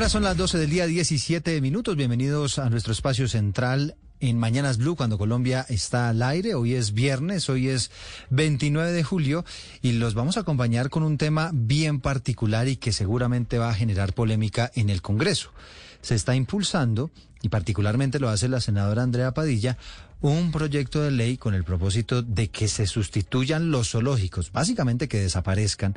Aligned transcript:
Ahora 0.00 0.08
son 0.08 0.22
las 0.22 0.38
12 0.38 0.56
del 0.56 0.70
día, 0.70 0.86
17 0.86 1.60
minutos. 1.60 1.94
Bienvenidos 1.94 2.58
a 2.58 2.70
nuestro 2.70 2.94
espacio 2.94 3.28
central 3.28 3.96
en 4.18 4.38
Mañanas 4.38 4.78
Blue 4.78 4.96
cuando 4.96 5.18
Colombia 5.18 5.66
está 5.68 6.08
al 6.08 6.22
aire. 6.22 6.54
Hoy 6.54 6.72
es 6.72 6.94
viernes, 6.94 7.50
hoy 7.50 7.68
es 7.68 7.90
29 8.30 8.92
de 8.92 9.04
julio 9.04 9.44
y 9.82 9.92
los 9.92 10.14
vamos 10.14 10.38
a 10.38 10.40
acompañar 10.40 10.88
con 10.88 11.02
un 11.02 11.18
tema 11.18 11.50
bien 11.52 12.00
particular 12.00 12.66
y 12.66 12.76
que 12.76 12.94
seguramente 12.94 13.58
va 13.58 13.68
a 13.68 13.74
generar 13.74 14.14
polémica 14.14 14.70
en 14.74 14.88
el 14.88 15.02
Congreso. 15.02 15.52
Se 16.00 16.14
está 16.14 16.34
impulsando, 16.34 17.10
y 17.42 17.50
particularmente 17.50 18.20
lo 18.20 18.30
hace 18.30 18.48
la 18.48 18.62
senadora 18.62 19.02
Andrea 19.02 19.34
Padilla, 19.34 19.76
un 20.20 20.52
proyecto 20.52 21.02
de 21.02 21.10
ley 21.10 21.36
con 21.36 21.54
el 21.54 21.64
propósito 21.64 22.22
de 22.22 22.48
que 22.48 22.68
se 22.68 22.86
sustituyan 22.86 23.70
los 23.70 23.90
zoológicos, 23.90 24.52
básicamente 24.52 25.08
que 25.08 25.20
desaparezcan 25.20 25.94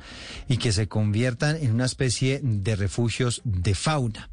y 0.48 0.58
que 0.58 0.72
se 0.72 0.88
conviertan 0.88 1.58
en 1.58 1.74
una 1.74 1.86
especie 1.86 2.40
de 2.44 2.76
refugios 2.76 3.42
de 3.44 3.76
fauna. 3.76 4.30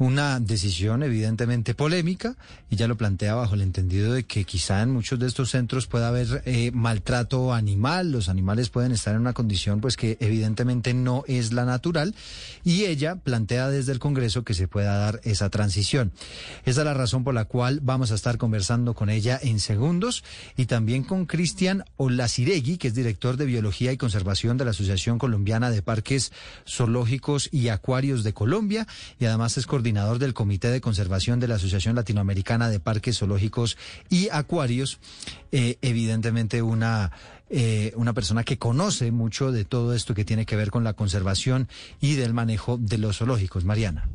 Una 0.00 0.40
decisión 0.40 1.02
evidentemente 1.02 1.74
polémica 1.74 2.34
y 2.70 2.76
ya 2.76 2.88
lo 2.88 2.96
plantea 2.96 3.34
bajo 3.34 3.54
el 3.54 3.60
entendido 3.60 4.14
de 4.14 4.24
que 4.24 4.44
quizá 4.44 4.80
en 4.80 4.92
muchos 4.92 5.18
de 5.18 5.26
estos 5.26 5.50
centros 5.50 5.86
pueda 5.86 6.08
haber 6.08 6.42
eh, 6.46 6.70
maltrato 6.72 7.52
animal, 7.52 8.10
los 8.10 8.30
animales 8.30 8.70
pueden 8.70 8.92
estar 8.92 9.14
en 9.14 9.20
una 9.20 9.34
condición 9.34 9.82
pues 9.82 9.98
que 9.98 10.16
evidentemente 10.20 10.94
no 10.94 11.22
es 11.26 11.52
la 11.52 11.66
natural 11.66 12.14
y 12.64 12.86
ella 12.86 13.16
plantea 13.16 13.68
desde 13.68 13.92
el 13.92 13.98
Congreso 13.98 14.42
que 14.42 14.54
se 14.54 14.68
pueda 14.68 14.96
dar 14.96 15.20
esa 15.22 15.50
transición. 15.50 16.12
Esa 16.64 16.80
es 16.80 16.86
la 16.86 16.94
razón 16.94 17.22
por 17.22 17.34
la 17.34 17.44
cual 17.44 17.80
vamos 17.82 18.10
a 18.10 18.14
estar 18.14 18.38
conversando 18.38 18.94
con 18.94 19.10
ella 19.10 19.38
en 19.42 19.60
segundos 19.60 20.24
y 20.56 20.64
también 20.64 21.04
con 21.04 21.26
Cristian 21.26 21.84
Olaciregui, 21.98 22.78
que 22.78 22.88
es 22.88 22.94
director 22.94 23.36
de 23.36 23.44
Biología 23.44 23.92
y 23.92 23.98
Conservación 23.98 24.56
de 24.56 24.64
la 24.64 24.70
Asociación 24.70 25.18
Colombiana 25.18 25.68
de 25.68 25.82
Parques 25.82 26.32
Zoológicos 26.66 27.50
y 27.52 27.68
Acuarios 27.68 28.24
de 28.24 28.32
Colombia 28.32 28.86
y 29.18 29.26
además 29.26 29.58
es 29.58 29.66
coordinador 29.66 29.89
del 29.90 30.34
Comité 30.34 30.70
de 30.70 30.80
Conservación 30.80 31.40
de 31.40 31.48
la 31.48 31.56
Asociación 31.56 31.96
Latinoamericana 31.96 32.70
de 32.70 32.78
Parques 32.78 33.18
Zoológicos 33.18 33.76
y 34.08 34.28
Acuarios, 34.30 35.00
eh, 35.50 35.78
evidentemente 35.82 36.62
una, 36.62 37.10
eh, 37.48 37.92
una 37.96 38.12
persona 38.12 38.44
que 38.44 38.56
conoce 38.56 39.10
mucho 39.10 39.50
de 39.50 39.64
todo 39.64 39.92
esto 39.92 40.14
que 40.14 40.24
tiene 40.24 40.46
que 40.46 40.54
ver 40.54 40.70
con 40.70 40.84
la 40.84 40.92
conservación 40.92 41.68
y 42.00 42.14
del 42.14 42.34
manejo 42.34 42.78
de 42.78 42.98
los 42.98 43.18
zoológicos. 43.18 43.64
Mariana. 43.64 44.08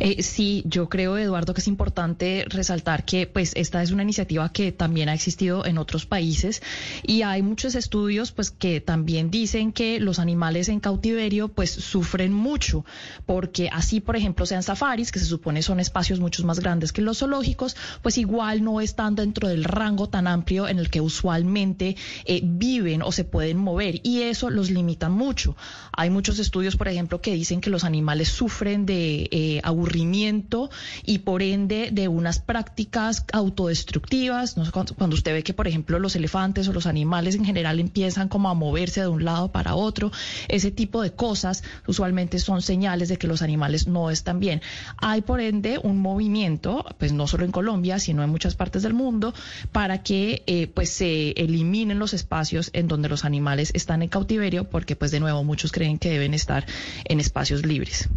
Eh, 0.00 0.22
sí, 0.22 0.62
yo 0.66 0.88
creo, 0.88 1.18
Eduardo, 1.18 1.54
que 1.54 1.60
es 1.60 1.68
importante 1.68 2.44
resaltar 2.48 3.04
que 3.04 3.26
pues 3.26 3.52
esta 3.56 3.82
es 3.82 3.90
una 3.90 4.02
iniciativa 4.02 4.50
que 4.52 4.72
también 4.72 5.08
ha 5.08 5.14
existido 5.14 5.66
en 5.66 5.78
otros 5.78 6.06
países 6.06 6.62
y 7.02 7.22
hay 7.22 7.42
muchos 7.42 7.74
estudios 7.74 8.32
pues 8.32 8.50
que 8.50 8.80
también 8.80 9.30
dicen 9.30 9.72
que 9.72 10.00
los 10.00 10.18
animales 10.18 10.68
en 10.68 10.80
cautiverio 10.80 11.48
pues 11.48 11.70
sufren 11.70 12.32
mucho 12.32 12.84
porque 13.26 13.68
así, 13.72 14.00
por 14.00 14.16
ejemplo, 14.16 14.46
sean 14.46 14.62
safaris, 14.62 15.10
que 15.10 15.18
se 15.18 15.26
supone 15.26 15.62
son 15.62 15.80
espacios 15.80 16.20
mucho 16.20 16.44
más 16.44 16.60
grandes 16.60 16.92
que 16.92 17.02
los 17.02 17.18
zoológicos, 17.18 17.76
pues 18.02 18.18
igual 18.18 18.62
no 18.62 18.80
están 18.80 19.14
dentro 19.14 19.48
del 19.48 19.64
rango 19.64 20.08
tan 20.08 20.26
amplio 20.26 20.68
en 20.68 20.78
el 20.78 20.90
que 20.90 21.00
usualmente 21.00 21.96
eh, 22.24 22.40
viven 22.44 23.02
o 23.02 23.10
se 23.12 23.24
pueden 23.24 23.58
mover 23.58 24.00
y 24.02 24.22
eso 24.22 24.50
los 24.50 24.70
limita 24.70 25.08
mucho. 25.08 25.56
Hay 25.92 26.10
muchos 26.10 26.38
estudios, 26.38 26.76
por 26.76 26.88
ejemplo, 26.88 27.20
que 27.20 27.34
dicen 27.34 27.60
que 27.60 27.70
los 27.70 27.84
animales 27.84 28.28
sufren 28.28 28.86
de 28.86 29.28
eh, 29.30 29.47
aburrimiento 29.62 30.70
y 31.04 31.18
por 31.18 31.42
ende 31.42 31.90
de 31.92 32.08
unas 32.08 32.38
prácticas 32.38 33.24
autodestructivas. 33.32 34.56
Cuando 34.96 35.14
usted 35.14 35.32
ve 35.32 35.42
que, 35.42 35.54
por 35.54 35.68
ejemplo, 35.68 35.98
los 35.98 36.16
elefantes 36.16 36.68
o 36.68 36.72
los 36.72 36.86
animales 36.86 37.34
en 37.34 37.44
general 37.44 37.80
empiezan 37.80 38.28
como 38.28 38.48
a 38.50 38.54
moverse 38.54 39.00
de 39.00 39.08
un 39.08 39.24
lado 39.24 39.50
para 39.52 39.74
otro, 39.74 40.10
ese 40.48 40.70
tipo 40.70 41.02
de 41.02 41.12
cosas 41.12 41.62
usualmente 41.86 42.38
son 42.38 42.62
señales 42.62 43.08
de 43.08 43.16
que 43.16 43.26
los 43.26 43.42
animales 43.42 43.86
no 43.86 44.10
están 44.10 44.40
bien. 44.40 44.62
Hay 44.96 45.22
por 45.22 45.40
ende 45.40 45.78
un 45.82 45.98
movimiento, 45.98 46.84
pues 46.98 47.12
no 47.12 47.26
solo 47.26 47.44
en 47.44 47.52
Colombia, 47.52 47.98
sino 47.98 48.22
en 48.22 48.30
muchas 48.30 48.54
partes 48.54 48.82
del 48.82 48.94
mundo, 48.94 49.34
para 49.72 50.02
que 50.02 50.42
eh, 50.46 50.66
pues 50.66 50.90
se 50.90 51.30
eliminen 51.32 51.98
los 51.98 52.14
espacios 52.14 52.70
en 52.72 52.88
donde 52.88 53.08
los 53.08 53.24
animales 53.24 53.70
están 53.74 54.02
en 54.02 54.08
cautiverio, 54.08 54.64
porque 54.64 54.96
pues 54.96 55.10
de 55.10 55.20
nuevo 55.20 55.44
muchos 55.44 55.72
creen 55.72 55.98
que 55.98 56.10
deben 56.10 56.34
estar 56.34 56.66
en 57.04 57.20
espacios 57.20 57.64
libres. 57.64 58.08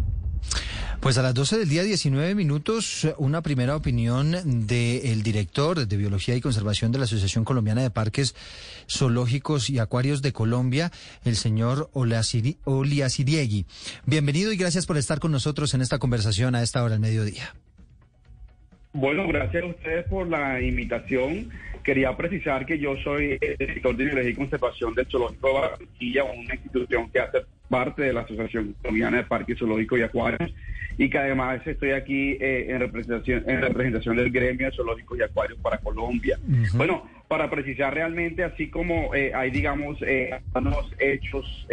Pues 1.02 1.18
a 1.18 1.22
las 1.22 1.34
12 1.34 1.58
del 1.58 1.68
día, 1.68 1.82
19 1.82 2.36
minutos, 2.36 3.12
una 3.18 3.42
primera 3.42 3.74
opinión 3.74 4.36
del 4.68 5.24
director 5.24 5.84
de 5.84 5.96
Biología 5.96 6.36
y 6.36 6.40
Conservación 6.40 6.92
de 6.92 6.98
la 6.98 7.06
Asociación 7.06 7.44
Colombiana 7.44 7.82
de 7.82 7.90
Parques 7.90 8.36
Zoológicos 8.88 9.68
y 9.68 9.80
Acuarios 9.80 10.22
de 10.22 10.32
Colombia, 10.32 10.92
el 11.24 11.34
señor 11.34 11.90
Oliasiriegui. 11.92 13.66
Bienvenido 14.06 14.52
y 14.52 14.56
gracias 14.56 14.86
por 14.86 14.96
estar 14.96 15.18
con 15.18 15.32
nosotros 15.32 15.74
en 15.74 15.80
esta 15.80 15.98
conversación 15.98 16.54
a 16.54 16.62
esta 16.62 16.84
hora 16.84 16.92
del 16.92 17.00
mediodía. 17.00 17.52
Bueno, 18.92 19.26
gracias 19.26 19.64
a 19.64 19.66
ustedes 19.66 20.06
por 20.06 20.28
la 20.28 20.60
invitación. 20.60 21.50
Quería 21.82 22.16
precisar 22.16 22.64
que 22.64 22.78
yo 22.78 22.94
soy 23.02 23.38
el 23.40 23.56
director 23.58 23.96
de 23.96 24.04
Biología 24.04 24.30
y 24.30 24.34
Conservación 24.36 24.94
del 24.94 25.06
Zoológico 25.06 25.48
de 25.48 25.54
Barranquilla, 25.54 26.22
una 26.22 26.54
institución 26.54 27.10
que 27.10 27.18
hace 27.18 27.38
parte 27.68 28.02
de 28.02 28.12
la 28.12 28.20
Asociación 28.20 28.76
Colombiana 28.80 29.16
de 29.16 29.24
Parques 29.24 29.58
Zoológicos 29.58 29.98
y 29.98 30.02
Acuarios 30.02 30.52
y 30.98 31.08
que 31.08 31.18
además 31.18 31.66
estoy 31.66 31.90
aquí 31.90 32.36
eh, 32.40 32.66
en 32.68 32.80
representación 32.80 33.44
en 33.46 33.60
representación 33.60 34.16
del 34.16 34.30
gremio 34.30 34.66
de 34.66 34.76
zoológicos 34.76 35.18
y 35.18 35.22
acuarios 35.22 35.58
para 35.60 35.78
Colombia. 35.78 36.38
Bueno, 36.74 37.08
para 37.28 37.50
precisar 37.50 37.94
realmente, 37.94 38.44
así 38.44 38.68
como 38.68 39.14
eh, 39.14 39.32
hay, 39.34 39.50
digamos, 39.50 39.98
eh, 40.02 40.38
unos 40.54 40.92
hechos 40.98 41.66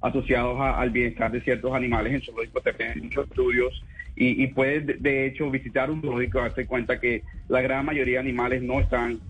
asociados 0.00 0.58
al 0.60 0.90
bienestar 0.90 1.30
de 1.30 1.40
ciertos 1.42 1.74
animales 1.74 2.14
en 2.14 2.22
zoológicos, 2.22 2.62
también 2.62 3.00
muchos 3.02 3.28
estudios 3.28 3.84
y, 4.16 4.42
y 4.42 4.46
puedes, 4.48 5.02
de, 5.02 5.26
hecho, 5.26 5.50
visitar 5.50 5.90
un 5.90 6.00
zoológico 6.00 6.38
y 6.38 6.42
darte 6.42 6.66
cuenta 6.66 7.00
que 7.00 7.22
la 7.48 7.60
gran 7.60 7.84
mayoría 7.84 8.14
de 8.14 8.20
animales 8.20 8.62
no 8.62 8.80
están 8.80 9.20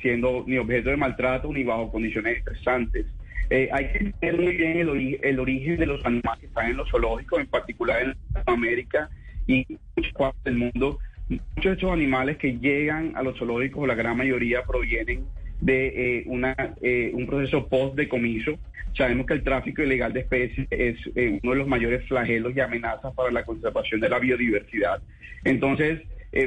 siendo 0.00 0.44
ni 0.46 0.56
objeto 0.56 0.88
de 0.88 0.96
maltrato 0.96 1.52
ni 1.52 1.64
bajo 1.64 1.92
condiciones 1.92 2.38
estresantes. 2.38 3.04
Eh, 3.50 3.68
hay 3.72 3.88
que 3.88 3.98
entender 3.98 4.40
muy 4.40 4.56
bien 4.56 4.78
el, 4.78 5.40
origen 5.40 5.76
de 5.76 5.86
los 5.86 6.04
animales 6.06 6.38
que 6.38 6.46
están 6.46 6.70
en 6.70 6.76
los 6.76 6.88
zoológicos, 6.88 7.40
en 7.40 7.48
particular 7.48 8.00
en 8.00 8.14
América 8.46 9.10
y 9.48 9.66
muchas 9.96 10.12
partes 10.12 10.44
del 10.44 10.56
mundo. 10.56 11.00
Muchos 11.28 11.64
de 11.64 11.72
estos 11.72 11.90
animales 11.90 12.36
que 12.36 12.58
llegan 12.58 13.12
a 13.16 13.22
los 13.24 13.36
zoológicos, 13.36 13.88
la 13.88 13.96
gran 13.96 14.16
mayoría 14.16 14.62
provienen 14.62 15.24
de 15.60 16.18
eh, 16.18 16.22
una, 16.26 16.54
eh, 16.80 17.10
un 17.12 17.26
proceso 17.26 17.66
post-decomiso. 17.66 18.56
Sabemos 18.96 19.26
que 19.26 19.34
el 19.34 19.42
tráfico 19.42 19.82
ilegal 19.82 20.12
de 20.12 20.20
especies 20.20 20.68
es 20.70 21.06
uno 21.42 21.52
de 21.52 21.58
los 21.58 21.66
mayores 21.66 22.06
flagelos 22.06 22.52
y 22.54 22.60
amenazas 22.60 23.12
para 23.14 23.32
la 23.32 23.44
conservación 23.44 24.00
de 24.00 24.08
la 24.08 24.20
biodiversidad. 24.20 25.02
Entonces, 25.44 26.02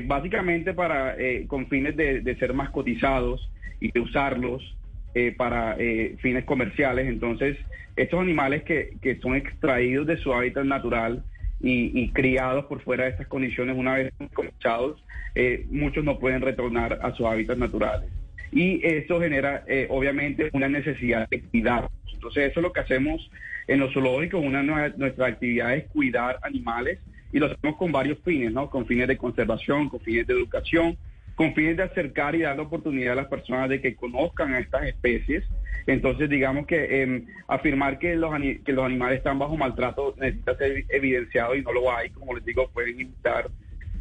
básicamente 0.06 0.74
para 0.74 1.16
con 1.48 1.68
fines 1.68 1.96
de 1.96 2.36
ser 2.38 2.54
mascotizados 2.54 3.50
y 3.80 3.92
de 3.92 4.00
usarlos 4.02 4.76
eh, 5.16 5.34
para 5.36 5.76
eh, 5.78 6.16
fines 6.22 6.46
comerciales. 6.46 7.08
Entonces, 7.08 7.58
estos 7.96 8.20
animales 8.20 8.64
que, 8.64 8.94
que 9.02 9.18
son 9.18 9.36
extraídos 9.36 10.08
de 10.08 10.18
su 10.18 10.34
hábitat 10.34 10.66
natural 10.66 11.24
y, 11.62 12.10
criados 12.10 12.66
por 12.66 12.82
fuera 12.82 13.06
de 13.06 13.12
estas 13.12 13.28
condiciones, 13.28 13.78
una 13.78 13.94
vez 13.94 14.14
comerciados, 14.34 15.02
eh, 15.34 15.66
muchos 15.70 16.04
no 16.04 16.20
pueden 16.20 16.42
retornar 16.42 17.00
a 17.02 17.14
sus 17.14 17.26
hábitats 17.26 17.58
naturales. 17.58 18.10
Y 18.52 18.86
eso 18.86 19.20
genera, 19.22 19.64
obviamente, 19.90 20.50
una 20.52 20.68
necesidad 20.68 21.30
de 21.30 21.42
cuidar. 21.42 21.88
Entonces, 22.14 22.52
eso 22.52 22.60
es 22.60 22.64
lo 22.64 22.74
que 22.74 22.82
hacemos 22.82 23.32
en 23.68 23.80
los 23.80 23.94
zoológicos. 23.94 24.44
Una 24.44 24.62
de 24.62 24.98
nuestras 24.98 25.32
actividades 25.32 25.84
es 25.84 25.90
cuidar 25.90 26.38
animales 26.44 27.00
y 27.32 27.40
lo 27.40 27.48
hacemos 27.48 27.78
con 27.78 27.92
varios 27.92 28.20
fines, 28.20 28.52
¿no? 28.52 28.70
Con 28.70 28.86
fines 28.86 29.08
de 29.08 29.18
conservación, 29.18 29.90
con 29.90 30.00
fines 30.02 30.28
de 30.28 30.34
educación, 30.34 30.98
con 31.36 31.54
fines 31.54 31.78
de 31.78 31.84
acercar 31.84 32.36
y 32.36 32.42
dar 32.42 32.56
la 32.56 32.64
oportunidad 32.64 33.14
a 33.14 33.22
las 33.22 33.28
personas 33.28 33.70
de 33.70 33.82
que 33.82 33.96
conozcan 33.96 34.54
a 34.54 34.60
estas 34.60 34.84
especies. 34.86 35.44
Entonces, 35.88 36.30
digamos 36.30 36.66
que 36.68 37.02
em, 37.02 37.26
afirmar 37.48 38.00
que 38.00 38.16
los, 38.16 38.34
que 38.64 38.72
los 38.72 38.86
animales 38.86 39.18
están 39.18 39.40
bajo 39.40 39.58
maltrato 39.58 40.16
necesita 40.20 40.56
ser 40.56 40.86
evidenciado 40.90 41.56
y 41.56 41.62
no 41.62 41.74
lo 41.74 41.96
hay. 41.96 42.10
Como 42.12 42.36
les 42.36 42.46
digo, 42.46 42.70
pueden 42.74 43.00
invitar 43.00 43.50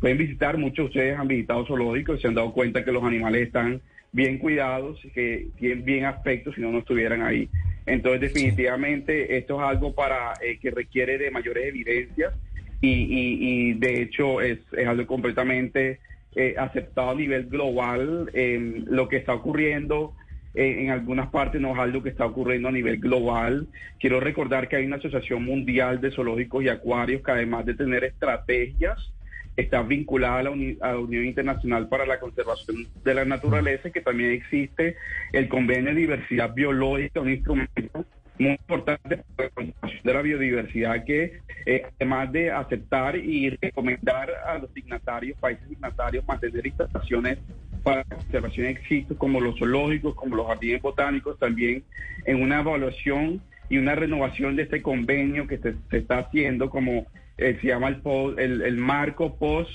pueden 0.02 0.18
visitar, 0.18 0.58
muchos 0.58 0.86
de 0.86 0.88
ustedes 0.88 1.18
han 1.18 1.28
visitado 1.28 1.64
zoológicos 1.64 2.18
y 2.18 2.22
se 2.22 2.28
han 2.28 2.34
dado 2.34 2.52
cuenta 2.52 2.84
que 2.84 2.90
los 2.90 3.04
animales 3.04 3.46
están 3.46 3.80
bien 4.10 4.38
cuidados 4.38 5.02
y 5.04 5.10
que 5.10 5.46
tienen 5.58 5.84
bien 5.84 6.04
aspecto 6.06 6.52
si 6.52 6.60
no, 6.60 6.72
no 6.72 6.80
estuvieran 6.80 7.22
ahí. 7.22 7.48
Entonces, 7.86 8.20
definitivamente, 8.20 9.38
esto 9.38 9.56
es 9.56 9.68
algo 9.68 9.94
para 9.94 10.34
eh, 10.42 10.58
que 10.60 10.72
requiere 10.72 11.18
de 11.18 11.30
mayores 11.30 11.66
evidencias 11.66 12.34
y, 12.80 13.74
de 13.74 14.02
hecho 14.02 14.40
es, 14.40 14.58
algo 14.84 15.06
completamente 15.06 16.00
eh, 16.36 16.54
aceptado 16.58 17.10
a 17.10 17.14
nivel 17.14 17.46
global. 17.46 18.30
lo 18.32 19.08
que 19.08 19.16
está 19.16 19.34
ocurriendo 19.34 20.14
eh, 20.54 20.82
en 20.82 20.90
algunas 20.90 21.30
partes 21.30 21.60
no 21.60 21.72
es 21.72 21.78
algo 21.78 22.02
que 22.02 22.10
está 22.10 22.26
ocurriendo 22.26 22.68
a 22.68 22.72
nivel 22.72 22.98
global. 22.98 23.68
Quiero 23.98 24.20
recordar 24.20 24.68
que 24.68 24.76
hay 24.76 24.86
una 24.86 24.96
Asociación 24.96 25.44
Mundial 25.44 26.00
de 26.00 26.10
Zoológicos 26.10 26.62
y 26.64 26.68
Acuarios 26.68 27.22
que 27.22 27.30
además 27.30 27.64
de 27.64 27.74
tener 27.74 28.04
estrategias, 28.04 29.12
está 29.56 29.82
vinculada 29.82 30.38
a 30.38 30.42
la, 30.42 30.98
Unión 30.98 31.24
Internacional 31.26 31.88
para 31.88 32.06
la 32.06 32.18
Conservación 32.18 32.86
de 33.04 33.14
la 33.14 33.24
Naturaleza 33.24 33.90
que 33.90 34.00
también 34.00 34.30
existe 34.30 34.96
el 35.32 35.48
Convenio 35.48 35.90
de 35.90 36.00
Diversidad 36.00 36.54
Biológica, 36.54 37.20
un 37.20 37.30
instrumento 37.30 38.04
muy 38.42 38.52
importante 38.52 39.18
para 39.36 39.48
la 39.48 39.54
conservación 39.54 40.00
de 40.04 40.14
la 40.14 40.22
biodiversidad 40.22 41.04
que 41.04 41.40
eh, 41.66 41.82
además 41.96 42.32
de 42.32 42.50
aceptar 42.50 43.16
y 43.16 43.50
recomendar 43.50 44.30
a 44.46 44.58
los 44.58 44.70
signatarios, 44.72 45.38
países 45.38 45.68
signatarios, 45.68 46.26
mantener 46.26 46.66
instalaciones 46.66 47.38
para 47.82 48.04
la 48.08 48.16
conservación 48.16 48.66
existen 48.66 49.16
como 49.16 49.40
los 49.40 49.58
zoológicos, 49.58 50.14
como 50.14 50.36
los 50.36 50.46
jardines 50.46 50.82
botánicos, 50.82 51.38
también 51.38 51.84
en 52.24 52.42
una 52.42 52.60
evaluación 52.60 53.40
y 53.68 53.78
una 53.78 53.94
renovación 53.94 54.56
de 54.56 54.64
este 54.64 54.82
convenio 54.82 55.46
que 55.46 55.58
se, 55.58 55.74
está 55.90 56.18
haciendo 56.18 56.68
como 56.68 57.06
eh, 57.38 57.58
se 57.60 57.68
llama 57.68 57.88
el, 57.88 58.62
el, 58.62 58.76
marco 58.76 59.36
post 59.36 59.70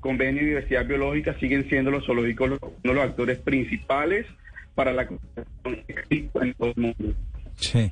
convenio 0.00 0.42
de 0.42 0.48
diversidad 0.48 0.86
biológica, 0.86 1.38
siguen 1.38 1.68
siendo 1.68 1.90
los 1.90 2.04
zoológicos 2.04 2.58
uno 2.60 2.72
de 2.82 2.94
los 2.94 3.04
actores 3.04 3.38
principales 3.38 4.26
para 4.74 4.92
la 4.92 5.06
conservación 5.06 5.84
en 6.40 6.54
todo 6.54 6.72
el 6.76 6.82
mundo. 6.82 7.14
Sí. 7.60 7.90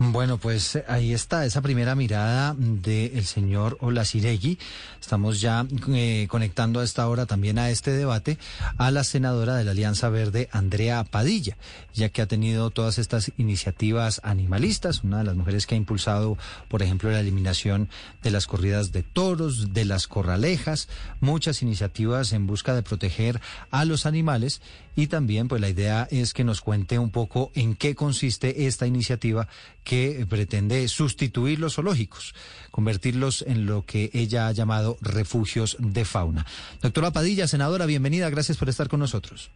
Bueno, 0.00 0.38
pues 0.38 0.78
ahí 0.86 1.12
está 1.12 1.44
esa 1.44 1.60
primera 1.60 1.94
mirada 1.94 2.54
del 2.56 3.24
señor 3.24 3.78
Olasiregui. 3.80 4.58
Estamos 5.00 5.40
ya 5.40 5.66
eh, 5.88 6.26
conectando 6.28 6.80
a 6.80 6.84
esta 6.84 7.08
hora 7.08 7.26
también 7.26 7.58
a 7.58 7.70
este 7.70 7.90
debate 7.90 8.38
a 8.76 8.90
la 8.90 9.02
senadora 9.02 9.56
de 9.56 9.64
la 9.64 9.72
Alianza 9.72 10.08
Verde, 10.08 10.48
Andrea 10.52 11.02
Padilla, 11.02 11.56
ya 11.94 12.10
que 12.10 12.22
ha 12.22 12.26
tenido 12.26 12.70
todas 12.70 12.98
estas 12.98 13.32
iniciativas 13.38 14.20
animalistas, 14.22 15.02
una 15.02 15.18
de 15.18 15.24
las 15.24 15.36
mujeres 15.36 15.66
que 15.66 15.74
ha 15.74 15.78
impulsado, 15.78 16.38
por 16.68 16.82
ejemplo, 16.82 17.10
la 17.10 17.20
eliminación 17.20 17.88
de 18.22 18.30
las 18.30 18.46
corridas 18.46 18.92
de 18.92 19.02
toros, 19.02 19.72
de 19.72 19.84
las 19.84 20.06
corralejas, 20.06 20.88
muchas 21.20 21.62
iniciativas 21.62 22.32
en 22.32 22.46
busca 22.46 22.74
de 22.74 22.82
proteger 22.82 23.40
a 23.70 23.84
los 23.84 24.06
animales 24.06 24.60
y 24.98 25.06
también 25.06 25.46
pues 25.46 25.60
la 25.60 25.68
idea 25.68 26.08
es 26.10 26.34
que 26.34 26.42
nos 26.42 26.60
cuente 26.60 26.98
un 26.98 27.12
poco 27.12 27.52
en 27.54 27.76
qué 27.76 27.94
consiste 27.94 28.66
esta 28.66 28.84
iniciativa 28.84 29.46
que 29.84 30.26
pretende 30.28 30.88
sustituir 30.88 31.60
los 31.60 31.76
zoológicos, 31.76 32.34
convertirlos 32.72 33.42
en 33.42 33.64
lo 33.64 33.84
que 33.86 34.10
ella 34.12 34.48
ha 34.48 34.52
llamado 34.52 34.96
refugios 35.00 35.76
de 35.78 36.04
fauna. 36.04 36.44
Doctora 36.82 37.12
Padilla, 37.12 37.46
senadora, 37.46 37.86
bienvenida, 37.86 38.28
gracias 38.28 38.58
por 38.58 38.68
estar 38.68 38.88
con 38.88 38.98
nosotros. 38.98 39.52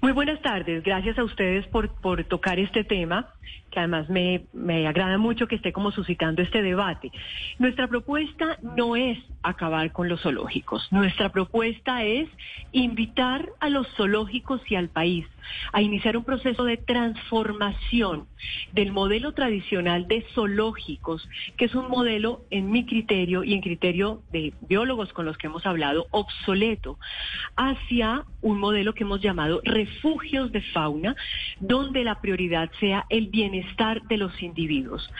Muy 0.00 0.12
buenas 0.12 0.40
tardes, 0.42 0.84
gracias 0.84 1.18
a 1.18 1.24
ustedes 1.24 1.66
por, 1.66 1.90
por 2.00 2.22
tocar 2.22 2.60
este 2.60 2.84
tema, 2.84 3.34
que 3.70 3.78
además 3.78 4.08
me, 4.08 4.44
me 4.52 4.86
agrada 4.86 5.18
mucho 5.18 5.46
que 5.46 5.56
esté 5.56 5.72
como 5.72 5.92
suscitando 5.92 6.42
este 6.42 6.62
debate. 6.62 7.10
Nuestra 7.58 7.88
propuesta 7.88 8.58
no 8.76 8.96
es 8.96 9.18
acabar 9.42 9.92
con 9.92 10.08
los 10.08 10.20
zoológicos, 10.20 10.86
nuestra 10.90 11.30
propuesta 11.30 12.04
es 12.04 12.28
invitar 12.72 13.48
a 13.60 13.68
los 13.68 13.86
zoológicos 13.96 14.60
y 14.70 14.74
al 14.74 14.88
país 14.88 15.26
a 15.72 15.82
iniciar 15.82 16.16
un 16.16 16.24
proceso 16.24 16.64
de 16.64 16.76
transformación 16.76 18.26
del 18.72 18.92
modelo 18.92 19.32
tradicional 19.32 20.06
de 20.06 20.24
zoológicos, 20.34 21.28
que 21.56 21.64
es 21.66 21.74
un 21.74 21.88
modelo, 21.88 22.42
en 22.50 22.70
mi 22.70 22.84
criterio 22.84 23.44
y 23.44 23.54
en 23.54 23.60
criterio 23.60 24.22
de 24.32 24.52
biólogos 24.68 25.12
con 25.12 25.24
los 25.24 25.36
que 25.36 25.46
hemos 25.46 25.66
hablado, 25.66 26.06
obsoleto, 26.10 26.98
hacia 27.56 28.24
un 28.42 28.58
modelo 28.58 28.94
que 28.94 29.04
hemos 29.04 29.20
llamado 29.20 29.60
refugios 29.64 30.52
de 30.52 30.62
fauna, 30.62 31.16
donde 31.58 32.04
la 32.04 32.20
prioridad 32.20 32.70
sea 32.78 33.06
el 33.08 33.28
bienestar 33.28 33.59
de 34.08 34.16
los 34.16 34.42
individuos. 34.42 35.10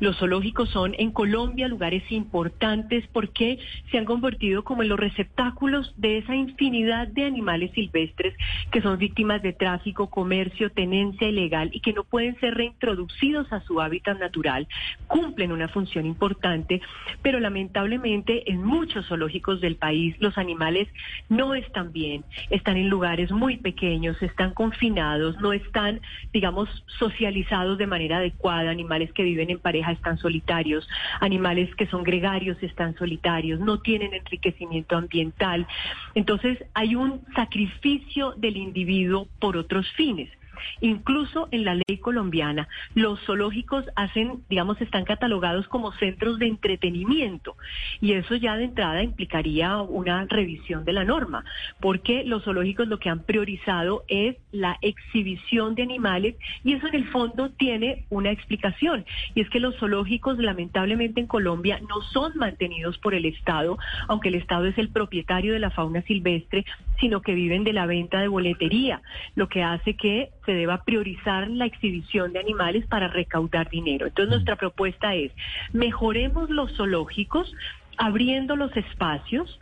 Los 0.00 0.16
zoológicos 0.16 0.70
son 0.70 0.94
en 0.98 1.10
Colombia 1.10 1.68
lugares 1.68 2.02
importantes 2.10 3.06
porque 3.12 3.58
se 3.90 3.98
han 3.98 4.06
convertido 4.06 4.64
como 4.64 4.82
en 4.82 4.88
los 4.88 4.98
receptáculos 4.98 5.92
de 5.98 6.16
esa 6.16 6.34
infinidad 6.34 7.06
de 7.08 7.26
animales 7.26 7.70
silvestres 7.72 8.34
que 8.72 8.80
son 8.80 8.96
víctimas 8.96 9.42
de 9.42 9.52
tráfico, 9.52 10.08
comercio, 10.08 10.70
tenencia 10.70 11.28
ilegal 11.28 11.68
y 11.74 11.80
que 11.80 11.92
no 11.92 12.04
pueden 12.04 12.40
ser 12.40 12.54
reintroducidos 12.54 13.52
a 13.52 13.60
su 13.60 13.78
hábitat 13.82 14.18
natural. 14.18 14.66
Cumplen 15.06 15.52
una 15.52 15.68
función 15.68 16.06
importante, 16.06 16.80
pero 17.20 17.38
lamentablemente 17.38 18.50
en 18.50 18.64
muchos 18.64 19.06
zoológicos 19.06 19.60
del 19.60 19.76
país 19.76 20.16
los 20.18 20.38
animales 20.38 20.88
no 21.28 21.54
están 21.54 21.92
bien, 21.92 22.24
están 22.48 22.78
en 22.78 22.88
lugares 22.88 23.30
muy 23.32 23.58
pequeños, 23.58 24.20
están 24.22 24.54
confinados, 24.54 25.38
no 25.40 25.52
están, 25.52 26.00
digamos, 26.32 26.70
socializados 26.98 27.76
de 27.76 27.86
manera 27.86 28.16
adecuada, 28.16 28.70
animales 28.70 29.12
que 29.12 29.24
viven 29.24 29.50
en 29.50 29.58
pareja 29.58 29.89
están 29.92 30.18
solitarios, 30.18 30.88
animales 31.20 31.74
que 31.74 31.86
son 31.86 32.02
gregarios 32.02 32.56
están 32.62 32.94
solitarios, 32.96 33.60
no 33.60 33.80
tienen 33.80 34.14
enriquecimiento 34.14 34.96
ambiental. 34.96 35.66
Entonces 36.14 36.64
hay 36.74 36.94
un 36.94 37.22
sacrificio 37.34 38.32
del 38.36 38.56
individuo 38.56 39.28
por 39.38 39.56
otros 39.56 39.86
fines. 39.92 40.30
Incluso 40.80 41.48
en 41.50 41.64
la 41.64 41.74
ley 41.74 41.98
colombiana, 42.00 42.68
los 42.94 43.20
zoológicos 43.24 43.84
hacen, 43.96 44.42
digamos, 44.48 44.80
están 44.80 45.04
catalogados 45.04 45.68
como 45.68 45.92
centros 45.92 46.38
de 46.38 46.46
entretenimiento 46.46 47.56
y 48.00 48.12
eso 48.12 48.36
ya 48.36 48.56
de 48.56 48.64
entrada 48.64 49.02
implicaría 49.02 49.78
una 49.78 50.26
revisión 50.26 50.84
de 50.84 50.92
la 50.92 51.04
norma, 51.04 51.44
porque 51.80 52.24
los 52.24 52.44
zoológicos 52.44 52.88
lo 52.88 52.98
que 52.98 53.10
han 53.10 53.24
priorizado 53.24 54.04
es 54.08 54.36
la 54.52 54.78
exhibición 54.80 55.74
de 55.74 55.82
animales 55.82 56.36
y 56.64 56.74
eso 56.74 56.86
en 56.88 56.94
el 56.94 57.08
fondo 57.08 57.50
tiene 57.50 58.04
una 58.10 58.30
explicación 58.30 59.04
y 59.34 59.40
es 59.40 59.50
que 59.50 59.60
los 59.60 59.76
zoológicos 59.76 60.38
lamentablemente 60.38 61.20
en 61.20 61.26
Colombia 61.26 61.80
no 61.88 62.02
son 62.12 62.32
mantenidos 62.36 62.98
por 62.98 63.14
el 63.14 63.24
Estado, 63.24 63.78
aunque 64.08 64.28
el 64.28 64.34
Estado 64.36 64.66
es 64.66 64.78
el 64.78 64.88
propietario 64.88 65.52
de 65.52 65.58
la 65.58 65.70
fauna 65.70 66.02
silvestre, 66.02 66.64
sino 67.00 67.22
que 67.22 67.34
viven 67.34 67.64
de 67.64 67.72
la 67.72 67.86
venta 67.86 68.20
de 68.20 68.28
boletería, 68.28 69.02
lo 69.34 69.48
que 69.48 69.62
hace 69.62 69.94
que 69.94 70.30
se 70.50 70.56
deba 70.56 70.82
priorizar 70.82 71.48
la 71.48 71.64
exhibición 71.64 72.32
de 72.32 72.40
animales 72.40 72.84
para 72.86 73.06
recaudar 73.06 73.70
dinero. 73.70 74.08
Entonces 74.08 74.30
nuestra 74.30 74.56
propuesta 74.56 75.14
es, 75.14 75.30
mejoremos 75.72 76.50
los 76.50 76.76
zoológicos 76.76 77.54
abriendo 77.96 78.56
los 78.56 78.76
espacios, 78.76 79.60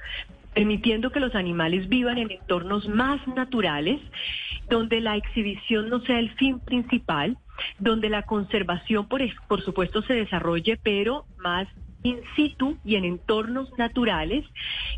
permitiendo 0.54 1.12
que 1.12 1.20
los 1.20 1.34
animales 1.34 1.90
vivan 1.90 2.16
en 2.16 2.30
entornos 2.30 2.88
más 2.88 3.20
naturales, 3.28 4.00
donde 4.70 5.02
la 5.02 5.16
exhibición 5.16 5.90
no 5.90 6.00
sea 6.00 6.18
el 6.20 6.30
fin 6.36 6.58
principal, 6.58 7.36
donde 7.78 8.08
la 8.08 8.22
conservación, 8.22 9.08
por, 9.08 9.20
por 9.46 9.62
supuesto, 9.62 10.00
se 10.00 10.14
desarrolle, 10.14 10.78
pero 10.82 11.26
más 11.36 11.68
in 12.02 12.20
situ 12.36 12.76
y 12.84 12.96
en 12.96 13.04
entornos 13.04 13.70
naturales 13.76 14.44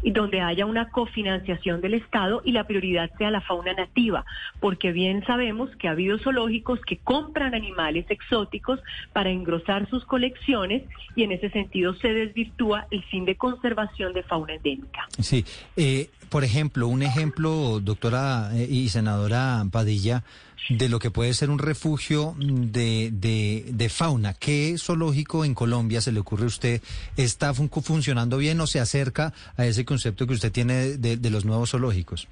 y 0.03 0.11
donde 0.11 0.41
haya 0.41 0.67
una 0.67 0.91
cofinanciación 0.91 1.81
del 1.81 1.95
Estado 1.95 2.43
y 2.45 2.53
la 2.53 2.67
prioridad 2.67 3.11
sea 3.19 3.31
la 3.31 3.41
fauna 3.41 3.73
nativa, 3.75 4.25
porque 4.61 4.93
bien 4.93 5.25
sabemos 5.27 5.71
que 5.77 5.89
ha 5.89 5.93
habido 5.93 6.19
zoológicos 6.19 6.81
que 6.81 6.99
compran 6.99 7.55
animales 7.55 8.07
exóticos 8.11 8.81
para 9.13 9.31
engrosar 9.31 9.89
sus 9.89 10.05
colecciones 10.05 10.83
y 11.17 11.23
en 11.23 11.33
ese 11.33 11.51
sentido 11.51 11.95
se 11.95 12.13
desvirtúa 12.13 12.87
el 12.91 13.03
fin 13.05 13.25
de 13.25 13.37
conservación 13.37 14.13
de 14.13 14.23
fauna 14.23 14.55
endémica. 14.55 15.09
Sí, 15.19 15.45
eh, 15.77 16.11
por 16.29 16.45
ejemplo, 16.45 16.87
un 16.87 17.03
ejemplo, 17.03 17.81
doctora 17.81 18.51
eh, 18.55 18.67
y 18.71 18.89
senadora 18.89 19.65
Padilla, 19.71 20.23
de 20.69 20.89
lo 20.89 20.99
que 20.99 21.11
puede 21.11 21.35
ser 21.35 21.51
un 21.51 21.59
refugio 21.59 22.35
de, 22.39 23.11
de, 23.13 23.89
fauna. 23.89 24.35
¿Qué 24.35 24.77
zoológico 24.79 25.45
en 25.45 25.55
Colombia 25.55 26.01
se 26.01 26.13
le 26.13 26.21
ocurre 26.21 26.45
a 26.45 26.49
usted 26.49 26.83
está 27.17 27.55
funcionando 27.55 28.37
bien 28.39 28.61
o 28.61 28.67
se 28.67 28.81
acerca 28.81 29.33
a 29.57 29.67
ese 29.67 29.85
concepto 29.85 30.27
que 30.27 30.35
usted 30.35 30.53
tiene 30.53 30.97
de, 30.97 31.17
de 31.17 31.31
los 31.31 31.45
nuevos 31.45 31.71
zoológicos? 31.71 32.29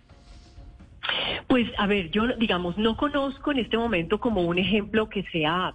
Pues 1.47 1.66
a 1.78 1.87
ver, 1.87 2.11
yo 2.11 2.26
digamos, 2.38 2.76
no 2.76 2.97
conozco 2.97 3.52
en 3.52 3.61
este 3.61 3.78
momento 3.78 4.20
como 4.20 4.42
un 4.42 4.58
ejemplo 4.58 5.08
que 5.08 5.25
sea 5.32 5.75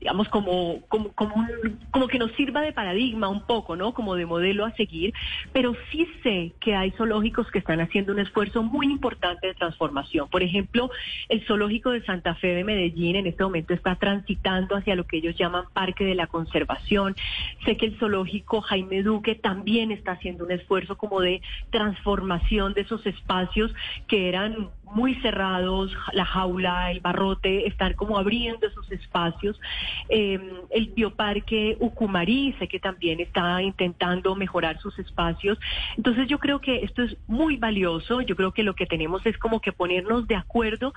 digamos, 0.00 0.28
como, 0.28 0.80
como, 0.88 1.12
como, 1.12 1.34
un- 1.34 1.78
como 1.90 2.06
que 2.08 2.18
nos 2.18 2.30
sirva 2.32 2.60
de 2.60 2.72
paradigma 2.72 3.28
un 3.28 3.42
poco, 3.46 3.76
¿no? 3.76 3.92
Como 3.94 4.14
de 4.14 4.26
modelo 4.26 4.64
a 4.64 4.70
seguir, 4.72 5.12
pero 5.52 5.74
sí 5.90 6.06
sé 6.22 6.52
que 6.60 6.74
hay 6.76 6.90
zoológicos 6.92 7.50
que 7.50 7.58
están 7.58 7.80
haciendo 7.80 8.12
un 8.12 8.20
esfuerzo 8.20 8.62
muy 8.62 8.86
importante 8.86 9.46
de 9.48 9.54
transformación. 9.54 10.28
Por 10.28 10.42
ejemplo, 10.42 10.90
el 11.28 11.44
zoológico 11.46 11.90
de 11.90 12.02
Santa 12.04 12.34
Fe 12.36 12.48
de 12.48 12.64
Medellín 12.64 13.16
en 13.16 13.26
este 13.26 13.42
momento 13.42 13.74
está 13.74 13.96
transitando 13.96 14.76
hacia 14.76 14.94
lo 14.94 15.04
que 15.04 15.18
ellos 15.18 15.36
llaman 15.36 15.64
Parque 15.72 16.04
de 16.04 16.14
la 16.14 16.26
Conservación. 16.26 17.16
Sé 17.64 17.76
que 17.76 17.86
el 17.86 17.98
zoológico 17.98 18.60
Jaime 18.60 19.02
Duque 19.02 19.34
también 19.34 19.90
está 19.90 20.12
haciendo 20.12 20.44
un 20.44 20.52
esfuerzo 20.52 20.96
como 20.96 21.20
de 21.20 21.42
transformación 21.70 22.74
de 22.74 22.82
esos 22.82 23.04
espacios 23.06 23.72
que 24.06 24.28
eran 24.28 24.68
muy 24.92 25.14
cerrados, 25.16 25.92
la 26.12 26.24
jaula, 26.24 26.90
el 26.90 27.00
barrote, 27.00 27.66
están 27.66 27.92
como 27.94 28.18
abriendo 28.18 28.66
esos 28.66 28.90
espacios. 28.90 29.60
Eh, 30.08 30.38
el 30.70 30.88
bioparque 30.88 31.76
Ucumarí, 31.80 32.54
sé 32.58 32.68
que 32.68 32.80
también 32.80 33.20
está 33.20 33.62
intentando 33.62 34.34
mejorar 34.34 34.78
sus 34.80 34.98
espacios. 34.98 35.58
Entonces 35.96 36.28
yo 36.28 36.38
creo 36.38 36.60
que 36.60 36.84
esto 36.84 37.02
es 37.02 37.16
muy 37.26 37.56
valioso. 37.56 38.20
Yo 38.22 38.36
creo 38.36 38.52
que 38.52 38.62
lo 38.62 38.74
que 38.74 38.86
tenemos 38.86 39.24
es 39.26 39.36
como 39.38 39.60
que 39.60 39.72
ponernos 39.72 40.26
de 40.26 40.36
acuerdo 40.36 40.92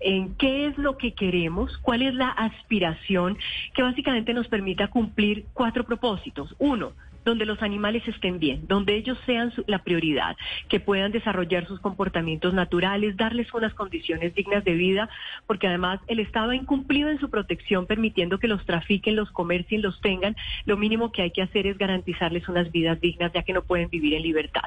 en 0.00 0.34
qué 0.34 0.66
es 0.66 0.78
lo 0.78 0.96
que 0.96 1.14
queremos, 1.14 1.76
cuál 1.78 2.02
es 2.02 2.14
la 2.14 2.28
aspiración 2.28 3.38
que 3.74 3.82
básicamente 3.82 4.34
nos 4.34 4.48
permita 4.48 4.88
cumplir 4.88 5.46
cuatro 5.52 5.84
propósitos. 5.84 6.54
Uno, 6.58 6.92
donde 7.24 7.46
los 7.46 7.62
animales 7.62 8.06
estén 8.06 8.38
bien, 8.38 8.66
donde 8.66 8.94
ellos 8.94 9.18
sean 9.26 9.52
la 9.66 9.82
prioridad, 9.82 10.36
que 10.68 10.80
puedan 10.80 11.12
desarrollar 11.12 11.66
sus 11.66 11.80
comportamientos 11.80 12.54
naturales, 12.54 13.16
darles 13.16 13.52
unas 13.54 13.74
condiciones 13.74 14.34
dignas 14.34 14.64
de 14.64 14.74
vida, 14.74 15.08
porque 15.46 15.66
además 15.66 16.00
el 16.06 16.20
Estado 16.20 16.50
ha 16.50 16.56
incumplido 16.56 17.10
en 17.10 17.18
su 17.18 17.30
protección, 17.30 17.86
permitiendo 17.86 18.38
que 18.38 18.48
los 18.48 18.64
trafiquen, 18.64 19.16
los 19.16 19.30
comercien, 19.30 19.82
los 19.82 20.00
tengan. 20.00 20.36
Lo 20.64 20.76
mínimo 20.76 21.12
que 21.12 21.22
hay 21.22 21.30
que 21.30 21.42
hacer 21.42 21.66
es 21.66 21.78
garantizarles 21.78 22.48
unas 22.48 22.70
vidas 22.72 23.00
dignas, 23.00 23.32
ya 23.32 23.42
que 23.42 23.52
no 23.52 23.62
pueden 23.62 23.88
vivir 23.88 24.14
en 24.14 24.22
libertad. 24.22 24.62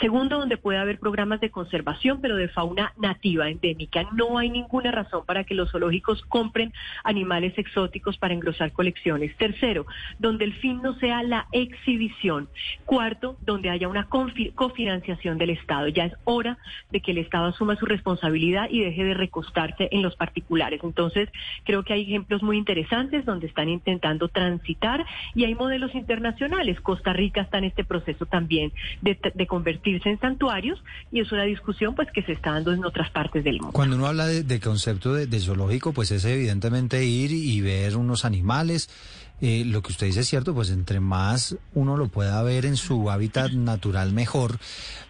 Segundo, 0.00 0.38
donde 0.38 0.56
puede 0.56 0.78
haber 0.78 0.98
programas 0.98 1.40
de 1.40 1.50
conservación, 1.50 2.20
pero 2.20 2.36
de 2.36 2.48
fauna 2.48 2.92
nativa, 2.96 3.48
endémica. 3.48 4.04
No 4.14 4.38
hay 4.38 4.50
ninguna 4.50 4.90
razón 4.90 5.24
para 5.26 5.44
que 5.44 5.54
los 5.54 5.70
zoológicos 5.70 6.22
compren 6.22 6.72
animales 7.04 7.56
exóticos 7.56 8.18
para 8.18 8.34
engrosar 8.34 8.72
colecciones. 8.72 9.36
Tercero, 9.36 9.86
donde 10.18 10.44
el 10.44 10.54
fin 10.54 10.80
no 10.82 10.94
sea 10.94 11.22
la 11.22 11.46
exhibición. 11.52 11.99
Cuarto, 12.84 13.36
donde 13.44 13.70
haya 13.70 13.88
una 13.88 14.08
cofinanciación 14.08 15.38
del 15.38 15.50
Estado. 15.50 15.88
Ya 15.88 16.04
es 16.06 16.12
hora 16.24 16.58
de 16.90 17.00
que 17.00 17.12
el 17.12 17.18
Estado 17.18 17.46
asuma 17.46 17.76
su 17.76 17.86
responsabilidad 17.86 18.68
y 18.70 18.80
deje 18.80 19.04
de 19.04 19.14
recostarse 19.14 19.88
en 19.90 20.02
los 20.02 20.16
particulares. 20.16 20.80
Entonces, 20.82 21.28
creo 21.64 21.84
que 21.84 21.92
hay 21.92 22.02
ejemplos 22.02 22.42
muy 22.42 22.56
interesantes 22.56 23.24
donde 23.24 23.46
están 23.46 23.68
intentando 23.68 24.28
transitar 24.28 25.04
y 25.34 25.44
hay 25.44 25.54
modelos 25.54 25.94
internacionales. 25.94 26.80
Costa 26.80 27.12
Rica 27.12 27.42
está 27.42 27.58
en 27.58 27.64
este 27.64 27.84
proceso 27.84 28.26
también 28.26 28.72
de, 29.02 29.18
convertirse 29.46 30.08
en 30.08 30.20
santuarios 30.20 30.82
y 31.10 31.20
es 31.20 31.32
una 31.32 31.44
discusión 31.44 31.94
pues 31.94 32.08
que 32.12 32.22
se 32.22 32.32
está 32.32 32.52
dando 32.52 32.72
en 32.72 32.84
otras 32.84 33.10
partes 33.10 33.42
del 33.44 33.56
mundo. 33.60 33.72
Cuando 33.72 33.96
uno 33.96 34.06
habla 34.06 34.26
de, 34.26 34.60
concepto 34.60 35.14
de 35.14 35.40
zoológico, 35.40 35.92
pues 35.92 36.10
es 36.10 36.24
evidentemente 36.24 37.04
ir 37.04 37.32
y 37.32 37.60
ver 37.60 37.96
unos 37.96 38.24
animales. 38.24 38.88
Eh, 39.40 39.64
lo 39.64 39.82
que 39.82 39.92
usted 39.92 40.06
dice 40.06 40.20
es 40.20 40.28
cierto, 40.28 40.54
pues 40.54 40.70
entre 40.70 41.00
más 41.00 41.56
uno 41.74 41.96
lo 41.96 42.08
pueda 42.08 42.42
ver 42.42 42.66
en 42.66 42.76
su 42.76 43.10
hábitat 43.10 43.52
natural, 43.52 44.12
mejor. 44.12 44.58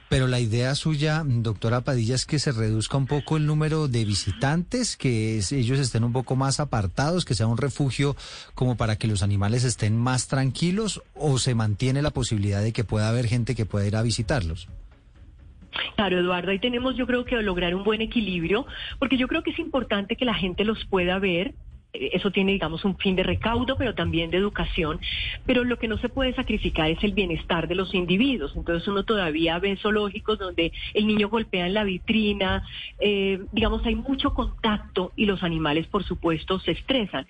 Pero 0.09 0.27
la 0.27 0.41
idea 0.41 0.75
suya, 0.75 1.23
doctora 1.25 1.83
Padilla, 1.83 2.17
es 2.17 2.27
que 2.27 2.41
se 2.41 2.51
reduzca 2.51 2.97
un 2.97 3.07
poco 3.07 3.37
el 3.37 3.47
número 3.47 3.87
de 3.87 4.05
visitantes, 4.05 4.97
que 4.97 5.39
ellos 5.39 5.79
estén 5.79 6.03
un 6.03 6.13
poco 6.13 6.35
más 6.35 6.59
apartados, 6.59 7.25
que 7.25 7.37
sea 7.37 7.47
un 7.47 7.57
refugio 7.57 8.17
como 8.55 8.77
para 8.77 8.97
que 8.97 9.07
los 9.07 9.23
animales 9.23 9.63
estén 9.63 9.97
más 9.97 10.27
tranquilos, 10.27 11.01
o 11.15 11.39
se 11.39 11.55
mantiene 11.55 12.03
la 12.03 12.11
posibilidad 12.11 12.61
de 12.61 12.73
que 12.73 12.83
pueda 12.83 13.09
haber 13.09 13.27
gente 13.27 13.55
que 13.55 13.67
pueda 13.67 13.87
ir 13.87 13.95
a 13.95 14.03
visitarlos. 14.03 14.67
Claro, 15.95 16.19
Eduardo, 16.19 16.51
ahí 16.51 16.59
tenemos 16.59 16.97
yo 16.97 17.07
creo 17.07 17.25
que 17.25 17.37
lograr 17.37 17.75
un 17.77 17.85
buen 17.85 18.01
equilibrio, 18.01 18.67
porque 18.99 19.17
yo 19.17 19.29
creo 19.29 19.45
que 19.45 19.51
es 19.51 19.59
importante 19.61 20.17
que 20.17 20.25
la 20.25 20.35
gente 20.35 20.65
los 20.65 20.85
pueda 20.87 21.21
ver. 21.21 21.55
Eso 21.93 22.31
tiene, 22.31 22.53
digamos, 22.53 22.85
un 22.85 22.97
fin 22.97 23.17
de 23.17 23.23
recaudo, 23.23 23.77
pero 23.77 23.95
también 23.95 24.31
de 24.31 24.37
educación. 24.37 25.01
Pero 25.47 25.65
lo 25.65 25.79
que 25.79 25.89
no 25.89 25.99
se 25.99 26.09
puede 26.09 26.35
sacrificar 26.35 26.91
es 26.91 27.03
el 27.03 27.13
bienestar 27.13 27.67
de 27.69 27.75
los 27.75 27.95
individuos. 27.95 28.53
Entonces 28.55 28.87
uno 28.89 29.05
todavía 29.05 29.59
ve 29.59 29.77
zoológicos 29.77 30.39
donde 30.39 30.73
el 30.95 31.07
niño 31.07 31.29
golpea 31.29 31.67
en 31.67 31.75
la 31.75 31.85
vitrina, 31.85 32.65
eh, 33.01 33.41
digamos, 33.53 33.85
hay 33.87 33.97
mucho 33.97 34.35
contacto 34.35 35.13
y 35.17 35.27
los 35.27 35.43
animales, 35.43 35.87
por 35.87 36.05
supuesto, 36.05 36.61
se 36.61 36.73
estresan. 36.73 37.27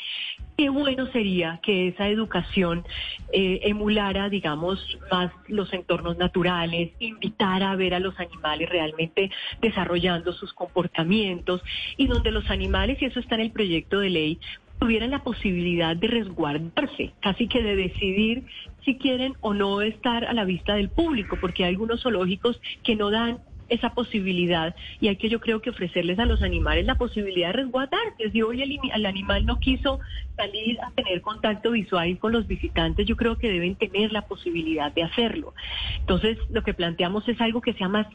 Qué 0.57 0.69
bueno 0.69 1.07
sería 1.07 1.59
que 1.62 1.88
esa 1.88 2.09
educación 2.09 2.85
eh, 3.33 3.61
emulara, 3.62 4.29
digamos, 4.29 4.79
más 5.11 5.33
los 5.49 5.73
entornos 5.73 6.19
naturales, 6.19 6.90
invitara 6.99 7.71
a 7.71 7.76
ver 7.76 7.95
a 7.95 8.00
los 8.00 8.19
animales 8.21 8.69
realmente 8.69 9.31
desarrollando 9.62 10.33
sus 10.33 10.52
comportamientos 10.52 11.62
y 11.97 12.07
donde 12.07 12.31
los 12.31 12.50
animales, 12.50 13.00
y 13.00 13.07
eso 13.07 13.21
está 13.21 13.37
en 13.37 13.43
el 13.43 13.52
proyecto 13.52 14.00
de 14.00 14.11
ley, 14.11 14.38
tuvieran 14.81 15.11
la 15.11 15.23
posibilidad 15.23 15.95
de 15.95 16.09
resguardarse, 16.09 17.13
casi 17.21 17.47
que 17.47 17.63
de 17.63 17.77
decidir 17.77 18.45
si 18.85 18.97
quieren 18.97 19.35
o 19.41 19.53
no 19.53 19.83
estar 19.83 20.25
a 20.25 20.33
la 20.33 20.45
vista 20.45 20.75
del 20.75 20.89
público, 20.89 21.37
porque 21.41 21.65
hay 21.65 21.75
algunos 21.75 22.03
zoológicos 22.03 22.61
que 22.83 22.97
no 22.97 23.11
dan 23.11 23.39
esa 23.69 23.95
posibilidad 23.95 24.75
y 25.01 25.09
hay 25.09 25.17
que 25.17 25.29
yo 25.29 25.39
creo 25.39 25.63
que 25.63 25.71
ofrecerles 25.71 26.19
a 26.19 26.25
los 26.25 26.43
animales 26.43 26.87
la 26.87 26.97
posibilidad 26.97 27.49
de 27.49 27.63
resguardarse. 27.63 28.31
Si 28.33 28.43
hoy 28.43 28.63
el, 28.63 29.07
animal 29.07 29.47
no 29.47 29.61
quiso 29.61 30.01
salir 30.35 30.81
a 30.81 30.91
tener 30.91 31.21
contacto 31.21 31.71
visual 31.71 32.19
con 32.19 32.33
los 32.33 32.47
visitantes, 32.47 33.07
yo 33.07 33.17
creo 33.17 33.37
que 33.37 33.53
deben 33.53 33.77
tener 33.77 34.13
la 34.13 34.23
posibilidad 34.23 34.91
de 34.93 35.05
hacerlo. 35.05 35.55
Entonces, 36.01 36.39
lo 36.49 36.63
que 36.65 36.75
planteamos 36.75 37.29
es 37.29 37.41
algo 37.41 37.61
que 37.61 37.75
sea 37.75 37.89
más 37.89 38.07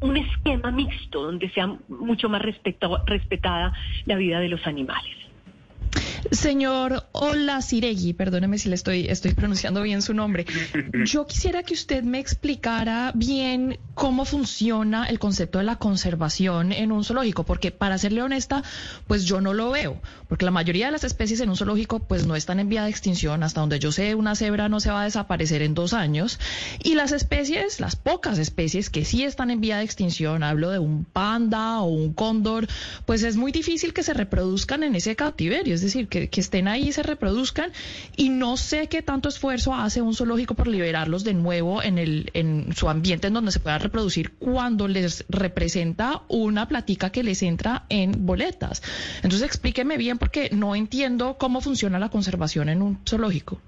un 0.00 0.16
esquema 0.16 0.70
mixto, 0.70 1.22
donde 1.22 1.50
sea 1.50 1.66
mucho 1.88 2.28
más 2.28 2.42
respeta- 2.42 3.02
respetada 3.06 3.72
la 4.06 4.16
vida 4.16 4.38
de 4.38 4.48
los 4.48 4.66
animales. 4.66 5.29
Señor 6.30 7.06
Olaciregui, 7.12 8.12
perdóneme 8.12 8.58
si 8.58 8.68
le 8.68 8.74
estoy, 8.74 9.06
estoy 9.08 9.34
pronunciando 9.34 9.82
bien 9.82 10.02
su 10.02 10.14
nombre. 10.14 10.46
Yo 11.04 11.26
quisiera 11.26 11.62
que 11.62 11.74
usted 11.74 12.02
me 12.02 12.18
explicara 12.18 13.12
bien 13.14 13.78
cómo 13.94 14.24
funciona 14.24 15.06
el 15.06 15.18
concepto 15.18 15.58
de 15.58 15.64
la 15.64 15.76
conservación 15.76 16.72
en 16.72 16.92
un 16.92 17.04
zoológico, 17.04 17.44
porque 17.44 17.70
para 17.70 17.98
serle 17.98 18.22
honesta, 18.22 18.62
pues 19.06 19.24
yo 19.24 19.40
no 19.40 19.52
lo 19.52 19.70
veo, 19.70 20.00
porque 20.28 20.44
la 20.44 20.50
mayoría 20.50 20.86
de 20.86 20.92
las 20.92 21.04
especies 21.04 21.40
en 21.40 21.50
un 21.50 21.56
zoológico 21.56 22.00
pues 22.00 22.26
no 22.26 22.36
están 22.36 22.60
en 22.60 22.68
vía 22.68 22.84
de 22.84 22.90
extinción. 22.90 23.42
Hasta 23.42 23.60
donde 23.60 23.78
yo 23.78 23.92
sé, 23.92 24.14
una 24.14 24.34
cebra 24.34 24.68
no 24.68 24.80
se 24.80 24.90
va 24.90 25.02
a 25.02 25.04
desaparecer 25.04 25.62
en 25.62 25.74
dos 25.74 25.92
años. 25.92 26.38
Y 26.82 26.94
las 26.94 27.12
especies, 27.12 27.80
las 27.80 27.96
pocas 27.96 28.38
especies 28.38 28.90
que 28.90 29.04
sí 29.04 29.24
están 29.24 29.50
en 29.50 29.60
vía 29.60 29.78
de 29.78 29.84
extinción, 29.84 30.42
hablo 30.42 30.70
de 30.70 30.78
un 30.78 31.04
panda 31.04 31.80
o 31.80 31.86
un 31.86 32.12
cóndor, 32.12 32.66
pues 33.06 33.22
es 33.22 33.36
muy 33.36 33.52
difícil 33.52 33.92
que 33.92 34.02
se 34.02 34.14
reproduzcan 34.14 34.82
en 34.82 34.94
ese 34.94 35.16
cautiverio, 35.16 35.74
es 35.74 35.80
decir, 35.80 36.08
que, 36.10 36.28
estén 36.32 36.68
ahí 36.68 36.88
y 36.88 36.92
se 36.92 37.02
reproduzcan. 37.02 37.72
Y 38.16 38.28
no 38.28 38.58
sé 38.58 38.88
qué 38.88 39.00
tanto 39.00 39.30
esfuerzo 39.30 39.74
hace 39.74 40.02
un 40.02 40.14
zoológico 40.14 40.54
por 40.54 40.66
liberarlos 40.66 41.24
de 41.24 41.32
nuevo 41.32 41.82
en, 41.82 41.96
el, 41.98 42.30
en 42.34 42.74
su 42.74 42.90
ambiente 42.90 43.28
en 43.28 43.34
donde 43.34 43.52
se 43.52 43.60
puedan 43.60 43.80
reproducir 43.80 44.32
cuando 44.32 44.88
les 44.88 45.24
representa 45.28 46.22
una 46.28 46.68
platica 46.68 47.10
que 47.10 47.22
les 47.22 47.42
entra 47.42 47.84
en 47.88 48.26
boletas. 48.26 48.82
Entonces 49.22 49.42
explíqueme 49.42 49.96
bien 49.96 50.18
porque 50.18 50.50
no 50.52 50.76
entiendo 50.76 51.38
cómo 51.38 51.62
funciona 51.62 51.98
la 51.98 52.10
conservación 52.10 52.68
en 52.68 52.82
un 52.82 52.98
zoológico. 53.08 53.60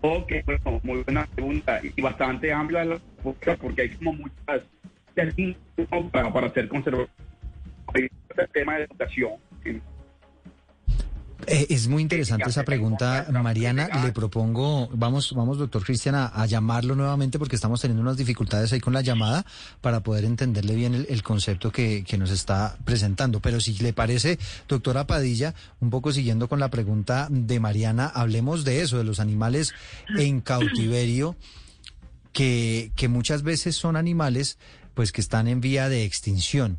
Ok, 0.00 0.32
bueno, 0.46 0.80
muy 0.82 1.02
buena 1.02 1.26
pregunta 1.26 1.80
y 1.82 2.00
bastante 2.00 2.52
amplia 2.52 2.84
la 2.84 2.98
porque 3.60 3.82
hay 3.82 3.90
como 3.90 4.14
muchas 4.14 4.62
para, 6.10 6.32
para 6.32 6.46
hacer 6.46 6.68
el 7.94 8.48
tema 8.52 8.76
de 8.76 8.84
educación. 8.84 9.32
Eh, 11.46 11.66
es 11.70 11.88
muy 11.88 12.02
interesante 12.02 12.48
esa 12.48 12.62
pregunta, 12.62 13.26
Mariana. 13.30 13.88
Le 14.04 14.12
propongo, 14.12 14.88
vamos, 14.92 15.32
vamos, 15.34 15.58
doctor 15.58 15.84
Cristian, 15.84 16.14
a, 16.14 16.26
a 16.26 16.46
llamarlo 16.46 16.94
nuevamente 16.94 17.38
porque 17.38 17.56
estamos 17.56 17.80
teniendo 17.80 18.02
unas 18.02 18.16
dificultades 18.16 18.72
ahí 18.72 18.80
con 18.80 18.92
la 18.92 19.00
llamada 19.00 19.44
para 19.80 20.00
poder 20.00 20.24
entenderle 20.24 20.74
bien 20.74 20.94
el, 20.94 21.06
el 21.10 21.22
concepto 21.22 21.72
que, 21.72 22.04
que 22.06 22.16
nos 22.16 22.30
está 22.30 22.78
presentando. 22.84 23.40
Pero 23.40 23.60
si 23.60 23.74
le 23.78 23.92
parece, 23.92 24.38
doctora 24.68 25.06
Padilla, 25.06 25.54
un 25.80 25.90
poco 25.90 26.12
siguiendo 26.12 26.48
con 26.48 26.60
la 26.60 26.70
pregunta 26.70 27.26
de 27.30 27.58
Mariana, 27.58 28.06
hablemos 28.06 28.64
de 28.64 28.82
eso, 28.82 28.98
de 28.98 29.04
los 29.04 29.18
animales 29.18 29.72
en 30.16 30.40
cautiverio, 30.40 31.36
que, 32.32 32.92
que 32.94 33.08
muchas 33.08 33.42
veces 33.42 33.76
son 33.76 33.96
animales 33.96 34.58
pues 34.94 35.10
que 35.10 35.20
están 35.20 35.48
en 35.48 35.60
vía 35.60 35.88
de 35.88 36.04
extinción. 36.04 36.78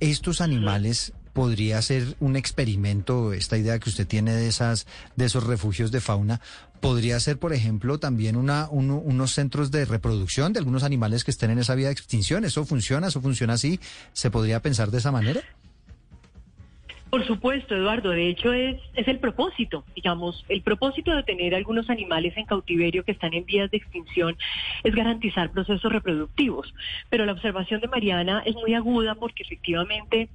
Estos 0.00 0.40
animales 0.40 1.12
podría 1.32 1.80
ser 1.82 2.16
un 2.20 2.36
experimento, 2.36 3.32
esta 3.32 3.56
idea 3.56 3.78
que 3.78 3.90
usted 3.90 4.06
tiene 4.06 4.32
de 4.32 4.48
esas, 4.48 4.86
de 5.16 5.24
esos 5.26 5.44
refugios 5.46 5.90
de 5.92 6.00
fauna, 6.00 6.40
podría 6.80 7.18
ser, 7.20 7.38
por 7.38 7.52
ejemplo, 7.52 7.98
también 7.98 8.36
una, 8.36 8.68
uno- 8.70 8.98
unos 8.98 9.32
centros 9.32 9.70
de 9.70 9.84
reproducción 9.84 10.52
de 10.52 10.60
algunos 10.60 10.84
animales 10.84 11.24
que 11.24 11.30
estén 11.30 11.50
en 11.50 11.58
esa 11.58 11.74
vía 11.74 11.86
de 11.88 11.92
extinción. 11.92 12.44
¿Eso 12.44 12.64
funciona? 12.64 13.08
¿Eso 13.08 13.20
funciona 13.20 13.54
así? 13.54 13.80
¿Se 14.12 14.30
podría 14.30 14.60
pensar 14.62 14.90
de 14.90 14.98
esa 14.98 15.10
manera? 15.12 15.40
Por 17.10 17.26
supuesto, 17.26 17.74
Eduardo. 17.74 18.10
De 18.10 18.28
hecho, 18.28 18.52
es, 18.52 18.76
es 18.94 19.08
el 19.08 19.18
propósito, 19.18 19.82
digamos, 19.96 20.44
el 20.50 20.60
propósito 20.60 21.16
de 21.16 21.22
tener 21.22 21.54
algunos 21.54 21.88
animales 21.88 22.36
en 22.36 22.44
cautiverio 22.44 23.02
que 23.02 23.12
están 23.12 23.32
en 23.32 23.46
vías 23.46 23.70
de 23.70 23.78
extinción 23.78 24.36
es 24.84 24.94
garantizar 24.94 25.50
procesos 25.50 25.90
reproductivos. 25.90 26.74
Pero 27.08 27.24
la 27.24 27.32
observación 27.32 27.80
de 27.80 27.88
Mariana 27.88 28.42
es 28.44 28.54
muy 28.56 28.74
aguda 28.74 29.14
porque 29.14 29.42
efectivamente 29.42 30.28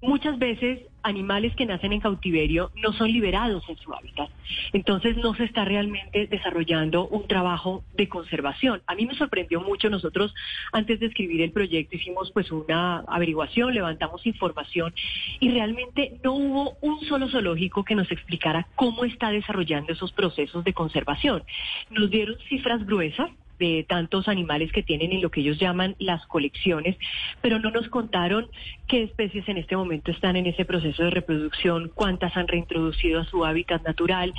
muchas 0.00 0.38
veces 0.38 0.80
animales 1.02 1.54
que 1.56 1.66
nacen 1.66 1.92
en 1.92 2.00
cautiverio 2.00 2.70
no 2.76 2.92
son 2.92 3.10
liberados 3.10 3.64
en 3.68 3.76
su 3.76 3.92
hábitat. 3.92 4.28
Entonces 4.72 5.16
no 5.16 5.34
se 5.34 5.44
está 5.44 5.64
realmente 5.64 6.26
desarrollando 6.26 7.06
un 7.08 7.26
trabajo 7.26 7.84
de 7.94 8.08
conservación. 8.08 8.82
A 8.86 8.94
mí 8.94 9.06
me 9.06 9.14
sorprendió 9.14 9.60
mucho. 9.60 9.88
Nosotros 9.90 10.34
antes 10.72 11.00
de 11.00 11.06
escribir 11.06 11.40
el 11.42 11.52
proyecto 11.52 11.96
hicimos 11.96 12.30
pues 12.32 12.50
una 12.50 12.98
averiguación, 13.08 13.74
levantamos 13.74 14.26
información 14.26 14.92
y 15.40 15.50
realmente 15.50 16.18
no 16.22 16.34
hubo 16.34 16.76
un 16.80 17.00
solo 17.06 17.28
zoológico 17.28 17.84
que 17.84 17.94
nos 17.94 18.10
explicara 18.10 18.66
cómo 18.74 19.04
está 19.04 19.30
desarrollando 19.30 19.92
esos 19.92 20.12
procesos 20.12 20.64
de 20.64 20.74
conservación. 20.74 21.42
Nos 21.90 22.10
dieron 22.10 22.36
cifras 22.48 22.84
gruesas 22.86 23.30
de 23.58 23.84
tantos 23.88 24.28
animales 24.28 24.72
que 24.72 24.82
tienen 24.82 25.12
en 25.12 25.22
lo 25.22 25.30
que 25.30 25.40
ellos 25.40 25.58
llaman 25.58 25.96
las 25.98 26.26
colecciones, 26.26 26.96
pero 27.40 27.58
no 27.58 27.70
nos 27.70 27.88
contaron 27.88 28.48
qué 28.86 29.02
especies 29.02 29.48
en 29.48 29.58
este 29.58 29.76
momento 29.76 30.10
están 30.10 30.36
en 30.36 30.46
ese 30.46 30.64
proceso 30.64 31.04
de 31.04 31.10
reproducción, 31.10 31.90
cuántas 31.94 32.36
han 32.36 32.48
reintroducido 32.48 33.20
a 33.20 33.24
su 33.24 33.44
hábitat 33.44 33.82
natural. 33.84 34.32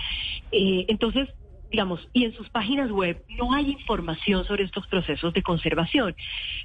Eh, 0.52 0.86
entonces, 0.88 1.30
digamos, 1.72 2.08
y 2.14 2.26
en 2.26 2.34
sus 2.34 2.50
páginas 2.50 2.90
web 2.92 3.24
no 3.38 3.54
hay 3.54 3.72
información 3.72 4.46
sobre 4.46 4.64
estos 4.64 4.88
procesos 4.88 5.34
de 5.34 5.44
conservación. 5.44 6.16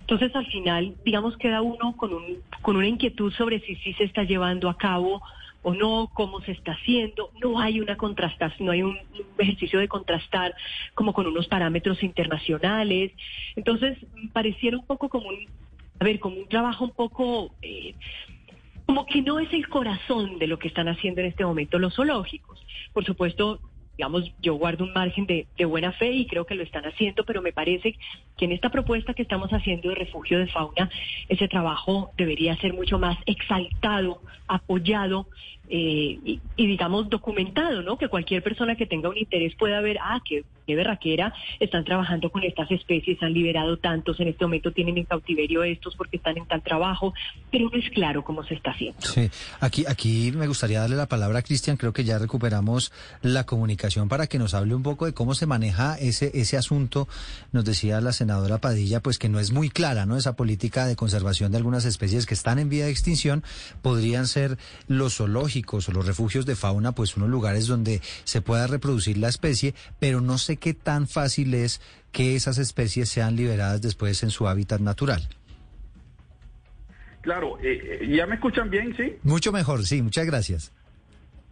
Entonces, 0.00 0.34
al 0.34 0.46
final, 0.46 0.94
digamos, 1.04 1.36
queda 1.36 1.62
uno 1.62 1.96
con, 1.96 2.14
un, 2.14 2.38
con 2.62 2.76
una 2.76 2.88
inquietud 2.88 3.32
sobre 3.34 3.60
si 3.60 3.76
sí 3.76 3.92
se 3.94 4.04
está 4.04 4.24
llevando 4.24 4.68
a 4.68 4.78
cabo 4.78 5.22
o 5.64 5.74
no, 5.74 6.10
cómo 6.12 6.40
se 6.42 6.52
está 6.52 6.72
haciendo. 6.72 7.30
No 7.42 7.58
hay 7.58 7.80
una 7.80 7.96
contrastación, 7.96 8.66
no 8.66 8.72
hay 8.72 8.82
un, 8.82 8.96
ejercicio 9.38 9.80
de 9.80 9.88
contrastar 9.88 10.54
como 10.94 11.12
con 11.12 11.26
unos 11.26 11.48
parámetros 11.48 12.02
internacionales. 12.02 13.12
Entonces, 13.56 13.98
pareciera 14.32 14.76
un 14.76 14.86
poco 14.86 15.08
como 15.08 15.28
un, 15.28 15.46
a 15.98 16.04
ver, 16.04 16.20
como 16.20 16.36
un 16.36 16.48
trabajo 16.48 16.84
un 16.84 16.92
poco... 16.92 17.54
Eh, 17.62 17.94
como 18.86 19.06
que 19.06 19.22
no 19.22 19.40
es 19.40 19.50
el 19.54 19.66
corazón 19.68 20.38
de 20.38 20.46
lo 20.46 20.58
que 20.58 20.68
están 20.68 20.88
haciendo 20.88 21.22
en 21.22 21.28
este 21.28 21.44
momento 21.44 21.78
los 21.78 21.94
zoológicos. 21.94 22.62
Por 22.92 23.02
supuesto, 23.06 23.58
digamos, 23.96 24.32
yo 24.42 24.54
guardo 24.54 24.84
un 24.84 24.92
margen 24.92 25.26
de, 25.26 25.46
de, 25.56 25.64
buena 25.64 25.92
fe 25.92 26.10
y 26.12 26.26
creo 26.26 26.46
que 26.46 26.54
lo 26.54 26.62
están 26.62 26.84
haciendo, 26.84 27.24
pero 27.24 27.42
me 27.42 27.52
parece 27.52 27.96
que 28.36 28.44
en 28.44 28.52
esta 28.52 28.70
propuesta 28.70 29.14
que 29.14 29.22
estamos 29.22 29.50
haciendo 29.52 29.88
de 29.88 29.94
refugio 29.94 30.38
de 30.38 30.48
fauna, 30.48 30.90
ese 31.28 31.48
trabajo 31.48 32.10
debería 32.16 32.56
ser 32.56 32.74
mucho 32.74 32.98
más 32.98 33.16
exaltado, 33.26 34.20
apoyado 34.48 35.28
eh, 35.68 36.18
y, 36.24 36.40
digamos 36.56 37.08
documentado, 37.08 37.82
¿no? 37.82 37.96
Que 37.96 38.08
cualquier 38.08 38.42
persona 38.42 38.76
que 38.76 38.86
tenga 38.86 39.08
un 39.08 39.16
interés 39.16 39.54
pueda 39.54 39.80
ver, 39.80 39.98
ah, 40.02 40.20
qué, 40.24 40.44
qué 40.66 40.74
berraquera, 40.74 41.32
están 41.58 41.84
trabajando 41.84 42.30
con 42.30 42.42
estas 42.42 42.70
especies, 42.70 43.22
han 43.22 43.32
liberado 43.32 43.78
tantos, 43.78 44.20
en 44.20 44.28
este 44.28 44.44
momento 44.44 44.72
tienen 44.72 44.98
en 44.98 45.04
cautiverio 45.04 45.64
estos 45.64 45.96
porque 45.96 46.18
están 46.18 46.36
en 46.36 46.46
tal 46.46 46.62
trabajo, 46.62 47.14
pero 47.50 47.70
no 47.70 47.78
es 47.78 47.88
claro 47.90 48.22
cómo 48.24 48.44
se 48.44 48.54
está 48.54 48.72
haciendo. 48.72 49.00
Sí, 49.00 49.30
aquí, 49.60 49.84
aquí 49.88 50.32
me 50.32 50.46
gustaría 50.46 50.80
darle 50.80 50.96
la 50.96 51.06
palabra 51.06 51.38
a 51.38 51.42
Cristian, 51.42 51.76
creo 51.76 51.92
que 51.92 52.04
ya 52.04 52.18
recuperamos 52.18 52.92
la 53.22 53.44
comunicación 53.44 54.08
para 54.08 54.26
que 54.26 54.38
nos 54.38 54.52
hable 54.52 54.74
un 54.74 54.82
poco 54.82 55.06
de 55.06 55.14
cómo 55.14 55.34
se 55.34 55.46
maneja 55.46 55.96
ese, 55.98 56.30
ese 56.34 56.58
asunto. 56.58 57.08
Nos 57.52 57.64
decía 57.64 58.00
la 58.00 58.12
senadora 58.12 58.58
Padilla, 58.58 59.00
pues 59.00 59.18
que 59.18 59.28
no 59.28 59.40
es 59.40 59.50
muy 59.52 59.70
clara, 59.70 60.04
¿no? 60.04 60.16
Esa 60.16 60.36
política 60.36 60.86
de 60.86 60.96
conservación 60.96 61.52
de 61.52 61.58
algunas 61.58 61.86
especies 61.86 62.26
que 62.26 62.34
están 62.34 62.58
en 62.58 62.68
vía 62.68 62.84
de 62.84 62.90
extinción 62.90 63.42
podrían 63.80 64.26
ser 64.26 64.58
los 64.88 65.16
zoológicos 65.16 65.53
o 65.88 65.92
los 65.92 66.06
refugios 66.06 66.46
de 66.46 66.56
fauna, 66.56 66.92
pues 66.92 67.16
unos 67.16 67.28
lugares 67.28 67.66
donde 67.66 68.00
se 68.24 68.40
pueda 68.40 68.66
reproducir 68.66 69.18
la 69.18 69.28
especie, 69.28 69.74
pero 70.00 70.20
no 70.20 70.38
sé 70.38 70.56
qué 70.56 70.74
tan 70.74 71.06
fácil 71.06 71.54
es 71.54 71.80
que 72.12 72.34
esas 72.34 72.58
especies 72.58 73.08
sean 73.08 73.36
liberadas 73.36 73.82
después 73.82 74.22
en 74.22 74.30
su 74.30 74.48
hábitat 74.48 74.80
natural. 74.80 75.28
Claro, 77.20 77.58
eh, 77.60 78.00
eh, 78.02 78.08
¿ya 78.08 78.26
me 78.26 78.34
escuchan 78.34 78.68
bien, 78.68 78.94
sí? 78.96 79.16
Mucho 79.22 79.52
mejor, 79.52 79.84
sí, 79.86 80.02
muchas 80.02 80.26
gracias. 80.26 80.72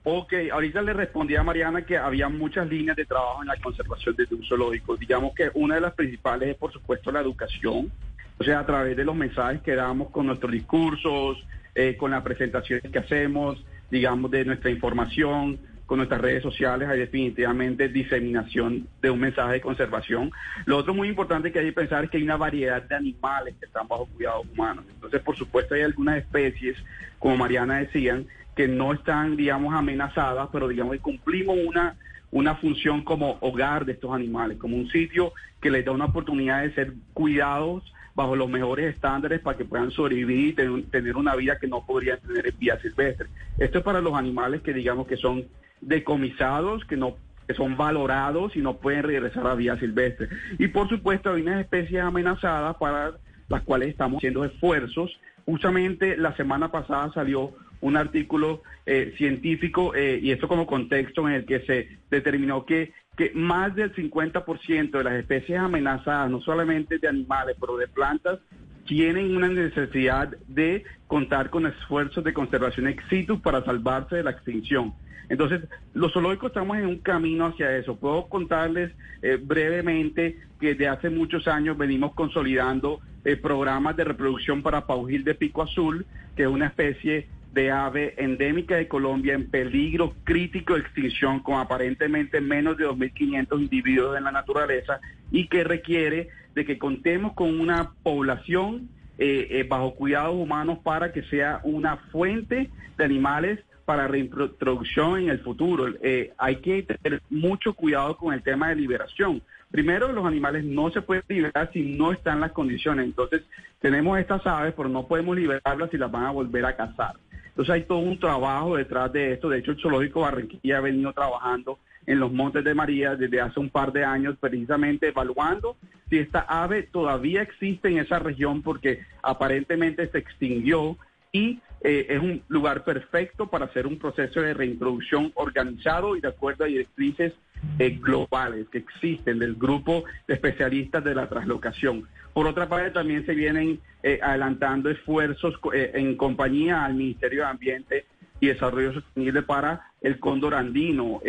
Ok, 0.04 0.34
ahorita 0.52 0.82
le 0.82 0.92
respondí 0.92 1.36
a 1.36 1.44
Mariana 1.44 1.86
que 1.86 1.96
había 1.96 2.28
muchas 2.28 2.68
líneas 2.68 2.96
de 2.96 3.04
trabajo 3.04 3.42
en 3.42 3.48
la 3.48 3.56
conservación 3.58 4.16
de 4.16 4.26
un 4.34 4.44
zoológico. 4.44 4.96
Digamos 4.96 5.32
que 5.34 5.50
una 5.54 5.76
de 5.76 5.80
las 5.80 5.94
principales 5.94 6.50
es, 6.50 6.56
por 6.56 6.72
supuesto, 6.72 7.12
la 7.12 7.20
educación. 7.20 7.92
O 8.38 8.44
sea, 8.44 8.58
a 8.58 8.66
través 8.66 8.96
de 8.96 9.04
los 9.04 9.14
mensajes 9.14 9.62
que 9.62 9.76
damos 9.76 10.10
con 10.10 10.26
nuestros 10.26 10.50
discursos, 10.50 11.38
eh, 11.74 11.96
con 11.96 12.10
las 12.10 12.22
presentaciones 12.22 12.90
que 12.90 12.98
hacemos, 12.98 13.64
digamos, 13.92 14.30
de 14.30 14.46
nuestra 14.46 14.70
información, 14.70 15.58
con 15.84 15.98
nuestras 15.98 16.22
redes 16.22 16.42
sociales, 16.42 16.88
hay 16.88 17.00
definitivamente 17.00 17.90
diseminación 17.90 18.88
de 19.02 19.10
un 19.10 19.20
mensaje 19.20 19.52
de 19.52 19.60
conservación. 19.60 20.32
Lo 20.64 20.78
otro 20.78 20.94
muy 20.94 21.08
importante 21.08 21.52
que 21.52 21.58
hay 21.58 21.66
que 21.66 21.72
pensar 21.74 22.02
es 22.02 22.10
que 22.10 22.16
hay 22.16 22.22
una 22.22 22.38
variedad 22.38 22.82
de 22.82 22.94
animales 22.94 23.54
que 23.60 23.66
están 23.66 23.86
bajo 23.86 24.06
cuidados 24.06 24.46
humanos. 24.50 24.86
Entonces, 24.94 25.20
por 25.20 25.36
supuesto, 25.36 25.74
hay 25.74 25.82
algunas 25.82 26.16
especies, 26.16 26.78
como 27.18 27.36
Mariana 27.36 27.80
decían, 27.80 28.26
que 28.56 28.66
no 28.66 28.94
están, 28.94 29.36
digamos, 29.36 29.74
amenazadas, 29.74 30.48
pero 30.50 30.68
digamos 30.68 30.94
que 30.94 31.00
cumplimos 31.00 31.58
una 31.62 31.94
una 32.30 32.54
función 32.54 33.04
como 33.04 33.36
hogar 33.42 33.84
de 33.84 33.92
estos 33.92 34.10
animales, 34.14 34.56
como 34.56 34.74
un 34.74 34.88
sitio 34.88 35.34
que 35.60 35.70
les 35.70 35.84
da 35.84 35.92
una 35.92 36.06
oportunidad 36.06 36.62
de 36.62 36.72
ser 36.72 36.94
cuidados 37.12 37.84
bajo 38.14 38.36
los 38.36 38.48
mejores 38.48 38.94
estándares 38.94 39.40
para 39.40 39.56
que 39.56 39.64
puedan 39.64 39.90
sobrevivir 39.90 40.56
y 40.58 40.82
tener, 40.82 41.16
una 41.16 41.34
vida 41.34 41.58
que 41.58 41.66
no 41.66 41.84
podrían 41.84 42.20
tener 42.20 42.46
en 42.46 42.58
vía 42.58 42.78
silvestre. 42.80 43.28
Esto 43.58 43.78
es 43.78 43.84
para 43.84 44.00
los 44.00 44.14
animales 44.14 44.62
que 44.62 44.72
digamos 44.72 45.06
que 45.06 45.16
son 45.16 45.44
decomisados, 45.80 46.84
que 46.84 46.96
no 46.96 47.16
que 47.46 47.54
son 47.54 47.76
valorados 47.76 48.54
y 48.54 48.60
no 48.60 48.76
pueden 48.76 49.02
regresar 49.02 49.46
a 49.48 49.54
vía 49.54 49.76
silvestre. 49.76 50.28
Y 50.58 50.68
por 50.68 50.88
supuesto 50.88 51.32
hay 51.32 51.42
unas 51.42 51.60
especies 51.60 52.00
amenazadas 52.00 52.76
para 52.76 53.14
las 53.48 53.62
cuales 53.62 53.88
estamos 53.88 54.18
haciendo 54.18 54.44
esfuerzos. 54.44 55.18
Justamente 55.44 56.16
la 56.16 56.36
semana 56.36 56.70
pasada 56.70 57.10
salió 57.12 57.52
un 57.80 57.96
artículo 57.96 58.62
eh, 58.86 59.12
científico 59.18 59.94
eh, 59.94 60.20
y 60.22 60.30
esto 60.30 60.46
como 60.46 60.66
contexto 60.66 61.28
en 61.28 61.34
el 61.34 61.44
que 61.44 61.60
se 61.60 61.88
determinó 62.10 62.64
que 62.64 62.92
que 63.16 63.32
más 63.34 63.74
del 63.74 63.94
50% 63.94 64.90
de 64.90 65.04
las 65.04 65.14
especies 65.14 65.58
amenazadas, 65.58 66.30
no 66.30 66.40
solamente 66.40 66.98
de 66.98 67.08
animales, 67.08 67.56
pero 67.60 67.76
de 67.76 67.88
plantas, 67.88 68.38
tienen 68.86 69.36
una 69.36 69.48
necesidad 69.48 70.28
de 70.48 70.84
contar 71.06 71.50
con 71.50 71.66
esfuerzos 71.66 72.24
de 72.24 72.32
conservación 72.32 72.88
ex 72.88 73.04
situ 73.08 73.40
para 73.40 73.64
salvarse 73.64 74.16
de 74.16 74.22
la 74.22 74.30
extinción. 74.30 74.94
Entonces, 75.28 75.62
los 75.94 76.12
zoológicos 76.12 76.50
estamos 76.50 76.76
en 76.78 76.86
un 76.86 76.98
camino 76.98 77.46
hacia 77.46 77.76
eso. 77.76 77.96
Puedo 77.96 78.26
contarles 78.28 78.92
eh, 79.22 79.38
brevemente 79.40 80.38
que 80.60 80.74
desde 80.74 80.88
hace 80.88 81.10
muchos 81.10 81.48
años 81.48 81.78
venimos 81.78 82.12
consolidando 82.14 83.00
eh, 83.24 83.36
programas 83.36 83.96
de 83.96 84.04
reproducción 84.04 84.62
para 84.62 84.86
paujil 84.86 85.24
de 85.24 85.34
pico 85.34 85.62
azul, 85.62 86.04
que 86.36 86.42
es 86.42 86.48
una 86.48 86.66
especie 86.66 87.28
de 87.52 87.70
ave 87.70 88.14
endémica 88.16 88.76
de 88.76 88.88
Colombia 88.88 89.34
en 89.34 89.50
peligro 89.50 90.14
crítico 90.24 90.74
de 90.74 90.80
extinción 90.80 91.40
con 91.40 91.60
aparentemente 91.60 92.40
menos 92.40 92.78
de 92.78 92.86
2.500 92.86 93.60
individuos 93.60 94.16
en 94.16 94.24
la 94.24 94.32
naturaleza 94.32 95.00
y 95.30 95.48
que 95.48 95.62
requiere 95.64 96.28
de 96.54 96.64
que 96.64 96.78
contemos 96.78 97.34
con 97.34 97.60
una 97.60 97.92
población 98.02 98.88
eh, 99.18 99.48
eh, 99.50 99.66
bajo 99.68 99.94
cuidados 99.94 100.34
humanos 100.34 100.78
para 100.82 101.12
que 101.12 101.22
sea 101.24 101.60
una 101.64 101.96
fuente 102.10 102.70
de 102.96 103.04
animales 103.04 103.60
para 103.84 104.08
reintroducción 104.08 105.20
en 105.20 105.28
el 105.28 105.40
futuro. 105.40 105.92
Eh, 106.02 106.32
hay 106.38 106.56
que 106.56 106.82
tener 106.82 107.20
mucho 107.28 107.74
cuidado 107.74 108.16
con 108.16 108.32
el 108.32 108.42
tema 108.42 108.70
de 108.70 108.76
liberación. 108.76 109.42
Primero, 109.70 110.12
los 110.12 110.24
animales 110.24 110.64
no 110.64 110.90
se 110.90 111.02
pueden 111.02 111.24
liberar 111.28 111.70
si 111.72 111.96
no 111.96 112.12
están 112.12 112.40
las 112.40 112.52
condiciones. 112.52 113.04
Entonces, 113.04 113.42
tenemos 113.80 114.18
estas 114.18 114.46
aves, 114.46 114.74
pero 114.76 114.88
no 114.88 115.06
podemos 115.06 115.36
liberarlas 115.36 115.90
si 115.90 115.98
las 115.98 116.10
van 116.10 116.24
a 116.24 116.30
volver 116.30 116.64
a 116.64 116.76
cazar. 116.76 117.14
Entonces 117.52 117.74
hay 117.74 117.82
todo 117.82 117.98
un 117.98 118.18
trabajo 118.18 118.76
detrás 118.76 119.12
de 119.12 119.34
esto. 119.34 119.48
De 119.48 119.58
hecho, 119.58 119.72
el 119.72 119.80
Zoológico 119.80 120.22
Barranquilla 120.22 120.78
ha 120.78 120.80
venido 120.80 121.12
trabajando 121.12 121.78
en 122.06 122.18
los 122.18 122.32
Montes 122.32 122.64
de 122.64 122.74
María 122.74 123.14
desde 123.14 123.40
hace 123.40 123.60
un 123.60 123.68
par 123.68 123.92
de 123.92 124.04
años, 124.04 124.36
precisamente 124.40 125.08
evaluando 125.08 125.76
si 126.08 126.18
esta 126.18 126.40
ave 126.40 126.82
todavía 126.82 127.42
existe 127.42 127.88
en 127.88 127.98
esa 127.98 128.18
región 128.18 128.62
porque 128.62 129.00
aparentemente 129.22 130.06
se 130.08 130.18
extinguió 130.18 130.98
y 131.32 131.60
eh, 131.80 132.06
es 132.10 132.20
un 132.20 132.42
lugar 132.48 132.84
perfecto 132.84 133.48
para 133.48 133.64
hacer 133.64 133.86
un 133.86 133.98
proceso 133.98 134.42
de 134.42 134.52
reintroducción 134.52 135.32
organizado 135.34 136.14
y 136.14 136.20
de 136.20 136.28
acuerdo 136.28 136.64
a 136.64 136.66
directrices 136.66 137.32
eh, 137.78 137.98
globales 138.00 138.68
que 138.68 138.78
existen 138.78 139.38
del 139.38 139.54
grupo 139.54 140.04
de 140.26 140.34
especialistas 140.34 141.02
de 141.02 141.14
la 141.14 141.28
traslocación. 141.28 142.06
Por 142.32 142.46
otra 142.46 142.68
parte, 142.68 142.90
también 142.90 143.26
se 143.26 143.34
vienen 143.34 143.80
eh, 144.02 144.18
adelantando 144.22 144.90
esfuerzos 144.90 145.54
eh, 145.74 145.92
en 145.94 146.16
compañía 146.16 146.84
al 146.84 146.94
Ministerio 146.94 147.42
de 147.42 147.48
Ambiente 147.48 148.06
y 148.40 148.48
Desarrollo 148.48 148.94
Sostenible 148.94 149.42
para 149.42 149.92
el 150.00 150.18
cóndor 150.18 150.54
andino. 150.54 151.20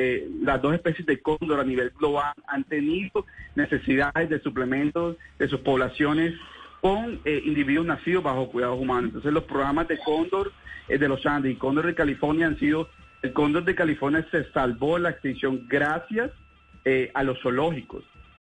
las 0.42 0.60
dos 0.62 0.74
especies 0.74 1.06
de 1.06 1.22
cóndor 1.22 1.60
a 1.60 1.64
nivel 1.64 1.92
global 1.92 2.34
han 2.48 2.64
tenido 2.64 3.26
necesidades 3.56 4.30
de 4.30 4.40
suplementos 4.40 5.18
de 5.38 5.48
sus 5.48 5.60
poblaciones 5.60 6.34
con 6.84 7.22
eh, 7.24 7.42
individuos 7.46 7.86
nacidos 7.86 8.22
bajo 8.22 8.50
cuidados 8.50 8.78
humanos. 8.78 9.06
Entonces 9.06 9.32
los 9.32 9.46
programas 9.46 9.88
de 9.88 9.98
Cóndor 10.00 10.52
eh, 10.90 10.98
de 10.98 11.08
los 11.08 11.26
Andes 11.26 11.54
y 11.54 11.56
Cóndor 11.56 11.86
de 11.86 11.96
California 11.96 12.46
han 12.46 12.60
sido, 12.60 12.90
el 13.22 13.32
Cóndor 13.32 13.64
de 13.64 13.74
California 13.74 14.28
se 14.32 14.52
salvó 14.52 15.00
la 15.00 15.12
extinción 15.12 15.66
gracias 15.70 16.32
eh, 16.84 17.10
a 17.14 17.24
los 17.24 17.40
zoológicos. 17.42 18.04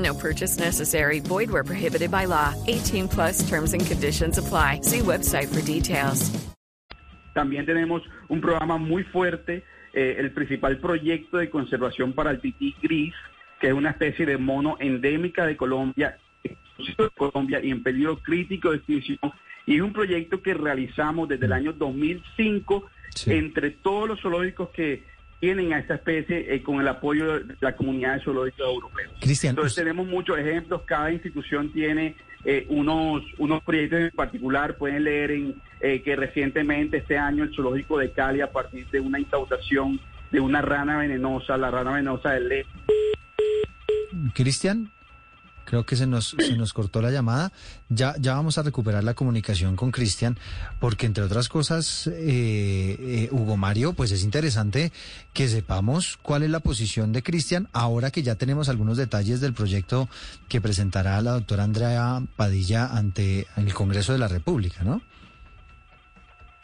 No 0.00 0.14
purchase 0.14 0.58
necessary. 0.58 1.20
Void 1.20 1.50
where 1.50 1.62
prohibited 1.62 2.10
by 2.10 2.24
law. 2.26 2.54
18 2.66 3.06
plus 3.08 3.46
terms 3.48 3.74
and 3.74 3.84
conditions 3.86 4.38
apply. 4.38 4.80
See 4.82 5.00
website 5.00 5.48
for 5.48 5.60
details. 5.60 6.30
También 7.34 7.64
tenemos 7.66 8.02
un 8.28 8.40
programa 8.40 8.76
muy 8.78 9.04
fuerte, 9.04 9.62
eh, 9.92 10.16
el 10.18 10.32
principal 10.32 10.78
proyecto 10.78 11.38
de 11.38 11.48
conservación 11.48 12.12
para 12.12 12.30
el 12.32 12.40
tití 12.40 12.74
gris, 12.82 13.14
que 13.60 13.68
es 13.68 13.72
una 13.72 13.90
especie 13.90 14.26
de 14.26 14.36
mono 14.36 14.76
endémica 14.80 15.46
de 15.46 15.56
Colombia, 15.56 16.18
exclusivo 16.42 17.04
de 17.04 17.10
Colombia 17.10 17.60
y 17.62 17.70
en 17.70 17.82
peligro 17.82 18.18
crítico 18.18 18.70
de 18.70 18.78
extinción. 18.78 19.18
Y 19.66 19.76
es 19.76 19.82
un 19.82 19.92
proyecto 19.92 20.42
que 20.42 20.54
realizamos 20.54 21.28
desde 21.28 21.46
el 21.46 21.52
año 21.52 21.72
2005 21.72 22.86
Sí. 23.14 23.32
entre 23.32 23.70
todos 23.70 24.08
los 24.08 24.20
zoológicos 24.20 24.68
que 24.70 25.02
tienen 25.40 25.72
a 25.72 25.78
esta 25.78 25.94
especie 25.94 26.54
eh, 26.54 26.62
con 26.62 26.80
el 26.80 26.86
apoyo 26.86 27.40
de 27.40 27.56
la 27.60 27.74
comunidad 27.74 28.16
de 28.16 28.24
zoológicos 28.24 28.60
europeos. 28.60 29.12
Cristian, 29.20 29.52
Entonces 29.52 29.74
tenemos 29.74 30.06
muchos 30.06 30.38
ejemplos, 30.38 30.82
cada 30.84 31.10
institución 31.10 31.72
tiene 31.72 32.14
eh, 32.44 32.66
unos, 32.68 33.22
unos 33.38 33.62
proyectos 33.62 34.00
en 34.00 34.10
particular, 34.10 34.76
pueden 34.76 35.04
leer 35.04 35.30
en 35.30 35.60
eh, 35.80 36.02
que 36.02 36.14
recientemente 36.14 36.98
este 36.98 37.16
año 37.16 37.44
el 37.44 37.54
zoológico 37.54 37.98
de 37.98 38.12
Cali 38.12 38.42
a 38.42 38.52
partir 38.52 38.86
de 38.90 39.00
una 39.00 39.18
incautación 39.18 39.98
de 40.30 40.40
una 40.40 40.60
rana 40.60 40.98
venenosa, 40.98 41.56
la 41.56 41.70
rana 41.70 41.92
venenosa 41.92 42.32
del 42.32 42.48
Le 42.48 42.66
Cristian, 44.34 44.90
creo 45.70 45.86
que 45.86 45.94
se 45.94 46.08
nos, 46.08 46.34
se 46.36 46.56
nos 46.56 46.72
cortó 46.72 47.00
la 47.00 47.12
llamada. 47.12 47.52
Ya, 47.88 48.16
ya 48.18 48.34
vamos 48.34 48.58
a 48.58 48.64
recuperar 48.64 49.04
la 49.04 49.14
comunicación 49.14 49.76
con 49.76 49.92
Cristian, 49.92 50.36
porque 50.80 51.06
entre 51.06 51.22
otras 51.22 51.48
cosas, 51.48 52.08
eh, 52.08 52.96
eh, 52.98 53.28
Hugo 53.30 53.56
Mario, 53.56 53.92
pues 53.92 54.10
es 54.10 54.24
interesante 54.24 54.90
que 55.32 55.48
sepamos 55.48 56.18
cuál 56.20 56.42
es 56.42 56.50
la 56.50 56.58
posición 56.58 57.12
de 57.12 57.22
Cristian 57.22 57.68
ahora 57.72 58.10
que 58.10 58.24
ya 58.24 58.34
tenemos 58.34 58.68
algunos 58.68 58.96
detalles 58.96 59.40
del 59.40 59.54
proyecto 59.54 60.08
que 60.48 60.60
presentará 60.60 61.22
la 61.22 61.32
doctora 61.32 61.62
Andrea 61.62 62.20
Padilla 62.34 62.86
ante 62.86 63.46
el 63.56 63.72
Congreso 63.72 64.12
de 64.12 64.18
la 64.18 64.26
República, 64.26 64.82
¿no? 64.82 65.00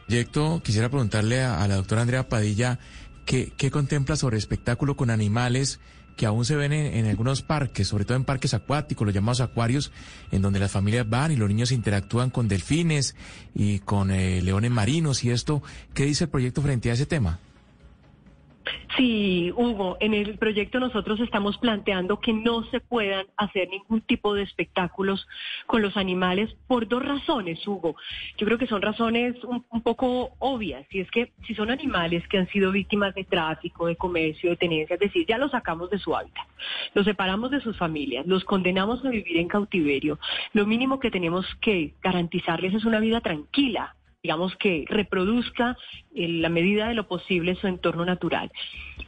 proyecto, 0.09 0.61
quisiera 0.65 0.89
preguntarle 0.89 1.43
a, 1.43 1.63
a 1.63 1.69
la 1.69 1.77
doctora 1.77 2.03
Andrea 2.03 2.29
Padilla 2.29 2.81
qué, 3.25 3.53
qué 3.57 3.71
contempla 3.71 4.17
sobre 4.17 4.37
espectáculo 4.37 4.97
con 4.97 5.11
animales 5.11 5.79
que 6.17 6.27
aún 6.27 6.45
se 6.45 6.57
ven 6.57 6.73
en, 6.73 7.07
algunos 7.07 7.43
parques, 7.43 7.89
sobre 7.89 8.05
todo 8.05 8.17
en 8.17 8.25
parques 8.25 8.55
acuáticos, 8.55 9.07
los 9.07 9.15
llamados 9.15 9.41
acuarios, 9.41 9.93
en 10.33 10.43
donde 10.43 10.59
las 10.59 10.73
familias 10.73 11.09
van 11.09 11.31
y 11.31 11.37
los 11.37 11.49
niños 11.49 11.73
interactúan 11.73 12.31
con 12.31 12.49
delfines 12.49 13.15
y 13.55 13.81
con 13.81 14.11
eh, 14.11 14.41
leones 14.43 14.71
marinos 14.71 15.23
y 15.25 15.31
esto. 15.31 15.63
¿Qué 15.95 16.05
dice 16.05 16.25
el 16.25 16.31
proyecto 16.31 16.63
frente 16.63 16.91
a 16.91 16.95
ese 16.95 17.07
tema? 17.07 17.39
Sí, 18.97 19.53
Hugo, 19.55 19.97
en 20.01 20.15
el 20.15 20.39
proyecto 20.39 20.81
nosotros 20.81 21.21
estamos 21.21 21.59
planteando 21.59 22.19
que 22.19 22.33
no 22.33 22.65
se 22.71 22.81
puedan 22.81 23.27
hacer 23.37 23.69
ningún 23.69 24.01
tipo 24.01 24.35
de 24.35 24.43
espectáculos 24.43 25.27
con 25.67 25.83
los 25.83 25.97
animales 25.97 26.55
por 26.67 26.89
dos 26.89 27.05
razones, 27.05 27.67
Hugo. 27.67 27.97
Yo 28.39 28.47
creo 28.47 28.59
que 28.59 28.67
son 28.67 28.83
razones 28.83 29.37
un, 29.45 29.63
poco 29.83 30.31
obvias, 30.39 30.87
y 30.91 31.01
es 31.01 31.11
que 31.11 31.33
si 31.47 31.55
son 31.55 31.71
animales 31.71 32.27
que 32.29 32.39
han 32.39 32.49
sido 32.49 32.73
víctimas 32.73 33.15
de 33.15 33.25
tráfico, 33.25 33.87
de 33.87 33.97
comercio, 33.97 34.51
de 34.51 34.57
tenencia, 34.57 34.95
es 34.95 35.01
decir, 35.01 35.27
ya 35.29 35.39
los 35.39 35.51
sacamos 35.51 35.91
de 35.91 35.99
su 35.99 36.17
hábitat, 36.17 36.47
los 36.95 37.05
separamos 37.05 37.51
de 37.51 37.61
sus 37.61 37.77
familias, 37.77 38.27
los 38.27 38.45
condenamos 38.45 39.05
a 39.05 39.11
vivir 39.11 39.37
en 39.37 39.49
cautiverio, 39.49 40.19
lo 40.55 40.67
mínimo 40.67 40.99
que 40.99 41.11
tenemos 41.11 41.47
que 41.61 41.95
garantizarles 42.03 42.75
es 42.75 42.85
una 42.85 43.01
vida 43.01 43.21
tranquila, 43.21 43.95
digamos 44.27 44.57
que 44.57 44.85
reproduzca 44.89 45.79
en 46.13 46.43
la 46.43 46.49
medida 46.49 46.89
de 46.89 46.95
lo 46.95 47.07
posible 47.07 47.55
su 47.55 47.69
entorno 47.69 48.05
natural. 48.05 48.51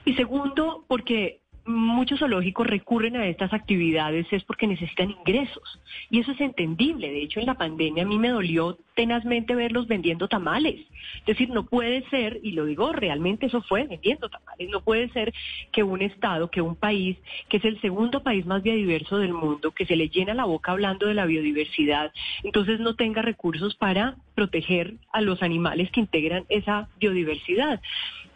Y 0.04 0.14
segundo, 0.14 0.84
porque 0.86 1.40
muchos 1.68 2.18
zoológicos 2.18 2.66
recurren 2.66 3.16
a 3.16 3.26
estas 3.26 3.52
actividades 3.52 4.26
es 4.32 4.42
porque 4.44 4.66
necesitan 4.66 5.10
ingresos. 5.10 5.80
Y 6.10 6.20
eso 6.20 6.32
es 6.32 6.40
entendible. 6.40 7.10
De 7.10 7.22
hecho, 7.22 7.40
en 7.40 7.46
la 7.46 7.54
pandemia 7.54 8.04
a 8.04 8.06
mí 8.06 8.18
me 8.18 8.30
dolió 8.30 8.78
tenazmente 8.94 9.54
verlos 9.54 9.86
vendiendo 9.86 10.28
tamales. 10.28 10.80
Es 11.20 11.26
decir, 11.26 11.50
no 11.50 11.66
puede 11.66 12.08
ser, 12.08 12.40
y 12.42 12.52
lo 12.52 12.64
digo 12.64 12.92
realmente, 12.92 13.46
eso 13.46 13.62
fue 13.62 13.84
vendiendo 13.84 14.28
tamales, 14.28 14.68
no 14.70 14.80
puede 14.80 15.08
ser 15.10 15.32
que 15.70 15.82
un 15.82 16.02
Estado, 16.02 16.50
que 16.50 16.60
un 16.60 16.74
país, 16.74 17.16
que 17.48 17.58
es 17.58 17.64
el 17.64 17.80
segundo 17.80 18.22
país 18.22 18.46
más 18.46 18.62
biodiverso 18.62 19.18
del 19.18 19.32
mundo, 19.32 19.70
que 19.70 19.86
se 19.86 19.94
le 19.94 20.08
llena 20.08 20.34
la 20.34 20.46
boca 20.46 20.72
hablando 20.72 21.06
de 21.06 21.14
la 21.14 21.26
biodiversidad, 21.26 22.12
entonces 22.42 22.80
no 22.80 22.96
tenga 22.96 23.22
recursos 23.22 23.76
para 23.76 24.16
proteger 24.34 24.94
a 25.12 25.20
los 25.20 25.42
animales 25.42 25.90
que 25.90 26.00
integran 26.00 26.44
esa 26.48 26.88
biodiversidad. 26.98 27.80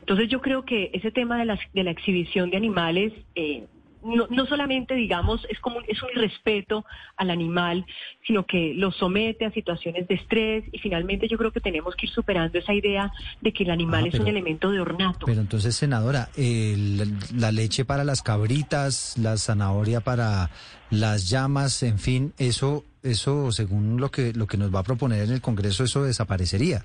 Entonces 0.03 0.29
yo 0.29 0.41
creo 0.41 0.65
que 0.65 0.91
ese 0.93 1.11
tema 1.11 1.39
de 1.39 1.45
la, 1.47 1.59
de 1.73 1.83
la 1.85 1.91
exhibición 1.91 2.51
de 2.51 2.57
animales 2.57 3.13
eh, 3.35 3.67
no, 4.05 4.27
no, 4.31 4.47
solamente, 4.47 4.97
digamos, 4.97 5.47
es 5.49 5.61
como 5.61 5.79
es 5.87 6.03
un 6.03 6.09
irrespeto 6.17 6.85
al 7.17 7.31
animal, 7.31 7.87
sino 8.27 8.45
que 8.45 8.75
lo 8.75 8.91
somete 8.91 9.45
a 9.45 9.53
situaciones 9.53 10.09
de 10.09 10.17
estrés 10.17 10.65
y 10.73 10.79
finalmente 10.79 11.29
yo 11.29 11.39
creo 11.39 11.53
que 11.53 11.61
tenemos 11.61 11.95
que 11.95 12.07
ir 12.07 12.13
superando 12.13 12.59
esa 12.59 12.75
idea 12.75 13.13
de 13.41 13.53
que 13.53 13.63
el 13.63 13.71
animal 13.71 14.07
Ah, 14.07 14.09
es 14.09 14.19
un 14.19 14.27
elemento 14.27 14.73
de 14.73 14.81
ornato. 14.81 15.25
Pero 15.27 15.41
entonces, 15.41 15.77
senadora, 15.77 16.31
el- 16.37 17.17
la 17.37 17.53
leche 17.53 17.85
para 17.85 18.03
las 18.03 18.23
cabritas, 18.23 19.17
la 19.19 19.37
zanahoria 19.37 20.01
para 20.01 20.51
las 20.91 21.31
llamas, 21.31 21.81
en 21.85 22.01
fin, 22.01 22.33
eso, 22.39 22.85
eso, 23.05 23.53
según 23.53 24.01
lo 24.01 24.11
que, 24.11 24.33
lo 24.33 24.49
que 24.49 24.57
nos 24.57 24.75
va 24.75 24.81
a 24.81 24.83
proponer 24.83 25.23
en 25.23 25.31
el 25.31 25.41
Congreso, 25.41 25.85
eso 25.85 26.03
desaparecería. 26.03 26.85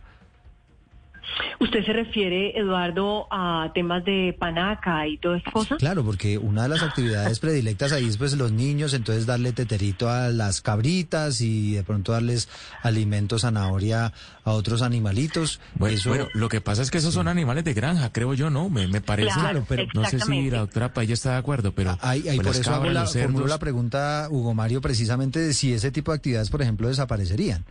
¿Usted 1.60 1.86
se 1.86 1.94
refiere, 1.94 2.58
Eduardo, 2.58 3.28
a 3.32 3.72
temas 3.74 4.04
de 4.06 4.36
panaca 4.40 5.08
y 5.08 5.18
toda 5.18 5.38
esta 5.38 5.52
cosa? 5.52 5.76
Claro, 5.78 6.04
porque 6.04 6.38
una 6.38 6.64
de 6.64 6.70
las 6.70 6.84
actividades 6.84 7.40
predilectas 7.40 7.92
ahí 7.92 8.08
es 8.08 8.18
pues 8.18 8.34
los 8.38 8.52
niños, 8.52 8.94
entonces 8.94 9.26
darle 9.26 9.54
teterito 9.54 10.10
a 10.10 10.30
las 10.30 10.62
cabritas 10.62 11.42
y 11.42 11.74
de 11.74 11.84
pronto 11.84 12.12
darles 12.12 12.50
alimento, 12.84 13.40
zanahoria 13.40 14.14
a 14.44 14.52
otros 14.52 14.82
animalitos. 14.82 15.60
Bueno, 15.76 15.98
Eso- 15.98 16.10
bueno, 16.10 16.28
lo 16.34 16.50
que 16.50 16.62
pasa 16.62 16.82
es 16.82 16.92
que 16.92 17.00
esos 17.00 17.14
son 17.14 17.28
animales 17.28 17.64
de 17.64 17.74
granja, 17.74 18.12
creo 18.12 18.34
yo, 18.34 18.50
¿no? 18.50 18.70
Me, 18.70 18.88
me 18.88 19.02
parece. 19.02 19.32
Claro, 19.34 19.66
pero- 19.68 19.86
no 19.94 20.06
sé 20.06 20.20
si 20.20 20.50
la 20.50 20.60
doctora 20.60 20.94
Padilla 20.94 21.14
está 21.14 21.32
de 21.32 21.38
acuerdo, 21.38 21.72
pero 21.74 21.98
Ahí, 22.02 22.28
ahí 22.30 22.38
pues 22.38 22.48
por 22.48 22.56
eso 22.56 22.72
hago 22.74 22.84
cabras, 22.86 23.16
la 23.16 23.58
pregunta, 23.60 24.28
Hugo 24.30 24.54
Mario, 24.54 24.82
precisamente 24.82 25.40
de 25.40 25.54
si 25.54 25.74
ese 25.74 25.92
tipo 25.92 26.12
de 26.12 26.18
actividades, 26.18 26.50
por 26.50 26.62
ejemplo, 26.62 26.88
desaparecerían. 26.88 27.66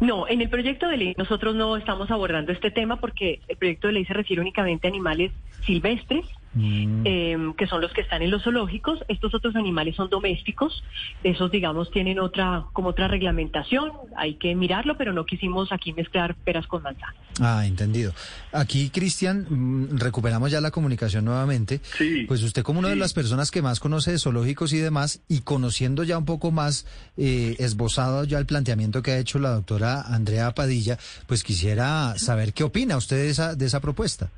No, 0.00 0.28
en 0.28 0.40
el 0.40 0.48
proyecto 0.48 0.88
de 0.88 0.96
ley 0.96 1.14
nosotros 1.16 1.54
no 1.54 1.76
estamos 1.76 2.10
abordando 2.10 2.52
este 2.52 2.70
tema 2.70 3.00
porque 3.00 3.40
el 3.48 3.56
proyecto 3.56 3.88
de 3.88 3.94
ley 3.94 4.04
se 4.04 4.14
refiere 4.14 4.40
únicamente 4.40 4.86
a 4.86 4.90
animales 4.90 5.32
silvestres, 5.64 6.24
Mm. 6.54 7.02
eh, 7.04 7.52
que 7.56 7.66
son 7.66 7.80
los 7.80 7.92
que 7.92 8.00
están 8.00 8.22
en 8.22 8.30
los 8.30 8.42
zoológicos. 8.42 9.00
Estos 9.08 9.34
otros 9.34 9.56
animales 9.56 9.96
son 9.96 10.08
domésticos, 10.08 10.84
esos 11.22 11.50
digamos 11.50 11.90
tienen 11.90 12.18
otra 12.18 12.64
como 12.72 12.90
otra 12.90 13.08
reglamentación, 13.08 13.92
hay 14.16 14.34
que 14.34 14.54
mirarlo, 14.54 14.96
pero 14.96 15.12
no 15.12 15.26
quisimos 15.26 15.72
aquí 15.72 15.92
mezclar 15.92 16.34
peras 16.34 16.66
con 16.66 16.82
manzanas. 16.82 17.16
Ah, 17.40 17.66
entendido. 17.66 18.12
Aquí, 18.52 18.90
Cristian, 18.90 19.46
mm, 19.48 19.98
recuperamos 19.98 20.50
ya 20.52 20.60
la 20.60 20.70
comunicación 20.70 21.24
nuevamente. 21.24 21.80
Sí, 21.98 22.24
Pues 22.28 22.42
usted 22.42 22.62
como 22.62 22.78
una 22.78 22.88
de 22.88 22.96
las 22.96 23.12
personas 23.12 23.50
que 23.50 23.60
más 23.60 23.80
conoce 23.80 24.12
de 24.12 24.18
zoológicos 24.18 24.72
y 24.72 24.78
demás, 24.78 25.20
y 25.28 25.40
conociendo 25.40 26.04
ya 26.04 26.16
un 26.16 26.24
poco 26.24 26.52
más, 26.52 26.86
eh, 27.16 27.56
esbozado 27.58 28.24
ya 28.24 28.38
el 28.38 28.46
planteamiento 28.46 29.02
que 29.02 29.12
ha 29.12 29.18
hecho 29.18 29.38
la 29.38 29.50
doctora 29.50 30.02
Andrea 30.02 30.54
Padilla, 30.54 30.98
pues 31.26 31.42
quisiera 31.42 32.14
saber 32.16 32.52
qué 32.52 32.62
opina 32.64 32.96
usted 32.96 33.16
de 33.16 33.30
esa, 33.30 33.54
de 33.56 33.66
esa 33.66 33.80
propuesta. 33.80 34.30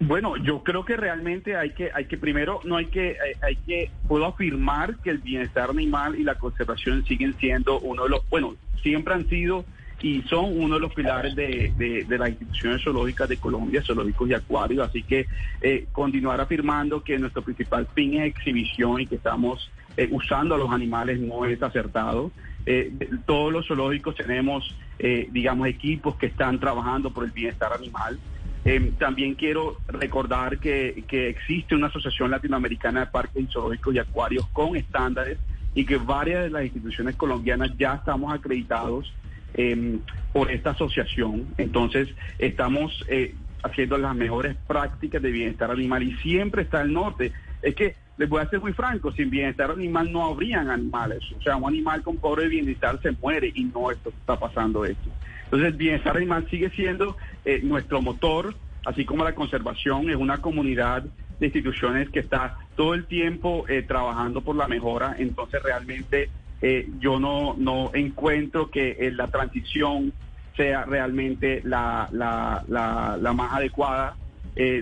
Bueno, 0.00 0.36
yo 0.36 0.62
creo 0.62 0.84
que 0.84 0.96
realmente 0.96 1.56
hay 1.56 1.70
que, 1.70 1.90
hay 1.94 2.06
que 2.06 2.18
primero, 2.18 2.60
no 2.64 2.76
hay 2.76 2.86
que, 2.86 3.16
hay, 3.20 3.32
hay 3.42 3.56
que, 3.56 3.90
puedo 4.06 4.26
afirmar 4.26 4.96
que 5.00 5.10
el 5.10 5.18
bienestar 5.18 5.70
animal 5.70 6.16
y 6.18 6.24
la 6.24 6.34
conservación 6.34 7.04
siguen 7.06 7.36
siendo 7.38 7.80
uno 7.80 8.02
de 8.04 8.10
los, 8.10 8.28
bueno, 8.28 8.56
siempre 8.82 9.14
han 9.14 9.26
sido 9.28 9.64
y 10.02 10.20
son 10.22 10.58
uno 10.60 10.74
de 10.74 10.80
los 10.80 10.92
pilares 10.92 11.34
de, 11.34 11.72
de- 11.78 12.04
de 12.04 12.18
las 12.18 12.28
instituciones 12.30 12.82
zoológicas 12.82 13.28
de 13.28 13.38
Colombia, 13.38 13.82
zoológicos 13.86 14.28
y 14.28 14.34
acuarios, 14.34 14.86
así 14.86 15.02
que 15.04 15.26
eh, 15.62 15.86
continuar 15.92 16.40
afirmando 16.40 17.02
que 17.02 17.18
nuestro 17.18 17.42
principal 17.42 17.86
fin 17.94 18.20
es 18.20 18.26
exhibición 18.26 19.00
y 19.00 19.06
que 19.06 19.14
estamos 19.14 19.70
eh, 19.96 20.08
usando 20.10 20.56
a 20.56 20.58
los 20.58 20.70
animales 20.70 21.18
no 21.20 21.46
es 21.46 21.62
acertado. 21.62 22.32
Eh, 22.66 22.92
todos 23.24 23.52
los 23.52 23.66
zoológicos 23.66 24.16
tenemos, 24.16 24.76
eh, 24.98 25.28
digamos, 25.30 25.68
equipos 25.68 26.16
que 26.16 26.26
están 26.26 26.58
trabajando 26.58 27.10
por 27.10 27.24
el 27.24 27.30
bienestar 27.30 27.72
animal. 27.72 28.18
Eh, 28.64 28.92
también 28.98 29.34
quiero 29.34 29.76
recordar 29.88 30.58
que, 30.58 31.04
existe 31.10 31.74
una 31.74 31.88
asociación 31.88 32.30
latinoamericana 32.30 33.00
de 33.00 33.06
parques 33.06 33.46
zoológicos 33.52 33.94
y 33.94 33.98
acuarios 33.98 34.46
con 34.48 34.74
estándares 34.74 35.38
y 35.74 35.84
que 35.84 35.96
varias 35.98 36.44
de 36.44 36.50
las 36.50 36.64
instituciones 36.64 37.16
colombianas 37.16 37.76
ya 37.76 37.94
estamos 37.94 38.32
acreditados 38.32 39.12
eh, 39.54 39.98
por 40.32 40.50
esta 40.50 40.70
asociación. 40.70 41.46
Entonces, 41.58 42.08
estamos 42.38 43.04
eh, 43.08 43.34
haciendo 43.62 43.98
las 43.98 44.14
mejores 44.14 44.56
prácticas 44.66 45.20
de 45.20 45.30
bienestar 45.30 45.70
animal 45.70 46.02
y 46.02 46.14
siempre 46.16 46.62
está 46.62 46.80
el 46.80 46.92
norte. 46.92 47.32
Es 47.60 47.74
que 47.74 47.96
les 48.16 48.28
voy 48.28 48.40
a 48.40 48.48
ser 48.48 48.60
muy 48.60 48.72
franco, 48.72 49.12
sin 49.12 49.28
bienestar 49.28 49.70
animal 49.72 50.10
no 50.10 50.24
habrían 50.24 50.70
animales. 50.70 51.20
O 51.36 51.42
sea, 51.42 51.56
un 51.56 51.68
animal 51.68 52.02
con 52.02 52.16
pobre 52.16 52.48
bienestar 52.48 53.00
se 53.02 53.12
muere 53.12 53.52
y 53.54 53.64
no 53.64 53.90
esto 53.90 54.10
está 54.10 54.38
pasando 54.38 54.84
esto. 54.84 55.10
Entonces, 55.54 55.72
el 55.72 55.78
bienestar 55.78 56.16
animal 56.16 56.48
sigue 56.50 56.68
siendo 56.70 57.16
eh, 57.44 57.60
nuestro 57.62 58.02
motor, 58.02 58.56
así 58.84 59.04
como 59.04 59.22
la 59.22 59.36
conservación 59.36 60.10
es 60.10 60.16
una 60.16 60.38
comunidad 60.38 61.04
de 61.38 61.46
instituciones 61.46 62.10
que 62.10 62.18
está 62.18 62.58
todo 62.74 62.92
el 62.94 63.06
tiempo 63.06 63.64
eh, 63.68 63.82
trabajando 63.82 64.40
por 64.40 64.56
la 64.56 64.66
mejora. 64.66 65.14
Entonces, 65.16 65.62
realmente 65.62 66.28
eh, 66.60 66.88
yo 66.98 67.20
no, 67.20 67.54
no 67.56 67.92
encuentro 67.94 68.68
que 68.68 69.12
la 69.14 69.28
transición 69.28 70.12
sea 70.56 70.86
realmente 70.86 71.60
la, 71.62 72.08
la, 72.10 72.64
la, 72.66 73.16
la 73.16 73.32
más 73.32 73.52
adecuada. 73.52 74.16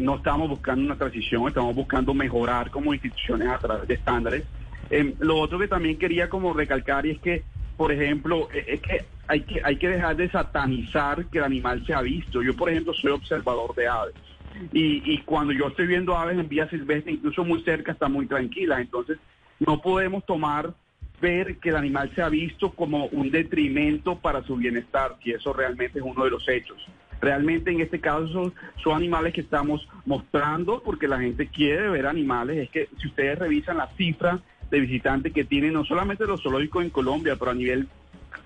No 0.00 0.16
estamos 0.16 0.48
buscando 0.48 0.86
una 0.86 0.96
transición, 0.96 1.48
estamos 1.48 1.74
buscando 1.74 2.14
mejorar 2.14 2.70
como 2.70 2.94
instituciones 2.94 3.48
a 3.48 3.58
través 3.58 3.86
de 3.88 3.92
estándares. 3.92 4.44
Em, 4.88 5.12
lo 5.18 5.36
otro 5.36 5.58
que 5.58 5.68
también 5.68 5.98
quería 5.98 6.30
como 6.30 6.54
recalcar 6.54 7.04
y 7.04 7.10
es 7.10 7.18
que, 7.20 7.42
por 7.76 7.92
ejemplo, 7.92 8.48
eh, 8.52 8.64
es 8.68 8.80
que 8.80 9.04
hay 9.28 9.40
que 9.42 9.62
hay 9.64 9.76
que 9.76 9.88
dejar 9.88 10.16
de 10.16 10.30
satanizar 10.30 11.26
que 11.26 11.38
el 11.38 11.44
animal 11.44 11.84
se 11.86 11.94
ha 11.94 12.02
visto. 12.02 12.42
Yo, 12.42 12.54
por 12.54 12.70
ejemplo, 12.70 12.92
soy 12.94 13.12
observador 13.12 13.74
de 13.74 13.88
aves. 13.88 14.14
Y, 14.72 15.02
y 15.10 15.18
cuando 15.18 15.52
yo 15.52 15.68
estoy 15.68 15.86
viendo 15.86 16.16
aves 16.16 16.38
en 16.38 16.48
vía 16.48 16.68
silvestre, 16.68 17.12
incluso 17.12 17.44
muy 17.44 17.62
cerca, 17.62 17.92
están 17.92 18.12
muy 18.12 18.26
tranquilas. 18.26 18.80
Entonces, 18.80 19.18
no 19.58 19.80
podemos 19.80 20.26
tomar 20.26 20.74
ver 21.22 21.56
que 21.58 21.70
el 21.70 21.76
animal 21.76 22.10
se 22.14 22.20
ha 22.20 22.28
visto 22.28 22.72
como 22.72 23.06
un 23.06 23.30
detrimento 23.30 24.18
para 24.18 24.42
su 24.42 24.56
bienestar, 24.56 25.16
si 25.22 25.30
eso 25.30 25.52
realmente 25.52 26.00
es 26.00 26.04
uno 26.04 26.24
de 26.24 26.30
los 26.30 26.46
hechos. 26.48 26.84
Realmente 27.20 27.70
en 27.70 27.80
este 27.80 28.00
caso 28.00 28.26
son, 28.26 28.54
son 28.82 28.96
animales 28.96 29.32
que 29.32 29.42
estamos 29.42 29.88
mostrando 30.04 30.82
porque 30.82 31.06
la 31.06 31.20
gente 31.20 31.46
quiere 31.46 31.88
ver 31.88 32.06
animales. 32.06 32.58
Es 32.58 32.70
que 32.70 32.88
si 32.98 33.06
ustedes 33.06 33.38
revisan 33.38 33.76
la 33.76 33.86
cifra 33.96 34.40
de 34.72 34.80
visitantes 34.80 35.34
que 35.34 35.44
tienen 35.44 35.74
no 35.74 35.84
solamente 35.84 36.26
los 36.26 36.42
zoológicos 36.42 36.82
en 36.82 36.88
Colombia, 36.90 37.36
pero 37.38 37.50
a 37.50 37.54
nivel 37.54 37.86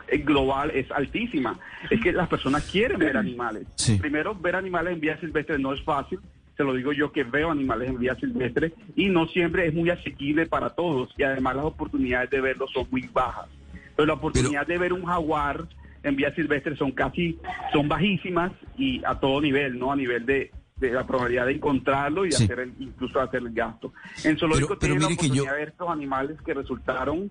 eh, 0.08 0.18
global 0.18 0.72
es 0.74 0.90
altísima. 0.90 1.56
Es 1.88 2.00
que 2.00 2.12
las 2.12 2.28
personas 2.28 2.68
quieren 2.68 2.98
ver 2.98 3.16
animales. 3.16 3.64
Primero, 4.00 4.34
ver 4.34 4.56
animales 4.56 4.94
en 4.94 5.00
vía 5.00 5.18
silvestre 5.20 5.56
no 5.56 5.72
es 5.72 5.80
fácil. 5.82 6.18
Se 6.56 6.64
lo 6.64 6.74
digo 6.74 6.92
yo 6.92 7.12
que 7.12 7.22
veo 7.22 7.52
animales 7.52 7.90
en 7.90 7.98
vía 7.98 8.16
silvestre 8.16 8.72
y 8.96 9.08
no 9.08 9.28
siempre 9.28 9.68
es 9.68 9.74
muy 9.74 9.88
asequible 9.88 10.46
para 10.46 10.70
todos 10.70 11.14
y 11.16 11.22
además 11.22 11.56
las 11.56 11.66
oportunidades 11.66 12.28
de 12.30 12.40
verlos 12.40 12.72
son 12.72 12.88
muy 12.90 13.08
bajas. 13.12 13.46
Pero 13.94 14.06
la 14.06 14.14
oportunidad 14.14 14.66
de 14.66 14.78
ver 14.78 14.92
un 14.92 15.04
jaguar 15.04 15.68
en 16.02 16.16
vía 16.16 16.34
silvestre 16.34 16.76
son 16.76 16.90
casi, 16.90 17.38
son 17.72 17.88
bajísimas 17.88 18.50
y 18.76 19.00
a 19.04 19.14
todo 19.20 19.40
nivel, 19.40 19.78
¿no? 19.78 19.92
A 19.92 19.96
nivel 19.96 20.26
de, 20.26 20.50
de 20.76 20.90
la 20.90 21.06
probabilidad 21.06 21.46
de 21.46 21.52
encontrarlo 21.52 22.26
y 22.26 22.32
Sí. 22.32 22.44
hacer 22.44 22.60
el, 22.60 22.72
incluso 22.78 23.18
hacer 23.20 23.40
el 23.40 23.50
gasto. 23.52 23.92
En 24.24 24.36
zoológico 24.38 24.76
Pero- 24.78 24.94
pero 24.94 24.94
la 24.94 25.00
que 25.08 25.14
yo- 25.14 25.14
oportunidad 25.14 25.52
de 25.52 25.58
ver 25.58 25.68
estos 25.68 25.88
animales 25.88 26.36
que 26.44 26.54
resultaron 26.54 27.30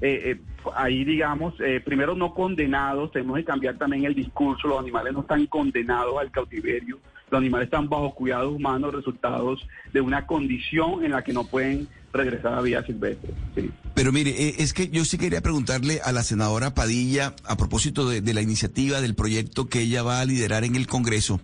eh, 0.00 0.32
eh, 0.32 0.40
ahí 0.74 1.04
digamos, 1.04 1.54
eh, 1.60 1.80
primero 1.82 2.16
no 2.16 2.34
condenados, 2.34 3.12
tenemos 3.12 3.36
que 3.38 3.44
cambiar 3.44 3.78
también 3.78 4.04
el 4.04 4.14
discurso, 4.14 4.66
los 4.66 4.80
animales 4.80 5.12
no 5.12 5.20
están 5.20 5.46
condenados 5.46 6.18
al 6.20 6.30
cautiverio, 6.32 6.98
los 7.30 7.38
animales 7.38 7.66
están 7.66 7.88
bajo 7.88 8.12
cuidados 8.12 8.52
humanos, 8.54 8.92
resultados 8.92 9.66
de 9.92 10.00
una 10.00 10.26
condición 10.26 11.04
en 11.04 11.12
la 11.12 11.22
que 11.22 11.32
no 11.32 11.44
pueden 11.44 11.86
regresar 12.12 12.54
a 12.54 12.60
vida 12.60 12.84
silvestre. 12.84 13.30
Sí. 13.54 13.70
Pero 13.94 14.10
mire, 14.12 14.30
eh, 14.30 14.56
es 14.58 14.74
que 14.74 14.88
yo 14.88 15.04
sí 15.04 15.16
quería 15.16 15.40
preguntarle 15.40 16.00
a 16.04 16.10
la 16.10 16.24
senadora 16.24 16.74
Padilla, 16.74 17.34
a 17.44 17.56
propósito 17.56 18.08
de, 18.08 18.20
de 18.20 18.34
la 18.34 18.42
iniciativa, 18.42 19.00
del 19.00 19.14
proyecto 19.14 19.68
que 19.68 19.80
ella 19.80 20.02
va 20.02 20.20
a 20.20 20.24
liderar 20.24 20.64
en 20.64 20.74
el 20.74 20.88
Congreso, 20.88 21.40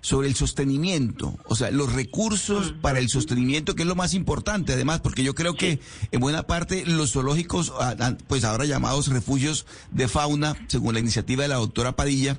sobre 0.00 0.28
el 0.28 0.34
sostenimiento, 0.34 1.36
o 1.46 1.56
sea, 1.56 1.70
los 1.70 1.92
recursos 1.92 2.74
para 2.80 2.98
el 2.98 3.08
sostenimiento, 3.08 3.74
que 3.74 3.82
es 3.82 3.88
lo 3.88 3.94
más 3.96 4.14
importante, 4.14 4.72
además, 4.72 5.00
porque 5.00 5.22
yo 5.24 5.34
creo 5.34 5.54
que 5.54 5.80
en 6.12 6.20
buena 6.20 6.44
parte 6.44 6.84
los 6.86 7.12
zoológicos, 7.12 7.72
ah, 7.80 8.14
pues 8.28 8.44
ahora 8.44 8.64
llamados 8.64 9.08
refugios 9.08 9.66
de 9.90 10.08
fauna, 10.08 10.56
según 10.68 10.94
la 10.94 11.00
iniciativa 11.00 11.42
de 11.42 11.48
la 11.48 11.56
doctora 11.56 11.96
Padilla, 11.96 12.38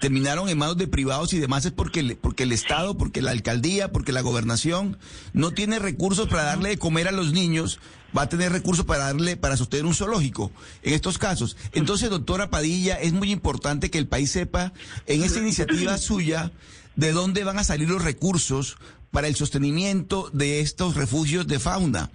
terminaron 0.00 0.48
en 0.48 0.58
manos 0.58 0.76
de 0.76 0.86
privados 0.86 1.32
y 1.32 1.38
demás 1.40 1.64
es 1.64 1.72
porque, 1.72 2.00
el- 2.00 2.16
porque 2.16 2.44
el 2.44 2.52
Estado, 2.52 2.96
porque 2.96 3.20
la 3.20 3.32
alcaldía, 3.32 3.90
porque 3.90 4.12
la 4.12 4.20
gobernación 4.20 4.96
no 5.32 5.50
tiene 5.52 5.78
recursos 5.80 6.28
para 6.28 6.44
darle 6.44 6.68
de 6.70 6.78
comer 6.78 7.08
a 7.08 7.12
los 7.12 7.32
niños, 7.32 7.80
va 8.16 8.22
a 8.22 8.28
tener 8.28 8.52
recursos 8.52 8.86
para 8.86 9.04
darle, 9.06 9.36
para 9.36 9.56
sostener 9.56 9.86
un 9.86 9.94
zoológico 9.94 10.52
en 10.82 10.94
estos 10.94 11.18
casos. 11.18 11.56
Entonces, 11.72 12.10
doctora 12.10 12.48
Padilla, 12.48 12.94
es 12.94 13.12
muy 13.12 13.32
importante 13.32 13.90
que 13.90 13.98
el 13.98 14.06
país 14.06 14.30
sepa 14.30 14.72
en 15.06 15.24
esta 15.24 15.40
iniciativa 15.40 15.98
suya 15.98 16.52
de 16.98 17.12
dónde 17.12 17.44
van 17.44 17.58
a 17.58 17.64
salir 17.64 17.88
los 17.88 18.02
recursos 18.02 18.76
para 19.12 19.28
el 19.28 19.36
sostenimiento 19.36 20.30
de 20.32 20.60
estos 20.60 20.96
refugios 20.96 21.46
de 21.46 21.60
fauna. 21.60 22.10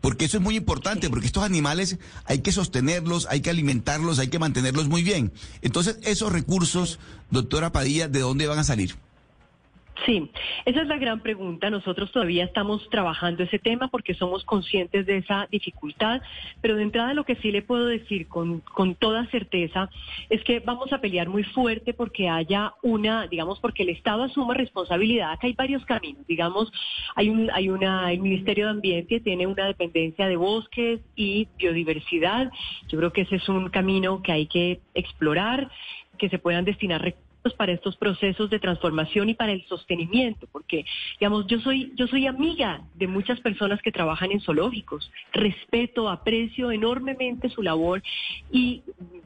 Porque 0.00 0.24
eso 0.24 0.38
es 0.38 0.42
muy 0.42 0.56
importante, 0.56 1.08
porque 1.08 1.26
estos 1.26 1.44
animales 1.44 1.98
hay 2.24 2.40
que 2.40 2.50
sostenerlos, 2.50 3.28
hay 3.30 3.42
que 3.42 3.50
alimentarlos, 3.50 4.18
hay 4.18 4.28
que 4.28 4.40
mantenerlos 4.40 4.88
muy 4.88 5.04
bien. 5.04 5.32
Entonces, 5.62 5.98
esos 6.02 6.32
recursos, 6.32 6.98
doctora 7.30 7.70
Padilla, 7.70 8.08
¿de 8.08 8.20
dónde 8.20 8.48
van 8.48 8.58
a 8.58 8.64
salir? 8.64 8.96
Sí, 10.04 10.28
esa 10.64 10.82
es 10.82 10.88
la 10.88 10.98
gran 10.98 11.20
pregunta. 11.20 11.70
Nosotros 11.70 12.10
todavía 12.10 12.44
estamos 12.44 12.88
trabajando 12.90 13.44
ese 13.44 13.58
tema 13.58 13.88
porque 13.88 14.14
somos 14.14 14.44
conscientes 14.44 15.06
de 15.06 15.18
esa 15.18 15.46
dificultad, 15.50 16.20
pero 16.60 16.76
de 16.76 16.82
entrada 16.82 17.14
lo 17.14 17.24
que 17.24 17.36
sí 17.36 17.52
le 17.52 17.62
puedo 17.62 17.86
decir 17.86 18.26
con, 18.26 18.60
con 18.60 18.96
toda 18.96 19.26
certeza 19.26 19.88
es 20.28 20.42
que 20.42 20.60
vamos 20.60 20.92
a 20.92 20.98
pelear 20.98 21.28
muy 21.28 21.44
fuerte 21.44 21.94
porque 21.94 22.28
haya 22.28 22.74
una, 22.82 23.28
digamos, 23.28 23.60
porque 23.60 23.84
el 23.84 23.90
Estado 23.90 24.24
asuma 24.24 24.54
responsabilidad. 24.54 25.32
Acá 25.32 25.46
hay 25.46 25.54
varios 25.54 25.84
caminos, 25.86 26.26
digamos, 26.26 26.72
hay 27.14 27.30
un, 27.30 27.50
hay 27.52 27.68
una, 27.68 28.12
el 28.12 28.20
Ministerio 28.20 28.66
de 28.66 28.72
Ambiente 28.72 29.20
tiene 29.20 29.46
una 29.46 29.66
dependencia 29.66 30.26
de 30.26 30.36
bosques 30.36 31.00
y 31.14 31.48
biodiversidad. 31.56 32.50
Yo 32.88 32.98
creo 32.98 33.12
que 33.12 33.22
ese 33.22 33.36
es 33.36 33.48
un 33.48 33.68
camino 33.70 34.22
que 34.22 34.32
hay 34.32 34.46
que 34.46 34.80
explorar, 34.94 35.70
que 36.18 36.28
se 36.28 36.38
puedan 36.38 36.64
destinar 36.64 37.14
para 37.52 37.72
estos 37.72 37.96
procesos 37.96 38.48
de 38.48 38.58
transformación 38.58 39.28
y 39.28 39.34
para 39.34 39.52
el 39.52 39.64
sostenimiento, 39.66 40.48
porque 40.50 40.86
digamos, 41.20 41.46
yo 41.46 41.60
soy 41.60 41.92
yo 41.94 42.06
soy 42.06 42.26
amiga 42.26 42.82
de 42.94 43.06
muchas 43.06 43.38
personas 43.40 43.82
que 43.82 43.92
trabajan 43.92 44.32
en 44.32 44.40
zoológicos, 44.40 45.10
respeto, 45.32 46.08
aprecio 46.08 46.70
enormemente 46.70 47.50
su 47.50 47.62
labor 47.62 48.02
y 48.50 48.82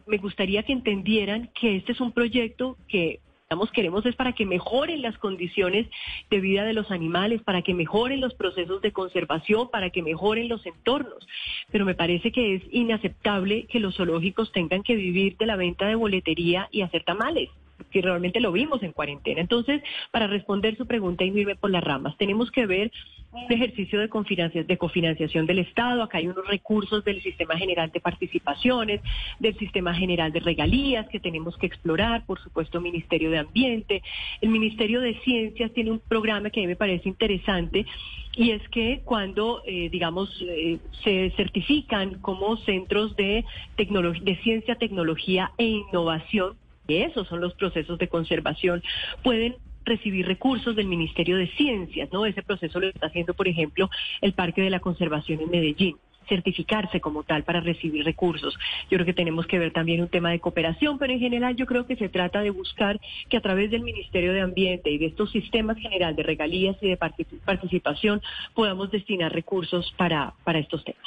me 0.07 0.19
gustaría 0.19 0.65
que 0.65 0.73
entendieran 0.73 1.51
que 1.55 1.77
este 1.77 1.93
es 1.93 2.01
un 2.01 2.11
proyecto 2.11 2.77
que 2.89 3.21
digamos, 3.49 3.71
queremos 3.71 4.05
es 4.05 4.15
para 4.15 4.35
que 4.35 4.45
mejoren 4.45 5.01
las 5.01 5.17
condiciones 5.17 5.87
de 6.29 6.41
vida 6.41 6.65
de 6.65 6.75
los 6.75 6.91
animales, 6.91 7.41
para 7.43 7.63
que 7.63 7.73
mejoren 7.73 8.21
los 8.21 8.35
procesos 8.35 8.83
de 8.83 8.93
conservación, 8.93 9.71
para 9.71 9.89
que 9.89 10.03
mejoren 10.03 10.49
los 10.49 10.67
entornos. 10.67 11.27
Pero 11.71 11.87
me 11.87 11.95
parece 11.95 12.31
que 12.31 12.57
es 12.57 12.63
inaceptable 12.71 13.65
que 13.65 13.81
los 13.81 13.97
zoológicos 13.97 14.53
tengan 14.53 14.83
que 14.83 14.97
vivir 14.97 15.39
de 15.39 15.47
la 15.47 15.57
venta 15.57 15.87
de 15.87 15.95
boletería 15.95 16.69
y 16.71 16.83
hacer 16.83 17.05
tamales 17.05 17.49
que 17.91 18.03
realmente 18.03 18.41
lo 18.41 18.53
vimos 18.53 18.83
en 18.83 18.93
cuarentena. 18.93 19.41
Entonces, 19.41 19.83
para 20.11 20.27
responder 20.27 20.77
su 20.77 20.87
pregunta 20.87 21.25
y 21.25 21.31
no 21.31 21.57
por 21.57 21.71
las 21.71 21.85
ramas, 21.85 22.17
tenemos 22.17 22.51
que 22.51 22.67
ver 22.67 22.91
un 23.31 23.53
ejercicio 23.53 24.01
de, 24.01 24.09
cofinanciación 24.09 25.47
del 25.47 25.59
Estado. 25.59 26.03
Acá 26.03 26.19
hay 26.19 26.29
unos 26.29 26.47
recursos 26.47 27.05
del 27.05 27.23
Sistema 27.23 27.57
General 27.57 27.91
de 27.91 28.01
Participaciones, 28.01 29.01
del 29.39 29.57
Sistema 29.59 29.95
General 29.95 30.33
de 30.33 30.41
Regalías 30.41 31.09
que 31.09 31.21
tenemos 31.21 31.57
que 31.59 31.67
explorar, 31.67 32.25
por 32.25 32.41
supuesto, 32.41 32.81
Ministerio 32.81 33.31
de 33.31 33.39
Ambiente. 33.39 34.03
El 34.41 34.49
Ministerio 34.49 35.01
de 35.01 35.19
Ciencias 35.21 35.73
tiene 35.73 35.91
un 35.91 36.01
programa 36.01 36.51
que 36.51 36.61
a 36.61 36.63
mí 36.63 36.67
me 36.69 36.77
parece 36.77 37.09
interesante 37.09 37.87
y 38.35 38.53
es 38.53 38.67
que 38.69 39.03
cuando, 39.05 39.63
eh, 39.67 39.89
digamos, 39.91 40.31
eh, 40.43 40.79
se 41.03 41.33
certifican 41.37 42.21
como 42.21 42.57
centros 42.59 43.17
de, 43.17 43.45
de 43.77 44.37
ciencia, 44.43 44.77
tecnología 44.77 45.53
e 45.59 45.65
innovación, 45.65 46.57
que 46.89 47.05
esos 47.05 47.29
son 47.29 47.41
los 47.41 47.55
procesos 47.55 47.99
de 47.99 48.09
conservación, 48.09 48.83
pueden 49.23 49.57
recibir 49.85 50.27
recursos 50.27 50.75
del 50.75 50.87
Ministerio 50.87 51.37
de 51.37 51.47
Ciencias, 51.49 52.09
¿no? 52.13 52.27
Ese 52.27 52.43
proceso 52.43 52.81
lo 52.81 52.89
está 52.89 53.07
haciendo, 53.07 53.35
por 53.35 53.47
ejemplo, 53.47 53.91
el 54.23 54.33
Parque 54.33 54.63
de 54.63 54.71
la 54.71 54.81
Conservación 54.81 55.41
en 55.43 55.51
Medellín. 55.51 55.97
Certificarse 56.29 57.01
como 57.01 57.23
tal 57.23 57.45
para 57.45 57.61
recibir 57.61 58.05
recursos. 58.05 58.55
Yo 58.91 58.97
creo 58.97 59.07
que 59.07 59.15
tenemos 59.15 59.47
que 59.47 59.59
ver 59.59 59.73
también 59.73 60.01
un 60.01 60.09
tema 60.09 60.31
de 60.31 60.41
cooperación, 60.41 60.99
pero 60.99 61.13
en 61.13 61.21
general 61.21 61.57
yo 61.57 61.67
creo 61.67 61.87
que 61.87 61.97
se 61.97 62.09
trata 62.09 62.41
de 62.41 62.51
buscar 62.51 63.01
que 63.29 63.37
a 63.37 63.41
través 63.41 63.71
del 63.71 63.83
Ministerio 63.83 64.33
de 64.33 64.41
Ambiente 64.41 64.91
y 64.91 64.99
de 64.99 65.07
estos 65.07 65.31
sistemas 65.31 65.79
general 65.79 66.17
de 66.17 66.23
regalías 66.23 66.77
y 66.81 66.89
de 66.89 66.97
participación 66.97 68.21
podamos 68.55 68.91
destinar 68.91 69.33
recursos 69.33 69.93
para, 69.97 70.35
para 70.45 70.59
estos 70.59 70.85
temas. 70.85 71.03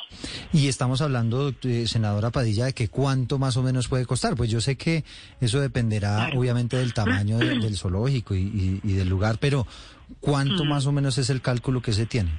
Y 0.54 0.68
estamos 0.68 1.02
hablando, 1.02 1.54
eh, 1.64 1.88
senadora 1.88 2.32
Padilla, 2.32 2.66
de 2.66 2.74
que 2.74 2.88
cuánto 2.88 3.40
más 3.40 3.58
o 3.58 3.64
menos 3.64 3.88
puede 3.88 4.06
costar. 4.06 4.36
Pues 4.36 4.50
yo 4.50 4.62
sé 4.62 4.76
que 4.76 5.04
eso 5.40 5.60
dependerá 5.60 6.30
obviamente 6.36 6.78
del 6.78 6.94
tamaño 6.94 7.38
del 7.38 7.78
zoológico 7.78 8.36
y, 8.36 8.80
del 8.84 9.10
lugar, 9.10 9.38
pero 9.40 9.68
¿cuánto 10.20 10.66
mm. 10.66 10.68
más 10.68 10.86
o 10.86 10.92
menos 10.92 11.18
es 11.18 11.30
el 11.30 11.42
cálculo 11.42 11.82
que 11.82 11.94
se 11.94 12.06
tiene? 12.06 12.32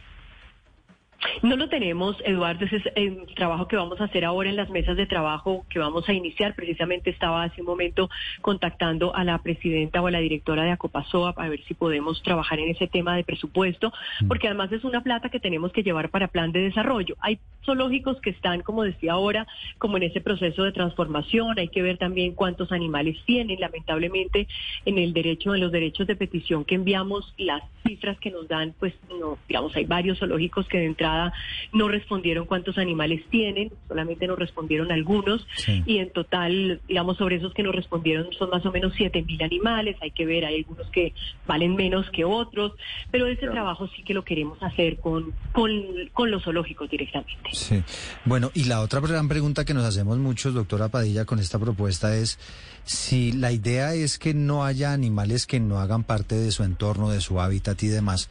No 1.43 1.57
lo 1.57 1.69
tenemos, 1.69 2.17
Eduardo, 2.25 2.65
ese 2.65 2.77
es 2.77 2.85
el 2.95 3.27
trabajo 3.35 3.69
que 3.69 3.77
vamos 3.77 4.01
a 4.01 4.05
hacer 4.05 4.25
ahora 4.25 4.51
en 4.51 4.57
las 4.57 4.71
mesas 4.71 4.97
de 4.97 5.07
trabajo 5.07 5.65
que 5.69 5.79
vamos 5.79 6.09
a 6.09 6.13
iniciar. 6.13 6.55
Precisamente 6.55 7.11
estaba 7.11 7.45
hace 7.45 7.61
un 7.61 7.67
momento 7.67 8.11
contactando 8.41 9.15
a 9.15 9.25
la 9.25 9.39
presidenta 9.39 10.03
o 10.03 10.07
a 10.07 10.11
la 10.11 10.19
directora 10.19 10.65
de 10.65 10.71
Acopasoa 10.71 11.33
para 11.33 11.49
ver 11.49 11.63
si 11.65 11.75
podemos 11.75 12.23
trabajar 12.23 12.59
en 12.59 12.71
ese 12.71 12.87
tema 12.89 13.17
de 13.17 13.25
presupuesto, 13.25 13.93
mm. 14.21 14.29
porque 14.29 14.49
además 14.49 14.73
es 14.73 14.85
una 14.85 15.03
plata 15.03 15.29
que 15.29 15.41
tenemos 15.41 15.73
que 15.73 15.83
llevar 15.83 16.11
para 16.11 16.29
plan 16.29 16.53
de 16.53 16.61
desarrollo. 16.61 17.17
Hay 17.21 17.39
zoológicos 17.65 18.21
que 18.21 18.31
están, 18.31 18.63
como 18.63 18.83
decía 18.83 19.13
ahora, 19.13 19.47
como 19.79 19.97
en 19.97 20.05
ese 20.05 20.21
proceso 20.21 20.65
de 20.65 20.73
transformación. 20.73 21.59
Hay 21.59 21.69
que 21.69 21.83
ver 21.83 21.99
también 21.99 22.35
cuántos 22.35 22.73
animales 22.73 23.17
tienen. 23.25 23.61
Lamentablemente, 23.61 24.49
en 24.85 24.99
el 24.99 25.13
derecho, 25.13 25.55
en 25.55 25.61
los 25.61 25.73
derechos 25.73 26.07
de 26.07 26.17
petición 26.17 26.65
que 26.65 26.75
enviamos, 26.75 27.35
las 27.39 27.63
cifras 27.83 28.19
que 28.19 28.31
nos 28.31 28.49
dan, 28.49 28.75
pues 28.79 28.95
no, 29.09 29.39
digamos, 29.49 29.75
hay 29.77 29.85
varios 29.85 30.19
zoológicos 30.19 30.67
que 30.69 30.79
de 30.79 30.87
entrada 30.87 31.33
no 31.73 31.89
respondieron 31.89 32.47
cuántos 32.47 32.79
animales 32.79 33.23
tienen, 33.31 33.73
solamente 33.89 34.27
nos 34.27 34.39
respondieron 34.39 34.93
algunos 34.93 35.47
y 35.87 35.99
en 35.99 36.11
total, 36.11 36.81
digamos, 36.89 37.17
sobre 37.17 37.37
esos 37.37 37.53
que 37.55 37.63
nos 37.63 37.75
respondieron 37.75 38.33
son 38.33 38.51
más 38.51 38.65
o 38.65 38.73
menos 38.73 38.93
siete 38.97 39.23
mil 39.23 39.43
animales, 39.43 39.97
hay 40.01 40.11
que 40.11 40.27
ver, 40.27 40.45
hay 40.45 40.57
algunos 40.57 40.89
que 40.91 41.13
valen 41.47 41.75
menos 41.75 42.09
que 42.11 42.25
otros, 42.25 42.73
pero 43.11 43.27
ese 43.27 43.49
trabajo 43.49 43.89
sí 43.89 44.03
que 44.03 44.15
lo 44.15 44.25
queremos 44.25 44.63
hacer 44.63 44.99
con, 44.99 45.33
con, 45.53 46.31
los 46.31 46.45
zoológicos 46.45 46.89
directamente. 46.89 47.35
Sí, 47.53 47.85
bueno, 48.25 48.51
y 48.55 48.65
la 48.65 48.81
otra 48.81 49.01
gran 49.01 49.29
pregunta 49.29 49.65
que 49.65 49.75
nos 49.75 49.85
hacemos 49.85 50.19
muchos, 50.19 50.55
doctora 50.55 50.89
Padilla, 50.89 51.25
con 51.25 51.39
esta 51.39 51.59
propuesta 51.59 52.17
es 52.17 52.39
si 52.85 53.31
la 53.33 53.53
idea 53.53 53.95
es 53.95 54.19
que 54.19 54.35
no 54.35 54.65
haya 54.65 54.93
animales 54.93 55.47
que 55.47 55.61
no 55.61 55.79
hagan 55.79 56.03
parte 56.03 56.35
de 56.35 56.51
su 56.51 56.65
entorno, 56.65 57.11
de 57.11 57.21
su 57.21 57.41
hábitat 57.41 57.81
y 57.83 57.89
demás, 57.89 58.29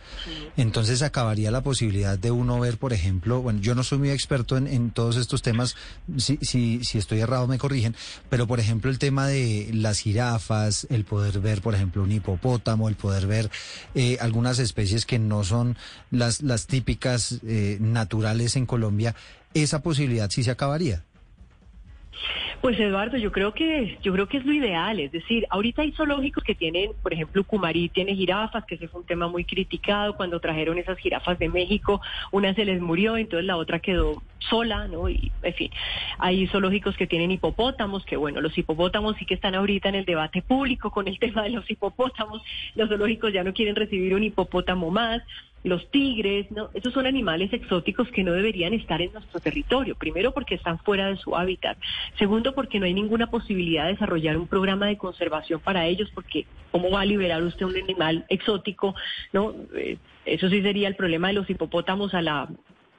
entonces 0.58 1.02
acabaría 1.04 1.52
la 1.52 1.62
posibilidad 1.62 2.20
de 2.20 2.32
uno 2.32 2.60
ver, 2.60 2.78
por 2.78 2.92
ejemplo, 2.92 3.42
bueno, 3.42 3.62
yo 3.62 3.76
no 3.76 3.84
soy 3.84 4.00
muy 4.00 4.10
experto 4.10 4.58
en, 4.58 4.92
todos 4.92 5.16
estos 5.16 5.42
temas, 5.42 5.78
si, 6.18 6.38
si, 6.42 6.84
si 6.84 6.98
estoy 6.98 7.20
errado 7.20 7.48
me 7.48 7.58
corrigen, 7.58 7.96
pero 8.30 8.46
por 8.48 8.60
ejemplo 8.60 8.92
el 8.92 9.00
tema 9.00 9.28
de 9.28 9.70
las 9.74 10.00
jirafas, 10.00 10.86
el 10.90 11.06
poder 11.06 11.40
ver, 11.40 11.62
por 11.62 11.76
ejemplo, 11.76 12.04
un 12.04 12.12
hipopótamo, 12.12 12.90
el 12.90 12.96
poder 12.96 13.28
ver 13.28 13.50
eh, 13.96 14.18
algunas 14.20 14.60
especies 14.60 15.06
que 15.06 15.20
no 15.20 15.44
son 15.44 15.78
las, 16.10 16.42
las 16.42 16.68
típicas 16.68 17.40
eh, 17.46 17.78
naturales 17.80 18.56
en 18.56 18.66
Colombia, 18.66 19.11
esa 19.54 19.82
posibilidad 19.82 20.30
sí 20.30 20.44
se 20.44 20.52
acabaría. 20.52 21.04
Pues 22.62 22.80
Eduardo, 22.80 23.18
yo 23.18 23.32
creo 23.32 23.56
que 23.56 23.98
yo 24.04 24.14
creo 24.14 24.28
que 24.28 24.38
es 24.38 24.46
lo 24.46 24.54
ideal, 24.54 25.00
es 25.00 25.12
decir, 25.12 25.48
ahorita 25.50 25.82
hay 25.82 25.94
zoológicos 25.94 26.44
que 26.44 26.54
tienen, 26.54 26.92
por 27.02 27.12
ejemplo, 27.12 27.44
Cumarí 27.44 27.90
tiene 27.90 28.14
jirafas, 28.14 28.66
que 28.66 28.76
ese 28.76 28.88
fue 28.88 29.02
un 29.02 29.08
tema 29.08 29.28
muy 29.28 29.46
criticado 29.46 30.16
cuando 30.16 30.40
trajeron 30.40 30.78
esas 30.78 31.00
jirafas 31.00 31.40
de 31.40 31.50
México, 31.50 32.02
una 32.32 32.54
se 32.54 32.64
les 32.64 32.80
murió, 32.80 33.18
entonces 33.18 33.48
la 33.48 33.58
otra 33.58 33.80
quedó 33.80 34.22
sola, 34.38 34.88
¿no? 34.88 35.10
Y 35.10 35.32
en 35.42 35.54
fin, 35.56 35.72
hay 36.20 36.46
zoológicos 36.46 36.96
que 36.98 37.08
tienen 37.08 37.32
hipopótamos, 37.32 38.06
que 38.06 38.16
bueno, 38.16 38.42
los 38.42 38.56
hipopótamos 38.56 39.16
sí 39.18 39.26
que 39.26 39.34
están 39.34 39.56
ahorita 39.56 39.90
en 39.90 39.96
el 39.96 40.06
debate 40.06 40.44
público 40.44 40.92
con 40.92 41.08
el 41.08 41.18
tema 41.20 41.42
de 41.42 41.50
los 41.50 41.68
hipopótamos, 41.68 42.44
los 42.76 42.90
zoológicos 42.90 43.34
ya 43.34 43.44
no 43.44 43.56
quieren 43.56 43.76
recibir 43.76 44.14
un 44.14 44.24
hipopótamo 44.24 44.92
más 44.92 45.24
los 45.64 45.90
tigres, 45.92 46.50
¿no? 46.52 46.70
Esos 46.74 46.94
son 46.94 47.06
animales 47.06 47.54
exóticos 47.54 48.08
que 48.10 48.24
no 48.24 48.34
deberían 48.34 48.74
estar 48.74 49.02
en 49.02 49.14
nuestro 49.14 49.40
territorio. 49.40 49.96
Primero 49.96 50.32
porque 50.32 50.56
están 50.56 50.80
fuera 50.80 51.08
de 51.08 51.18
su 51.18 51.36
hábitat. 51.36 51.78
Segundo 52.18 52.54
porque 52.54 52.80
no 52.80 52.86
hay 52.86 52.94
ninguna 52.94 53.28
posibilidad 53.28 53.86
de 53.86 53.94
desarrollar 53.94 54.38
un 54.38 54.48
programa 54.48 54.88
de 54.88 54.98
conservación 54.98 55.60
para 55.60 55.86
ellos 55.86 56.10
porque 56.14 56.46
¿cómo 56.72 56.90
va 56.90 57.02
a 57.02 57.06
liberar 57.06 57.44
usted 57.44 57.66
un 57.66 57.78
animal 57.78 58.26
exótico? 58.30 58.96
¿No? 59.34 59.54
Eh, 59.76 59.98
eso 60.26 60.50
sí 60.50 60.62
sería 60.62 60.88
el 60.88 60.96
problema 60.96 61.28
de 61.28 61.34
los 61.34 61.50
hipopótamos 61.50 62.14
a 62.14 62.22
la 62.22 62.48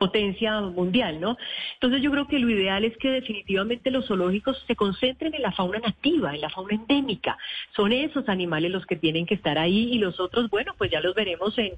potencia 0.02 0.60
mundial, 0.60 1.20
¿no? 1.20 1.36
Entonces 1.74 2.02
yo 2.02 2.10
creo 2.10 2.26
que 2.26 2.40
lo 2.40 2.50
ideal 2.50 2.84
es 2.84 2.96
que 2.96 3.08
definitivamente 3.08 3.88
los 3.92 4.08
zoológicos 4.08 4.60
se 4.66 4.74
concentren 4.74 5.32
en 5.32 5.42
la 5.42 5.52
fauna 5.52 5.78
nativa, 5.78 6.34
en 6.34 6.40
la 6.40 6.50
fauna 6.50 6.74
endémica. 6.74 7.38
Son 7.76 7.92
esos 7.92 8.28
animales 8.28 8.72
los 8.72 8.84
que 8.84 8.96
tienen 8.96 9.26
que 9.26 9.34
estar 9.34 9.58
ahí 9.58 9.92
y 9.92 9.98
los 9.98 10.18
otros, 10.18 10.50
bueno, 10.50 10.74
pues 10.76 10.90
ya 10.90 11.00
los 11.00 11.14
veremos 11.14 11.56
en, 11.56 11.74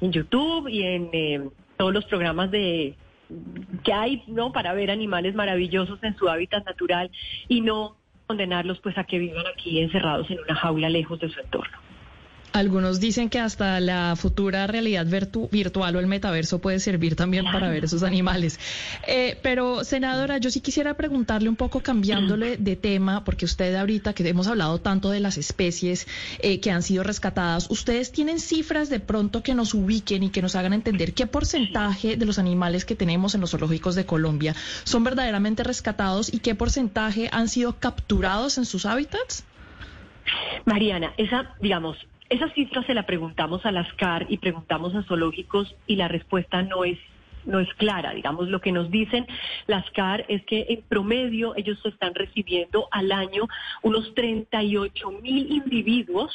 YouTube 0.00 0.66
y 0.68 0.82
en 0.82 1.10
eh, 1.12 1.48
todos 1.76 1.94
los 1.94 2.04
programas 2.06 2.50
de 2.50 2.96
que 3.84 3.92
hay, 3.92 4.24
¿no? 4.26 4.50
Para 4.50 4.72
ver 4.72 4.90
animales 4.90 5.36
maravillosos 5.36 6.02
en 6.02 6.16
su 6.16 6.28
hábitat 6.28 6.66
natural 6.66 7.12
y 7.46 7.60
no 7.60 7.96
condenarlos 8.26 8.80
pues 8.80 8.98
a 8.98 9.04
que 9.04 9.20
vivan 9.20 9.46
aquí 9.46 9.78
encerrados 9.78 10.28
en 10.32 10.40
una 10.40 10.56
jaula 10.56 10.88
lejos 10.88 11.20
de 11.20 11.28
su 11.28 11.38
entorno. 11.38 11.87
Algunos 12.52 12.98
dicen 12.98 13.28
que 13.28 13.38
hasta 13.38 13.78
la 13.80 14.16
futura 14.16 14.66
realidad 14.66 15.06
virtual 15.06 15.96
o 15.96 16.00
el 16.00 16.06
metaverso 16.06 16.60
puede 16.60 16.80
servir 16.80 17.14
también 17.14 17.44
para 17.44 17.68
ver 17.68 17.84
esos 17.84 18.02
animales. 18.02 18.58
Eh, 19.06 19.38
pero, 19.42 19.84
senadora, 19.84 20.38
yo 20.38 20.50
sí 20.50 20.60
quisiera 20.60 20.94
preguntarle 20.94 21.48
un 21.48 21.56
poco, 21.56 21.80
cambiándole 21.80 22.56
de 22.56 22.76
tema, 22.76 23.24
porque 23.24 23.44
usted 23.44 23.74
ahorita 23.74 24.14
que 24.14 24.26
hemos 24.28 24.48
hablado 24.48 24.80
tanto 24.80 25.10
de 25.10 25.20
las 25.20 25.36
especies 25.36 26.06
eh, 26.40 26.60
que 26.60 26.70
han 26.70 26.82
sido 26.82 27.04
rescatadas, 27.04 27.70
¿ustedes 27.70 28.12
tienen 28.12 28.40
cifras 28.40 28.88
de 28.88 29.00
pronto 29.00 29.42
que 29.42 29.54
nos 29.54 29.74
ubiquen 29.74 30.22
y 30.22 30.30
que 30.30 30.42
nos 30.42 30.56
hagan 30.56 30.72
entender 30.72 31.12
qué 31.12 31.26
porcentaje 31.26 32.16
de 32.16 32.26
los 32.26 32.38
animales 32.38 32.84
que 32.84 32.96
tenemos 32.96 33.34
en 33.34 33.42
los 33.42 33.50
zoológicos 33.50 33.94
de 33.94 34.06
Colombia 34.06 34.54
son 34.84 35.04
verdaderamente 35.04 35.64
rescatados 35.64 36.32
y 36.32 36.38
qué 36.38 36.54
porcentaje 36.54 37.28
han 37.32 37.48
sido 37.48 37.78
capturados 37.78 38.58
en 38.58 38.64
sus 38.64 38.86
hábitats? 38.86 39.44
Mariana, 40.64 41.12
esa, 41.16 41.54
digamos, 41.60 41.96
esa 42.28 42.48
cifra 42.50 42.82
se 42.82 42.94
la 42.94 43.04
preguntamos 43.04 43.64
a 43.64 43.72
las 43.72 43.92
CAR 43.94 44.26
y 44.28 44.38
preguntamos 44.38 44.94
a 44.94 45.02
zoológicos 45.02 45.74
y 45.86 45.96
la 45.96 46.08
respuesta 46.08 46.62
no 46.62 46.84
es 46.84 46.98
no 47.44 47.60
es 47.60 47.72
clara. 47.74 48.12
Digamos, 48.12 48.48
lo 48.48 48.60
que 48.60 48.72
nos 48.72 48.90
dicen 48.90 49.26
las 49.66 49.88
CAR 49.92 50.24
es 50.28 50.44
que 50.44 50.66
en 50.68 50.82
promedio 50.82 51.56
ellos 51.56 51.78
están 51.84 52.14
recibiendo 52.14 52.88
al 52.90 53.10
año 53.10 53.48
unos 53.82 54.14
38 54.14 55.10
mil 55.22 55.50
individuos 55.50 56.30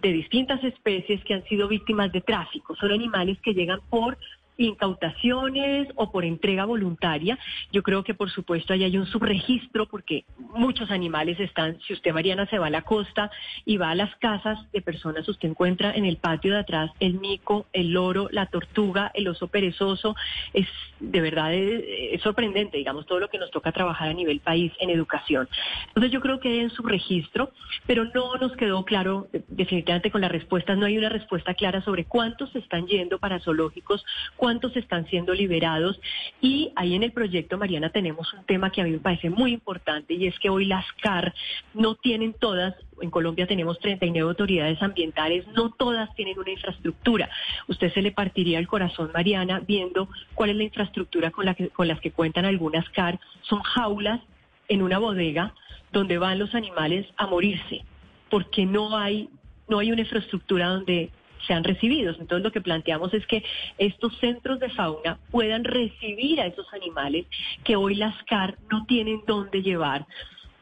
de 0.00 0.12
distintas 0.12 0.62
especies 0.64 1.22
que 1.24 1.34
han 1.34 1.44
sido 1.44 1.68
víctimas 1.68 2.10
de 2.12 2.22
tráfico. 2.22 2.74
Son 2.76 2.90
animales 2.90 3.38
que 3.42 3.52
llegan 3.52 3.80
por 3.90 4.16
incautaciones 4.58 5.88
o 5.96 6.10
por 6.10 6.24
entrega 6.24 6.64
voluntaria. 6.64 7.38
Yo 7.72 7.82
creo 7.82 8.04
que 8.04 8.14
por 8.14 8.30
supuesto 8.30 8.72
ahí 8.72 8.84
hay 8.84 8.96
un 8.96 9.06
subregistro 9.06 9.86
porque 9.86 10.24
muchos 10.54 10.90
animales 10.90 11.38
están, 11.40 11.78
si 11.86 11.92
usted 11.92 12.12
Mariana 12.12 12.46
se 12.46 12.58
va 12.58 12.66
a 12.66 12.70
la 12.70 12.82
costa 12.82 13.30
y 13.64 13.76
va 13.76 13.90
a 13.90 13.94
las 13.94 14.14
casas 14.16 14.58
de 14.72 14.80
personas, 14.80 15.28
usted 15.28 15.48
encuentra 15.48 15.92
en 15.94 16.04
el 16.04 16.16
patio 16.16 16.52
de 16.52 16.60
atrás 16.60 16.90
el 17.00 17.14
mico, 17.14 17.66
el 17.72 17.92
loro, 17.92 18.28
la 18.30 18.46
tortuga, 18.46 19.10
el 19.14 19.28
oso 19.28 19.48
perezoso. 19.48 20.14
Es 20.52 20.66
de 21.00 21.20
verdad 21.20 21.52
es, 21.52 22.22
sorprendente, 22.22 22.78
digamos, 22.78 23.06
todo 23.06 23.20
lo 23.20 23.28
que 23.28 23.38
nos 23.38 23.50
toca 23.50 23.72
trabajar 23.72 24.08
a 24.08 24.14
nivel 24.14 24.40
país 24.40 24.72
en 24.80 24.90
educación. 24.90 25.48
Entonces 25.88 26.10
yo 26.10 26.20
creo 26.20 26.40
que 26.40 26.48
hay 26.48 26.64
un 26.64 26.70
subregistro, 26.70 27.52
pero 27.86 28.04
no 28.14 28.34
nos 28.36 28.56
quedó 28.56 28.84
claro 28.84 29.28
definitivamente 29.48 30.10
con 30.10 30.20
las 30.20 30.32
respuestas, 30.32 30.78
no 30.78 30.86
hay 30.86 30.96
una 30.96 31.08
respuesta 31.08 31.54
clara 31.54 31.82
sobre 31.82 32.04
cuántos 32.04 32.54
están 32.56 32.86
yendo 32.86 33.18
para 33.18 33.40
zoológicos, 33.40 34.04
cuántos 34.46 34.76
están 34.76 35.08
siendo 35.08 35.34
liberados. 35.34 35.98
Y 36.40 36.70
ahí 36.76 36.94
en 36.94 37.02
el 37.02 37.10
proyecto, 37.10 37.58
Mariana, 37.58 37.90
tenemos 37.90 38.32
un 38.32 38.44
tema 38.44 38.70
que 38.70 38.80
a 38.80 38.84
mí 38.84 38.92
me 38.92 39.00
parece 39.00 39.28
muy 39.28 39.52
importante 39.52 40.14
y 40.14 40.28
es 40.28 40.38
que 40.38 40.50
hoy 40.50 40.66
las 40.66 40.84
CAR 41.02 41.34
no 41.74 41.96
tienen 41.96 42.32
todas 42.32 42.76
en 43.00 43.10
Colombia 43.10 43.48
tenemos 43.48 43.78
39 43.80 44.30
autoridades 44.30 44.80
ambientales, 44.80 45.48
no 45.48 45.70
todas 45.70 46.14
tienen 46.14 46.38
una 46.38 46.52
infraestructura. 46.52 47.28
Usted 47.66 47.92
se 47.92 48.02
le 48.02 48.12
partiría 48.12 48.60
el 48.60 48.68
corazón, 48.68 49.10
Mariana, 49.12 49.60
viendo 49.66 50.08
cuál 50.34 50.50
es 50.50 50.56
la 50.56 50.62
infraestructura 50.62 51.32
con, 51.32 51.44
la 51.44 51.54
que, 51.54 51.68
las 51.78 52.00
que 52.00 52.12
cuentan 52.12 52.44
algunas 52.44 52.88
CAR. 52.90 53.18
Son 53.42 53.60
jaulas 53.62 54.20
en 54.68 54.80
una 54.80 54.98
bodega 54.98 55.54
donde 55.92 56.18
van 56.18 56.38
los 56.38 56.54
animales 56.54 57.04
a 57.16 57.26
morirse, 57.26 57.84
porque 58.30 58.64
no 58.64 58.96
hay, 58.96 59.28
no 59.68 59.80
hay 59.80 59.90
una 59.90 60.02
infraestructura 60.02 60.68
donde 60.68 61.10
sean 61.46 61.64
recibidos. 61.64 62.16
Entonces 62.20 62.44
lo 62.44 62.52
que 62.52 62.60
planteamos 62.60 63.12
es 63.14 63.26
que 63.26 63.44
estos 63.78 64.16
centros 64.18 64.60
de 64.60 64.70
fauna 64.70 65.18
puedan 65.30 65.64
recibir 65.64 66.40
a 66.40 66.46
esos 66.46 66.72
animales 66.72 67.26
que 67.64 67.76
hoy 67.76 67.94
las 67.94 68.14
CAR 68.24 68.56
no 68.70 68.84
tienen 68.86 69.22
dónde 69.26 69.62
llevar. 69.62 70.06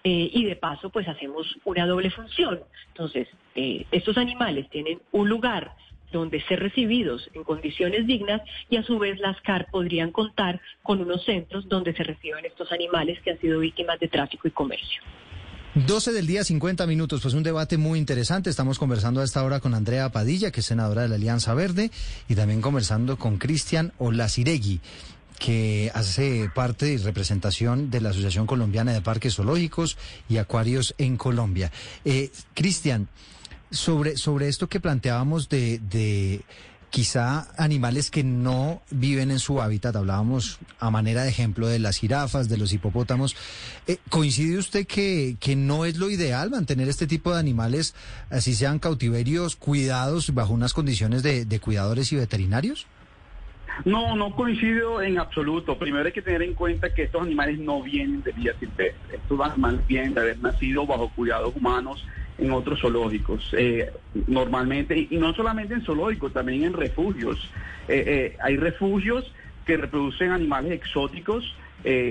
Eh, 0.07 0.31
y 0.35 0.45
de 0.45 0.57
paso, 0.57 0.91
pues 0.91 1.09
hacemos 1.09 1.57
una 1.65 1.87
doble 1.87 2.11
función. 2.11 2.61
Entonces, 2.89 3.27
eh, 3.55 3.87
estos 3.91 4.19
animales 4.19 4.69
tienen 4.69 5.01
un 5.13 5.31
lugar 5.31 5.75
donde 6.13 6.41
ser 6.43 6.61
recibidos 6.61 7.29
en 7.35 7.43
condiciones 7.43 8.07
dignas 8.07 8.43
y 8.71 8.77
a 8.77 8.83
su 8.83 8.99
vez 8.99 9.19
las 9.19 9.41
CAR 9.41 9.67
podrían 9.71 10.13
contar 10.13 10.61
con 10.83 11.01
unos 11.01 11.25
centros 11.25 11.69
donde 11.69 11.93
se 11.95 12.05
reciben 12.05 12.45
estos 12.45 12.71
animales 12.71 13.21
que 13.21 13.33
han 13.33 13.41
sido 13.41 13.59
víctimas 13.61 13.99
de 13.99 14.09
tráfico 14.09 14.47
y 14.47 14.53
comercio. 14.53 15.03
12 15.75 16.13
del 16.13 16.29
día, 16.29 16.45
50 16.45 16.87
minutos. 16.87 17.21
Pues 17.21 17.35
un 17.35 17.43
debate 17.43 17.79
muy 17.79 17.99
interesante. 17.99 18.49
Estamos 18.49 18.79
conversando 18.79 19.21
a 19.21 19.25
esta 19.25 19.43
hora 19.43 19.59
con 19.59 19.75
Andrea 19.75 20.09
Padilla, 20.13 20.53
que 20.53 20.61
es 20.61 20.67
senadora 20.67 21.03
de 21.03 21.09
la 21.09 21.17
Alianza 21.17 21.53
Verde, 21.53 21.91
y 22.29 22.37
también 22.37 22.61
conversando 22.61 23.19
con 23.19 23.39
Cristian 23.39 23.93
Olaciregui 23.99 24.81
que 25.37 25.91
hace 25.95 26.49
parte 26.55 26.93
y 26.93 26.97
representación 26.97 27.91
de 27.91 28.01
la 28.01 28.11
Asociación 28.11 28.47
Colombiana 28.47 28.93
de 28.93 29.01
Parques 29.01 29.35
Zoológicos 29.35 29.99
y 30.29 30.37
Acuarios 30.37 30.95
en 30.97 31.17
Colombia. 31.17 31.73
Eh, 32.05 32.31
Cristian, 32.55 33.09
sobre, 33.73 34.17
sobre 34.17 34.47
esto 34.49 34.69
que 34.69 34.79
planteábamos 34.79 35.49
de, 35.49 35.81
de 35.81 36.43
quizá 36.95 37.49
animales 37.59 38.09
que 38.09 38.23
no 38.23 38.81
viven 38.89 39.33
en 39.33 39.41
su 39.41 39.61
hábitat, 39.61 39.97
hablábamos 39.97 40.61
a 40.79 40.93
manera 40.93 41.25
de 41.25 41.29
ejemplo 41.29 41.67
de 41.67 41.81
las 41.81 41.99
jirafas, 41.99 42.49
de 42.49 42.57
los 42.57 42.73
hipopótamos, 42.73 43.35
eh, 43.89 43.97
¿coincide 44.11 44.59
usted 44.59 44.87
que, 44.87 45.35
que 45.41 45.57
no 45.57 45.87
es 45.87 45.99
lo 45.99 46.09
ideal 46.09 46.51
mantener 46.51 46.89
este 46.89 47.09
tipo 47.09 47.33
de 47.35 47.41
animales, 47.41 47.97
así 48.31 48.55
sean 48.55 48.79
cautiverios, 48.79 49.57
cuidados 49.57 50.33
bajo 50.35 50.53
unas 50.53 50.73
condiciones 50.73 51.25
de, 51.25 51.45
de 51.45 51.59
cuidadores 51.59 52.13
y 52.13 52.17
veterinarios? 52.17 52.87
No, 53.85 54.15
no 54.15 54.33
coincido 54.37 55.03
en 55.03 55.19
absoluto. 55.19 55.77
Primero 55.77 56.07
hay 56.07 56.13
que 56.13 56.23
tener 56.23 56.43
en 56.43 56.55
cuenta 56.55 56.95
que 56.95 57.03
estos 57.03 57.23
animales 57.23 57.59
no 57.59 57.83
vienen 57.83 58.23
de 58.23 58.31
vía 58.31 58.53
silvestre. 58.61 58.95
Estos 59.13 59.41
animales 59.41 59.85
vienen 59.89 60.15
de 60.15 60.21
haber 60.21 60.39
nacido 60.39 60.87
bajo 60.87 61.09
cuidados 61.09 61.57
humanos 61.57 62.07
en 62.39 62.53
otros 62.53 62.81
zoológicos. 62.81 63.55
Eh, 63.57 63.93
normalmente, 64.27 65.07
y 65.11 65.17
no 65.17 65.35
solamente 65.35 65.75
en 65.75 65.83
zoológicos, 65.83 66.33
también 66.33 66.65
en 66.65 66.73
refugios. 66.73 67.51
Eh, 67.89 68.05
eh, 68.07 68.37
hay 68.43 68.57
refugios 68.57 69.33
que 69.67 69.77
reproducen 69.77 70.31
animales 70.31 70.73
exóticos 70.73 71.55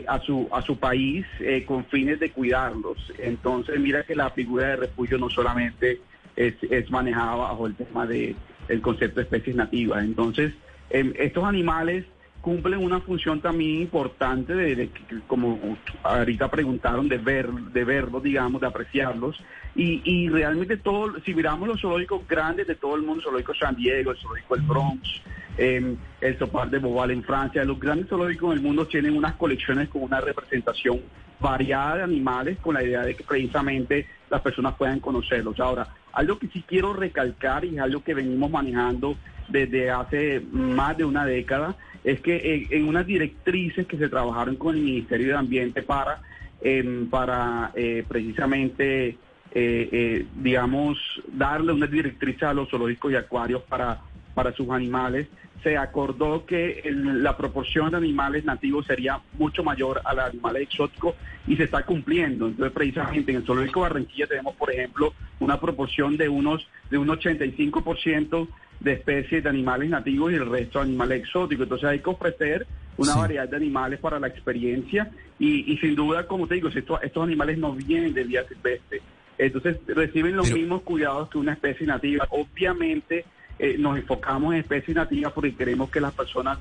a, 0.07 0.19
su, 0.19 0.47
a 0.51 0.61
su 0.61 0.77
país 0.77 1.25
con 1.65 1.85
fines 1.85 2.19
de 2.19 2.29
cuidarlos. 2.29 3.11
Entonces, 3.17 3.79
mira 3.79 4.03
que 4.03 4.15
la 4.15 4.29
figura 4.29 4.67
de 4.67 4.75
refugio 4.75 5.17
no 5.17 5.31
solamente 5.31 5.99
es, 6.35 6.91
manejada 6.91 7.35
bajo 7.35 7.65
el 7.65 7.73
tema 7.73 8.05
de 8.05 8.35
el 8.67 8.81
concepto 8.81 9.15
de 9.15 9.23
especies 9.23 9.55
nativas. 9.55 10.03
Entonces, 10.03 10.53
Em, 10.93 11.11
estos 11.17 11.43
animales 11.43 12.05
cumplen 12.43 12.83
una 12.83 12.99
función 12.99 13.39
también 13.39 13.83
importante 13.83 14.53
de, 14.53 14.89
como 15.27 15.77
ahorita 16.03 16.51
preguntaron, 16.51 17.07
de 17.07 17.17
ver, 17.17 17.49
de 17.49 17.85
verlos, 17.85 18.21
digamos, 18.21 18.59
de 18.59 18.67
apreciarlos. 18.67 19.41
Y, 19.75 20.27
realmente 20.27 20.75
todo, 20.75 21.13
si 21.21 21.33
miramos 21.33 21.69
los 21.69 21.79
zoológicos 21.79 22.27
grandes 22.27 22.67
de 22.67 22.75
todo 22.75 22.97
el 22.97 23.03
mundo, 23.03 23.23
zoológico 23.23 23.55
San 23.55 23.77
Diego, 23.77 24.11
el 24.11 24.17
zoológico 24.17 24.55
El 24.55 24.61
Bronx, 24.63 25.21
em, 25.57 25.95
el 26.19 26.37
Sopar 26.37 26.69
de 26.69 26.79
Bobal 26.79 27.11
en 27.11 27.23
Francia, 27.23 27.63
los 27.63 27.79
grandes 27.79 28.09
zoológicos 28.09 28.53
del 28.53 28.61
mundo 28.61 28.85
tienen 28.87 29.15
unas 29.15 29.35
colecciones 29.35 29.87
con 29.87 30.03
una 30.03 30.19
representación 30.19 30.99
variada 31.39 31.97
de 31.97 32.03
animales 32.03 32.57
con 32.59 32.75
la 32.75 32.83
idea 32.83 33.01
de 33.01 33.15
que 33.15 33.23
precisamente 33.23 34.07
las 34.29 34.41
personas 34.41 34.75
puedan 34.75 34.99
conocerlos. 34.99 35.59
Ahora, 35.59 35.87
algo 36.13 36.37
que 36.37 36.47
sí 36.47 36.63
quiero 36.67 36.93
recalcar 36.93 37.65
y 37.65 37.75
es 37.75 37.81
algo 37.81 38.03
que 38.03 38.13
venimos 38.13 38.49
manejando 38.49 39.15
desde 39.47 39.91
hace 39.91 40.41
más 40.51 40.97
de 40.97 41.05
una 41.05 41.25
década, 41.25 41.75
es 42.03 42.19
que 42.21 42.67
en, 42.69 42.87
unas 42.87 43.05
directrices 43.05 43.87
que 43.87 43.97
se 43.97 44.09
trabajaron 44.09 44.55
con 44.55 44.75
el 44.75 44.81
Ministerio 44.81 45.27
de 45.27 45.35
Ambiente 45.35 45.81
para, 45.81 46.21
em, 46.61 47.09
para 47.09 47.71
eh, 47.75 48.03
precisamente, 48.07 49.07
eh, 49.07 49.17
eh, 49.53 50.25
digamos, 50.35 50.97
darle 51.27 51.71
unas 51.71 51.91
directrices 51.91 52.43
a 52.43 52.53
los 52.53 52.69
zoológicos 52.69 53.11
y 53.11 53.15
acuarios 53.15 53.61
para, 53.63 54.01
para 54.33 54.53
sus 54.53 54.69
animales, 54.69 55.27
se 55.63 55.77
acordó 55.77 56.45
que 56.45 56.83
la 56.85 57.37
proporción 57.37 57.91
de 57.91 57.97
animales 57.97 58.43
nativos 58.43 58.85
sería 58.85 59.21
mucho 59.37 59.63
mayor 59.63 60.01
a 60.03 60.13
los 60.13 60.25
animales 60.25 60.63
exóticos 60.63 61.15
y 61.47 61.55
se 61.55 61.63
está 61.63 61.83
cumpliendo. 61.83 62.47
Entonces, 62.47 62.73
precisamente 62.73 63.31
en 63.31 63.37
el 63.37 63.45
zoológico 63.45 63.81
Barranquilla 63.81 64.27
tenemos, 64.27 64.55
por 64.55 64.71
ejemplo, 64.71 65.13
una 65.39 65.59
proporción 65.59 66.17
de 66.17 66.27
unos 66.27 66.67
de 66.89 66.97
un 66.97 67.07
85% 67.07 68.47
de 68.81 68.93
especies 68.93 69.43
de 69.43 69.49
animales 69.49 69.89
nativos 69.89 70.31
y 70.31 70.35
el 70.35 70.49
resto 70.49 70.79
de 70.79 70.85
animales 70.85 71.21
exóticos. 71.21 71.63
Entonces 71.63 71.89
hay 71.89 71.99
que 71.99 72.09
ofrecer 72.09 72.67
una 72.97 73.15
variedad 73.15 73.47
de 73.47 73.55
animales 73.55 73.99
para 73.99 74.19
la 74.19 74.27
experiencia 74.27 75.09
y, 75.39 75.77
sin 75.77 75.95
duda, 75.95 76.27
como 76.27 76.47
te 76.47 76.55
digo, 76.55 76.67
estos, 76.67 77.01
estos 77.01 77.23
animales 77.23 77.57
no 77.57 77.73
vienen 77.73 78.13
de 78.13 78.23
vía 78.25 78.45
silvestre. 78.47 79.01
Entonces 79.37 79.79
reciben 79.87 80.35
los 80.35 80.51
mismos 80.51 80.81
cuidados 80.83 81.29
que 81.29 81.37
una 81.37 81.53
especie 81.53 81.87
nativa. 81.87 82.27
Obviamente 82.29 83.25
eh, 83.59 83.77
nos 83.77 83.97
enfocamos 83.97 84.53
en 84.53 84.59
especies 84.59 84.95
nativas 84.95 85.33
porque 85.33 85.55
queremos 85.55 85.89
que 85.89 86.01
las 86.01 86.13
personas 86.13 86.57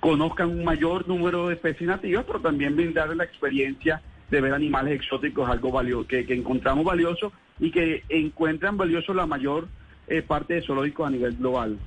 conozcan 0.00 0.50
un 0.50 0.64
mayor 0.64 1.08
número 1.08 1.48
de 1.48 1.54
especies 1.54 1.88
nativas, 1.88 2.24
pero 2.26 2.40
también 2.40 2.76
brindarles 2.76 3.16
la 3.16 3.24
experiencia 3.24 4.02
de 4.30 4.40
ver 4.40 4.52
animales 4.52 4.94
exóticos, 4.94 5.48
algo 5.48 5.70
valioso, 5.70 6.06
que, 6.06 6.26
que 6.26 6.34
encontramos 6.34 6.84
valioso 6.84 7.32
y 7.58 7.70
que 7.70 8.02
encuentran 8.08 8.76
valioso 8.76 9.14
la 9.14 9.26
mayor 9.26 9.68
eh, 10.06 10.22
parte 10.22 10.54
de 10.54 10.62
zoológicos 10.62 11.06
a 11.06 11.10
nivel 11.10 11.36
global. 11.36 11.78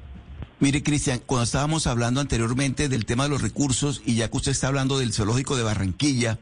Mire, 0.60 0.82
Cristian, 0.82 1.22
cuando 1.24 1.43
estábamos 1.43 1.86
hablando 1.86 2.20
anteriormente 2.20 2.89
del 2.89 3.05
tema 3.05 3.26
de 3.26 3.30
los 3.30 3.43
recursos 3.43 4.01
y 4.03 4.16
ya 4.16 4.32
que 4.32 4.38
usted 4.38 4.51
está 4.51 4.68
hablando 4.68 4.97
del 4.97 5.14
zoológico 5.14 5.55
de 5.55 5.62
Barranquilla, 5.62 6.39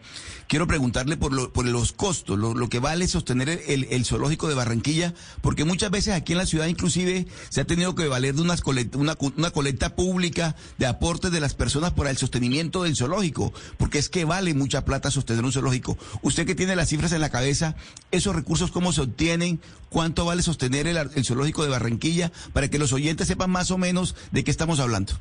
quiero 0.47 0.67
preguntarle 0.67 1.17
por, 1.17 1.51
por 1.51 1.65
los 1.65 1.91
costos, 1.91 2.39
lo, 2.39 2.69
que 2.69 2.79
vale 2.79 3.09
sostener 3.09 3.49
el, 3.67 4.05
zoológico 4.05 4.47
de 4.47 4.55
Barranquilla, 4.55 5.13
porque 5.41 5.65
muchas 5.65 5.91
veces 5.91 6.13
aquí 6.13 6.31
en 6.31 6.37
la 6.37 6.45
ciudad 6.45 6.67
inclusive 6.67 7.27
se 7.49 7.59
ha 7.59 7.65
tenido 7.65 7.93
que 7.93 8.07
valer 8.07 8.35
de 8.35 8.41
unas 8.41 8.63
una, 8.93 9.17
una 9.35 9.51
colecta 9.51 9.95
pública 9.97 10.55
de 10.77 10.85
aportes 10.85 11.33
de 11.33 11.41
las 11.41 11.53
personas 11.53 11.91
para 11.91 12.09
el 12.09 12.15
sostenimiento 12.15 12.83
del 12.83 12.95
zoológico, 12.95 13.53
porque 13.77 13.97
es 13.97 14.07
que 14.07 14.23
vale 14.23 14.53
mucha 14.53 14.85
plata 14.85 15.11
sostener 15.11 15.43
un 15.43 15.51
zoológico. 15.51 15.97
Usted 16.21 16.45
que 16.45 16.55
tiene 16.55 16.77
las 16.77 16.87
cifras 16.87 17.11
en 17.11 17.19
la 17.19 17.29
cabeza, 17.29 17.75
esos 18.11 18.33
recursos 18.33 18.71
cómo 18.71 18.93
se 18.93 19.01
obtienen, 19.01 19.59
cuánto 19.89 20.23
vale 20.23 20.41
sostener 20.41 20.87
el 20.87 21.25
zoológico 21.25 21.63
de 21.63 21.69
Barranquilla, 21.69 22.31
para 22.53 22.69
que 22.69 22.79
los 22.79 22.93
oyentes 22.93 23.27
sepan 23.27 23.49
más 23.49 23.71
o 23.71 23.77
menos 23.77 24.04
de 24.31 24.43
qué 24.43 24.51
estamos 24.51 24.79
hablando. 24.79 25.13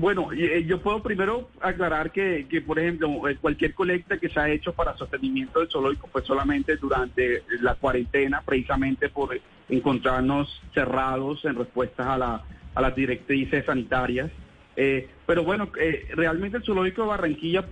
Bueno, 0.00 0.32
eh, 0.32 0.64
yo 0.66 0.80
puedo 0.80 1.02
primero 1.02 1.50
aclarar 1.60 2.10
que, 2.10 2.46
por 2.66 2.78
ejemplo, 2.78 3.28
eh, 3.28 3.36
cualquier 3.38 3.74
colecta 3.74 4.16
que 4.16 4.30
se 4.30 4.40
ha 4.40 4.48
hecho 4.48 4.72
para 4.72 4.96
sostenimiento 4.96 5.60
del 5.60 5.68
zoológico 5.68 6.08
fue 6.10 6.22
solamente 6.22 6.76
durante 6.76 7.42
la 7.60 7.74
cuarentena, 7.74 8.40
precisamente 8.42 9.10
por 9.10 9.38
encontrarnos 9.68 10.62
cerrados 10.72 11.44
en 11.44 11.56
respuestas 11.56 12.06
a, 12.06 12.16
la, 12.16 12.42
a 12.74 12.80
las 12.80 12.94
directrices 12.94 13.66
sanitarias. 13.66 14.30
Eh, 14.74 15.06
pero 15.26 15.44
bueno, 15.44 15.70
realmente 16.14 16.56
el 16.56 16.64
zoológico 16.64 17.02
de 17.02 17.08
Barranquilla, 17.08 17.66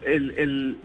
el, 0.00 0.78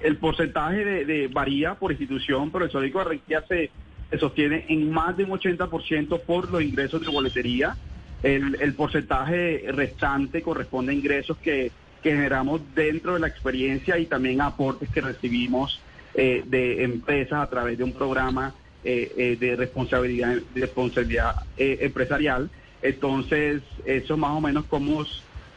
el, 0.00 0.16
porcentaje 0.18 1.04
de, 1.04 1.26
varía 1.26 1.74
por 1.74 1.90
institución, 1.90 2.52
pero 2.52 2.66
el 2.66 2.70
zoológico 2.70 3.00
de 3.00 3.04
Barranquilla 3.04 3.44
se, 3.48 3.70
se 4.10 4.18
sostiene 4.18 4.66
en 4.68 4.92
más 4.92 5.16
de 5.16 5.24
un 5.24 5.30
80% 5.30 6.20
por 6.20 6.52
los 6.52 6.62
ingresos 6.62 7.00
de 7.00 7.08
boletería 7.08 7.76
el, 8.22 8.74
porcentaje 8.74 9.64
restante 9.68 10.42
corresponde 10.42 10.92
a 10.92 10.94
ingresos 10.94 11.36
que, 11.38 11.70
generamos 12.02 12.60
dentro 12.76 13.14
de 13.14 13.20
la 13.20 13.26
experiencia 13.26 13.98
y 13.98 14.06
también 14.06 14.40
aportes 14.40 14.88
que 14.90 15.00
recibimos 15.00 15.80
eh, 16.14 16.44
de 16.46 16.84
empresas 16.84 17.42
a 17.42 17.50
través 17.50 17.76
de 17.76 17.82
un 17.82 17.92
programa 17.92 18.54
eh, 18.84 19.12
eh, 19.16 19.36
de 19.40 19.56
responsabilidad, 19.56 20.36
de 20.54 20.60
responsabilidad 20.60 21.34
empresarial. 21.56 22.48
Entonces, 22.80 23.60
eso 23.84 24.14
es 24.14 24.20
más 24.20 24.30
o 24.30 24.40
menos 24.40 24.66
como 24.66 25.04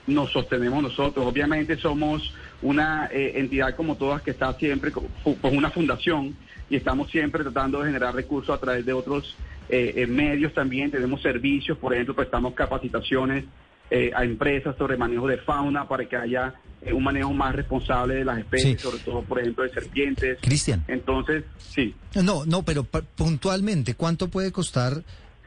nos 0.08 0.32
sostenemos 0.32 0.82
nosotros. 0.82 1.24
Obviamente 1.24 1.78
somos 1.78 2.34
una 2.64 3.08
entidad 3.12 3.76
como 3.76 3.96
todas 3.96 4.24
que 4.24 4.32
está 4.32 4.52
siempre 4.54 4.92
con 4.92 5.56
una 5.56 5.70
fundación 5.70 6.36
y 6.68 6.78
estamos 6.78 7.12
siempre 7.12 7.44
tratando 7.44 7.80
de 7.80 7.88
generar 7.88 8.16
recursos 8.16 8.56
a 8.56 8.60
través 8.60 8.86
de 8.88 8.94
otros 8.94 9.36
eh, 9.70 9.94
en 9.98 10.16
medios 10.16 10.54
también, 10.54 10.90
tenemos 10.90 11.22
servicios, 11.22 11.78
por 11.78 11.94
ejemplo, 11.94 12.16
prestamos 12.16 12.56
capacitaciones 12.56 13.46
eh, 13.92 14.12
a 14.16 14.24
empresas 14.24 14.76
sobre 14.78 14.98
manejo 14.98 15.28
de 15.28 15.38
fauna 15.38 15.88
para 15.88 16.06
que 16.06 16.16
haya 16.16 16.56
eh, 16.82 16.92
un 16.92 17.04
manejo 17.04 17.32
más 17.34 17.56
responsable 17.56 18.16
de 18.16 18.26
las 18.26 18.40
especies, 18.40 18.82
sobre 18.82 18.98
todo, 19.00 19.22
por 19.22 19.40
ejemplo, 19.40 19.64
de 19.64 19.70
serpientes. 19.70 20.40
Cristian. 20.42 20.84
Entonces, 20.88 21.44
sí. 21.60 21.94
No, 22.16 22.46
no, 22.46 22.64
pero 22.64 22.84
puntualmente, 22.84 23.94
¿cuánto 23.94 24.28
puede 24.30 24.52
costar 24.52 25.04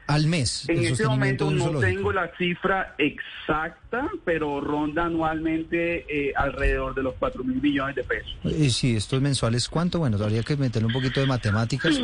al 0.07 0.27
mes? 0.29 0.69
En 0.69 0.85
este 0.85 1.05
momento 1.05 1.51
no 1.51 1.81
tengo 1.81 2.13
la 2.13 2.31
cifra 2.37 2.95
exacta, 2.99 4.09
pero 4.25 4.61
ronda 4.61 5.07
anualmente 5.07 6.33
alrededor 6.37 6.95
de 6.95 7.03
los 7.03 7.15
4 7.19 7.43
mil 7.43 7.61
millones 7.61 7.97
de 7.97 8.05
pesos. 8.05 8.37
Y 8.45 8.71
si 8.71 8.95
esto 8.95 9.17
es 9.17 9.23
mensual, 9.23 9.57
¿es 9.57 9.69
cuánto? 9.69 9.99
Bueno, 9.99 10.17
habría 10.23 10.45
que 10.45 10.57
meterle 10.57 10.87
un 10.87 10.93
poquito 10.93 11.19
de 11.19 11.27
matemáticas, 11.27 12.01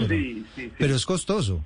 pero 0.78 0.96
es 0.96 1.06
costoso. 1.06 1.62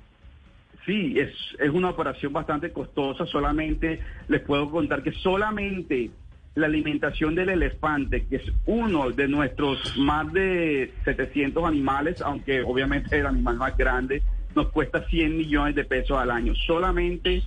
Sí, 0.85 1.17
es, 1.17 1.33
es 1.59 1.69
una 1.69 1.89
operación 1.89 2.33
bastante 2.33 2.71
costosa. 2.71 3.25
Solamente 3.25 3.99
les 4.27 4.41
puedo 4.41 4.69
contar 4.69 5.01
que 5.01 5.11
solamente 5.13 6.11
la 6.55 6.67
alimentación 6.67 7.35
del 7.35 7.49
elefante, 7.49 8.25
que 8.27 8.35
es 8.37 8.51
uno 8.65 9.09
de 9.09 9.27
nuestros 9.27 9.97
más 9.97 10.31
de 10.33 10.93
700 11.05 11.63
animales, 11.65 12.21
aunque 12.21 12.61
obviamente 12.61 13.07
es 13.07 13.21
el 13.21 13.27
animal 13.27 13.57
más 13.57 13.77
grande, 13.77 14.21
nos 14.55 14.69
cuesta 14.69 15.07
100 15.07 15.37
millones 15.37 15.75
de 15.75 15.83
pesos 15.83 16.17
al 16.17 16.29
año. 16.29 16.53
Solamente 16.53 17.43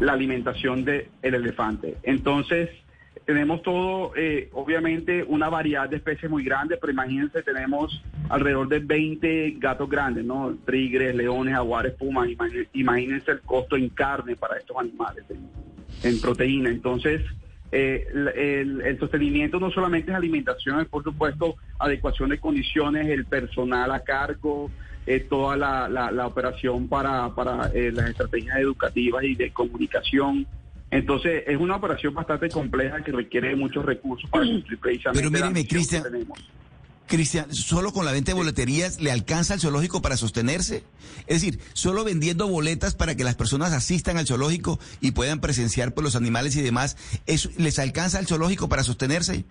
la 0.00 0.12
alimentación 0.12 0.84
del 0.84 1.06
el 1.22 1.34
elefante. 1.34 1.96
Entonces, 2.02 2.68
tenemos 3.24 3.62
todo, 3.62 4.12
eh, 4.16 4.48
obviamente, 4.52 5.22
una 5.22 5.48
variedad 5.48 5.88
de 5.88 5.96
especies 5.96 6.30
muy 6.30 6.44
grande, 6.44 6.76
pero 6.80 6.92
imagínense, 6.92 7.42
tenemos 7.42 8.02
alrededor 8.28 8.68
de 8.68 8.80
20 8.80 9.56
gatos 9.58 9.88
grandes, 9.88 10.24
¿no? 10.24 10.56
Tigres, 10.66 11.14
leones, 11.14 11.54
jaguares, 11.54 11.94
pumas. 11.94 12.28
Imagínense 12.72 13.30
el 13.30 13.40
costo 13.40 13.76
en 13.76 13.88
carne 13.90 14.34
para 14.36 14.58
estos 14.58 14.76
animales, 14.76 15.24
en, 16.02 16.20
proteína. 16.20 16.70
Entonces, 16.70 17.22
eh, 17.70 18.06
el, 18.34 18.98
sostenimiento 18.98 19.60
no 19.60 19.70
solamente 19.70 20.10
es 20.10 20.16
alimentación, 20.16 20.80
es 20.80 20.88
por 20.88 21.04
supuesto 21.04 21.56
adecuación 21.78 22.30
de 22.30 22.38
condiciones, 22.38 23.08
el 23.08 23.24
personal 23.24 23.92
a 23.92 24.00
cargo, 24.00 24.70
eh, 25.06 25.20
toda 25.20 25.56
la, 25.56 25.88
la, 25.88 26.26
operación 26.26 26.88
para, 26.88 27.34
para 27.34 27.68
las 27.72 28.10
estrategias 28.10 28.58
educativas 28.58 29.22
y 29.24 29.36
de 29.36 29.52
comunicación. 29.52 30.46
Entonces, 30.92 31.44
es 31.46 31.56
una 31.56 31.76
operación 31.76 32.12
bastante 32.12 32.50
compleja 32.50 33.02
que 33.02 33.12
requiere 33.12 33.56
muchos 33.56 33.82
recursos 33.82 34.28
para 34.28 34.44
cumplir 34.44 34.78
precisamente 34.78 35.20
Pero 35.20 35.30
míreme, 35.30 35.66
Cristian, 35.66 36.04
Cristian, 37.06 37.50
¿solo 37.52 37.92
con 37.92 38.04
la 38.04 38.12
venta 38.12 38.32
de 38.32 38.34
boleterías 38.34 39.00
le 39.00 39.10
alcanza 39.10 39.54
el 39.54 39.60
zoológico 39.60 40.02
para 40.02 40.18
sostenerse? 40.18 40.84
Es 41.26 41.40
decir, 41.40 41.60
¿solo 41.72 42.04
vendiendo 42.04 42.46
boletas 42.46 42.94
para 42.94 43.14
que 43.14 43.24
las 43.24 43.36
personas 43.36 43.72
asistan 43.72 44.18
al 44.18 44.26
zoológico 44.26 44.78
y 45.00 45.12
puedan 45.12 45.40
presenciar 45.40 45.88
por 45.88 46.04
pues, 46.04 46.04
los 46.04 46.16
animales 46.16 46.56
y 46.56 46.62
demás, 46.62 46.98
¿eso, 47.24 47.48
¿les 47.56 47.78
alcanza 47.78 48.18
el 48.18 48.26
zoológico 48.26 48.68
para 48.68 48.82
sostenerse? 48.82 49.46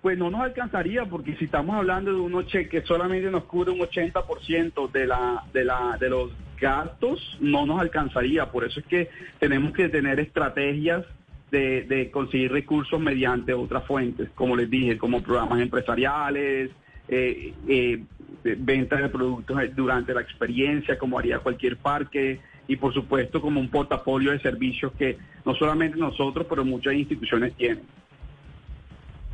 Pues 0.00 0.16
no 0.16 0.30
nos 0.30 0.40
alcanzaría 0.40 1.04
porque 1.04 1.36
si 1.36 1.44
estamos 1.44 1.76
hablando 1.76 2.10
de 2.10 2.20
unos 2.20 2.46
cheques 2.46 2.86
solamente 2.86 3.30
nos 3.30 3.44
cubre 3.44 3.70
un 3.70 3.80
80% 3.80 4.90
de 4.90 5.06
la 5.06 5.44
de 5.52 5.64
la 5.64 5.98
de 6.00 6.08
los 6.08 6.30
gastos, 6.62 7.36
no 7.40 7.66
nos 7.66 7.80
alcanzaría. 7.80 8.50
Por 8.50 8.64
eso 8.64 8.80
es 8.80 8.86
que 8.86 9.10
tenemos 9.38 9.72
que 9.72 9.90
tener 9.90 10.18
estrategias 10.20 11.04
de, 11.50 12.08
conseguir 12.10 12.50
recursos 12.50 12.98
mediante 12.98 13.52
otras 13.52 13.84
fuentes, 13.84 14.30
como 14.34 14.56
les 14.56 14.70
dije, 14.70 14.96
como 14.96 15.22
programas 15.22 15.60
empresariales, 15.60 16.70
eh, 17.08 17.52
eh, 17.68 18.02
ventas 18.42 19.02
de 19.02 19.08
productos 19.10 19.58
durante 19.76 20.14
la 20.14 20.22
experiencia, 20.22 20.98
como 20.98 21.18
haría 21.18 21.40
cualquier 21.40 21.76
parque, 21.76 22.40
y 22.68 22.76
por 22.76 22.94
supuesto 22.94 23.42
como 23.42 23.60
un 23.60 23.68
portafolio 23.68 24.30
de 24.30 24.38
servicios 24.38 24.92
que 24.98 25.18
no 25.44 25.54
solamente 25.54 25.98
nosotros, 25.98 26.46
pero 26.48 26.64
muchas 26.64 26.94
instituciones 26.94 27.54
tienen. 27.54 27.82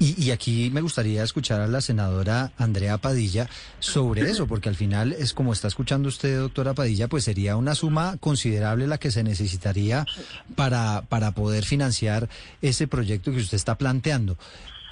Y, 0.01 0.31
aquí 0.31 0.71
me 0.71 0.81
gustaría 0.81 1.25
escuchar 1.25 1.61
a 1.61 1.67
la 1.67 1.81
senadora 1.81 2.53
Andrea 2.57 2.99
Padilla 2.99 3.49
sobre 3.81 4.31
eso, 4.31 4.47
porque 4.47 4.69
al 4.69 4.77
final 4.77 5.13
es 5.13 5.33
como 5.33 5.53
está 5.53 5.67
escuchando 5.67 6.09
usted, 6.09 6.39
doctora 6.39 6.73
Padilla, 6.73 7.09
pues 7.09 7.25
sería 7.25 7.57
una 7.57 7.75
suma 7.75 8.17
considerable 8.19 8.87
la 8.87 8.99
que 8.99 9.11
se 9.11 9.25
necesitaría 9.25 10.07
para, 10.55 11.03
para 11.09 11.33
poder 11.33 11.65
financiar 11.65 12.29
ese 12.63 12.87
proyecto 12.87 13.33
que 13.33 13.39
usted 13.39 13.57
está 13.57 13.77
planteando. 13.77 14.39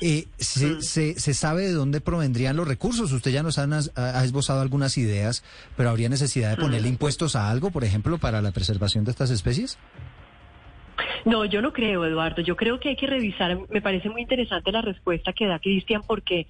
Eh, 0.00 0.26
se, 0.38 0.82
se, 0.82 1.34
sabe 1.34 1.62
de 1.62 1.72
dónde 1.72 2.00
provendrían 2.00 2.56
los 2.56 2.68
recursos? 2.68 3.12
Usted 3.12 3.30
ya 3.30 3.42
nos 3.42 3.58
ha, 3.58 3.66
ha, 3.94 4.24
esbozado 4.24 4.60
algunas 4.60 4.98
ideas, 4.98 5.42
pero 5.76 5.88
¿habría 5.88 6.08
necesidad 6.08 6.50
de 6.50 6.56
ponerle 6.56 6.88
impuestos 6.88 7.34
a 7.36 7.48
algo, 7.48 7.70
por 7.70 7.84
ejemplo, 7.84 8.18
para 8.18 8.42
la 8.42 8.50
preservación 8.50 9.04
de 9.04 9.12
estas 9.12 9.30
especies? 9.30 9.78
No, 11.24 11.44
yo 11.44 11.60
no 11.62 11.72
creo, 11.72 12.04
Eduardo. 12.04 12.42
Yo 12.42 12.56
creo 12.56 12.78
que 12.80 12.90
hay 12.90 12.96
que 12.96 13.06
revisar. 13.06 13.58
Me 13.68 13.82
parece 13.82 14.08
muy 14.08 14.22
interesante 14.22 14.72
la 14.72 14.82
respuesta 14.82 15.32
que 15.32 15.46
da 15.46 15.58
Cristian 15.58 16.02
porque 16.06 16.46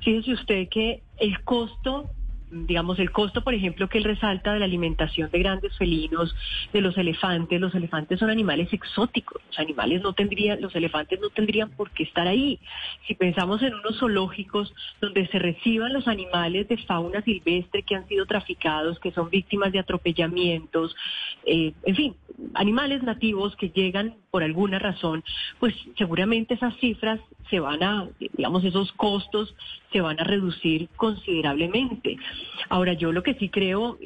fíjese 0.00 0.32
usted 0.32 0.68
que 0.68 1.02
el 1.18 1.42
costo 1.44 2.10
digamos, 2.54 2.98
el 2.98 3.10
costo, 3.10 3.42
por 3.42 3.54
ejemplo, 3.54 3.88
que 3.88 3.98
él 3.98 4.04
resalta 4.04 4.52
de 4.52 4.60
la 4.60 4.64
alimentación 4.64 5.30
de 5.30 5.38
grandes 5.38 5.76
felinos, 5.76 6.34
de 6.72 6.80
los 6.80 6.96
elefantes. 6.96 7.60
Los 7.60 7.74
elefantes 7.74 8.20
son 8.20 8.30
animales 8.30 8.72
exóticos. 8.72 9.42
Los 9.48 9.58
animales 9.58 10.02
no 10.02 10.12
tendrían, 10.12 10.60
los 10.60 10.74
elefantes 10.74 11.20
no 11.20 11.30
tendrían 11.30 11.70
por 11.70 11.90
qué 11.90 12.04
estar 12.04 12.26
ahí. 12.26 12.58
Si 13.06 13.14
pensamos 13.14 13.62
en 13.62 13.74
unos 13.74 13.98
zoológicos 13.98 14.72
donde 15.00 15.26
se 15.28 15.38
reciban 15.38 15.92
los 15.92 16.06
animales 16.06 16.68
de 16.68 16.78
fauna 16.78 17.22
silvestre 17.22 17.82
que 17.82 17.96
han 17.96 18.06
sido 18.08 18.26
traficados, 18.26 18.98
que 19.00 19.10
son 19.10 19.30
víctimas 19.30 19.72
de 19.72 19.80
atropellamientos, 19.80 20.94
eh, 21.44 21.72
en 21.84 21.96
fin, 21.96 22.16
animales 22.54 23.02
nativos 23.02 23.56
que 23.56 23.70
llegan 23.70 24.16
por 24.34 24.42
alguna 24.42 24.80
razón, 24.80 25.22
pues 25.60 25.76
seguramente 25.96 26.54
esas 26.54 26.74
cifras 26.80 27.20
se 27.50 27.60
van 27.60 27.84
a, 27.84 28.08
digamos, 28.18 28.64
esos 28.64 28.90
costos 28.94 29.54
se 29.92 30.00
van 30.00 30.18
a 30.18 30.24
reducir 30.24 30.88
considerablemente. 30.96 32.16
Ahora, 32.68 32.94
yo 32.94 33.12
lo 33.12 33.22
que 33.22 33.34
sí 33.34 33.48
creo, 33.48 33.96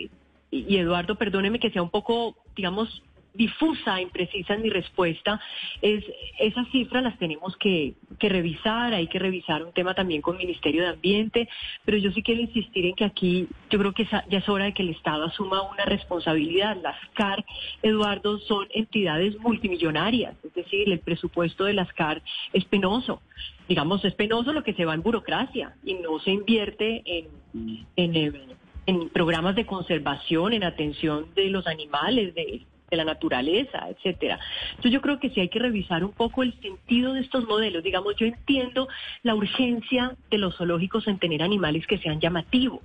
y 0.51 0.77
Eduardo, 0.77 1.15
perdóneme 1.15 1.59
que 1.59 1.71
sea 1.71 1.83
un 1.83 1.89
poco, 1.89 2.37
digamos, 2.55 3.03
difusa, 3.39 4.03
imprecisa 4.03 4.55
en 4.55 4.63
mi 4.63 4.69
respuesta, 4.69 5.41
es 5.81 6.05
esas 6.39 6.69
cifras 6.71 7.05
las 7.05 7.19
tenemos 7.19 7.57
que, 7.57 7.95
revisar, 8.21 8.93
hay 8.93 9.07
que 9.07 9.21
revisar 9.21 9.63
un 9.63 9.73
tema 9.73 9.95
también 9.95 10.21
con 10.21 10.35
el 10.35 10.43
Ministerio 10.43 10.83
de 10.83 10.89
Ambiente, 10.89 11.49
pero 11.85 11.97
yo 11.97 12.11
sí 12.11 12.23
quiero 12.23 12.41
insistir 12.41 12.85
en 12.85 12.95
que 12.95 13.05
aquí 13.05 13.49
yo 13.71 13.79
creo 13.79 13.93
que 13.93 14.05
ya 14.05 14.25
es 14.29 14.49
hora 14.49 14.65
de 14.65 14.75
que 14.75 14.83
el 14.83 14.91
Estado 14.91 15.25
asuma 15.25 15.63
una 15.63 15.85
responsabilidad. 15.85 16.77
Las 16.83 16.97
CAR, 17.15 17.45
Eduardo, 17.81 18.39
son 18.41 18.67
entidades 18.75 19.39
multimillonarias, 19.39 20.35
es 20.45 20.53
decir, 20.53 20.91
el 20.91 20.99
presupuesto 20.99 21.65
de 21.65 21.75
las 21.75 21.93
CAR 21.93 22.21
es 22.53 22.65
penoso. 22.65 23.23
Digamos, 23.69 24.05
es 24.05 24.15
penoso 24.15 24.53
lo 24.53 24.65
que 24.65 24.75
se 24.75 24.85
va 24.85 24.95
en 24.95 25.03
burocracia 25.03 25.75
y 25.85 25.95
no 25.95 26.19
se 26.19 26.33
invierte 26.33 27.03
en, 27.07 27.87
en, 27.95 28.57
en 28.87 29.09
programas 29.11 29.55
de 29.55 29.65
conservación, 29.65 30.55
en 30.55 30.65
atención 30.65 31.27
de 31.37 31.51
los 31.51 31.67
animales, 31.69 32.35
de 32.35 32.67
de 32.91 32.97
la 32.97 33.05
naturaleza, 33.05 33.89
etcétera. 33.89 34.39
Entonces 34.71 34.93
yo 34.93 35.01
creo 35.01 35.19
que 35.19 35.31
sí 35.31 35.41
hay 35.41 35.49
que 35.49 35.59
revisar 35.59 36.05
un 36.05 36.13
poco 36.13 36.43
el 36.43 36.59
sentido 36.61 37.13
de 37.15 37.21
estos 37.21 37.47
modelos. 37.47 37.83
Digamos, 37.83 38.17
yo 38.17 38.27
entiendo 38.27 38.89
la 39.23 39.35
urgencia 39.35 40.17
de 40.31 40.39
los 40.39 40.57
zoológicos 40.57 41.07
en 41.07 41.19
tener 41.19 41.43
animales 41.43 41.87
que 41.87 41.99
sean 41.99 42.21
llamativos. 42.21 42.83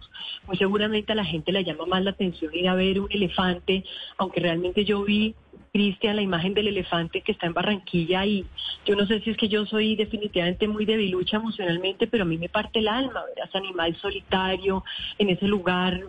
Muy 0.48 0.58
seguramente 0.58 1.12
a 1.12 1.16
la 1.16 1.26
gente 1.26 1.52
le 1.52 1.64
llama 1.64 1.86
más 1.86 2.04
la 2.04 2.12
atención 2.12 2.54
ir 2.54 2.68
a 2.68 2.76
ver 2.76 3.00
un 3.00 3.12
elefante, 3.12 3.84
aunque 4.18 4.40
realmente 4.40 4.84
yo 4.86 5.04
vi 5.04 5.36
Cristian, 5.74 6.18
la 6.18 6.22
imagen 6.22 6.54
del 6.54 6.68
elefante 6.68 7.22
que 7.22 7.32
está 7.32 7.48
en 7.48 7.54
Barranquilla 7.54 8.24
y 8.28 8.46
yo 8.86 8.96
no 8.96 9.08
sé 9.08 9.22
si 9.22 9.32
es 9.32 9.38
que 9.38 9.50
yo 9.50 9.66
soy 9.66 9.96
definitivamente 9.96 10.68
muy 10.68 10.86
debilucha 10.86 11.38
emocionalmente, 11.38 12.06
pero 12.06 12.24
a 12.24 12.28
mí 12.28 12.38
me 12.38 12.48
parte 12.48 12.78
el 12.78 12.88
alma 12.88 13.24
ver 13.26 13.42
a 13.42 13.46
ese 13.46 13.58
animal 13.58 13.96
solitario 13.96 14.84
en 15.18 15.30
ese 15.30 15.48
lugar 15.48 16.00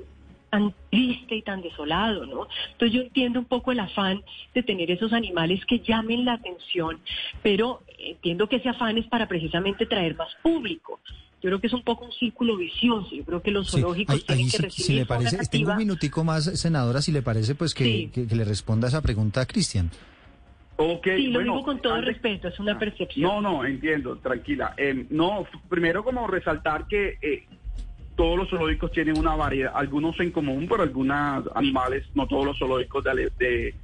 tan 0.54 0.72
triste 0.88 1.34
y 1.34 1.42
tan 1.42 1.62
desolado, 1.62 2.26
¿no? 2.26 2.46
Entonces 2.70 2.92
yo 2.92 3.02
entiendo 3.02 3.40
un 3.40 3.44
poco 3.44 3.72
el 3.72 3.80
afán 3.80 4.22
de 4.54 4.62
tener 4.62 4.88
esos 4.88 5.12
animales 5.12 5.66
que 5.66 5.80
llamen 5.80 6.24
la 6.24 6.34
atención, 6.34 7.00
pero 7.42 7.82
entiendo 7.98 8.48
que 8.48 8.56
ese 8.56 8.68
afán 8.68 8.96
es 8.96 9.06
para 9.06 9.26
precisamente 9.26 9.84
traer 9.84 10.14
más 10.14 10.28
público. 10.44 11.00
Yo 11.42 11.50
creo 11.50 11.60
que 11.60 11.66
es 11.66 11.72
un 11.72 11.82
poco 11.82 12.04
un 12.04 12.12
círculo 12.12 12.56
vicioso. 12.56 13.16
Yo 13.16 13.24
creo 13.24 13.42
que 13.42 13.50
los 13.50 13.68
zoológicos 13.68 14.24
tienen 14.24 14.48
que 14.48 14.58
recibir. 14.58 14.86
Si 14.86 14.94
le 14.94 15.06
parece, 15.06 15.38
tengo 15.50 15.72
un 15.72 15.78
minutico 15.78 16.22
más, 16.22 16.44
senadora, 16.44 17.02
si 17.02 17.10
le 17.10 17.22
parece, 17.22 17.56
pues 17.56 17.74
que, 17.74 18.08
le 18.14 18.44
responda 18.44 18.86
esa 18.86 19.02
pregunta 19.02 19.40
a 19.40 19.46
Cristian. 19.46 19.90
Okay, 20.76 21.16
sí, 21.16 21.26
lo 21.32 21.40
digo 21.40 21.64
con 21.64 21.80
todo 21.80 22.00
respeto, 22.00 22.46
es 22.46 22.60
una 22.60 22.72
ah, 22.72 22.78
percepción. 22.78 23.28
No, 23.28 23.40
no, 23.40 23.64
entiendo, 23.64 24.16
tranquila. 24.18 24.74
Eh, 24.76 25.06
no, 25.10 25.46
primero 25.68 26.04
como 26.04 26.28
resaltar 26.28 26.86
que 26.86 27.18
eh, 27.20 27.44
todos 28.16 28.38
los 28.38 28.48
zoológicos 28.48 28.92
tienen 28.92 29.18
una 29.18 29.34
variedad, 29.34 29.72
algunos 29.74 30.18
en 30.20 30.30
común, 30.30 30.66
pero 30.68 30.82
algunos 30.82 31.44
animales, 31.54 32.04
no 32.14 32.26
todos 32.26 32.46
los 32.46 32.58
zoológicos 32.58 33.04
de, 33.04 33.74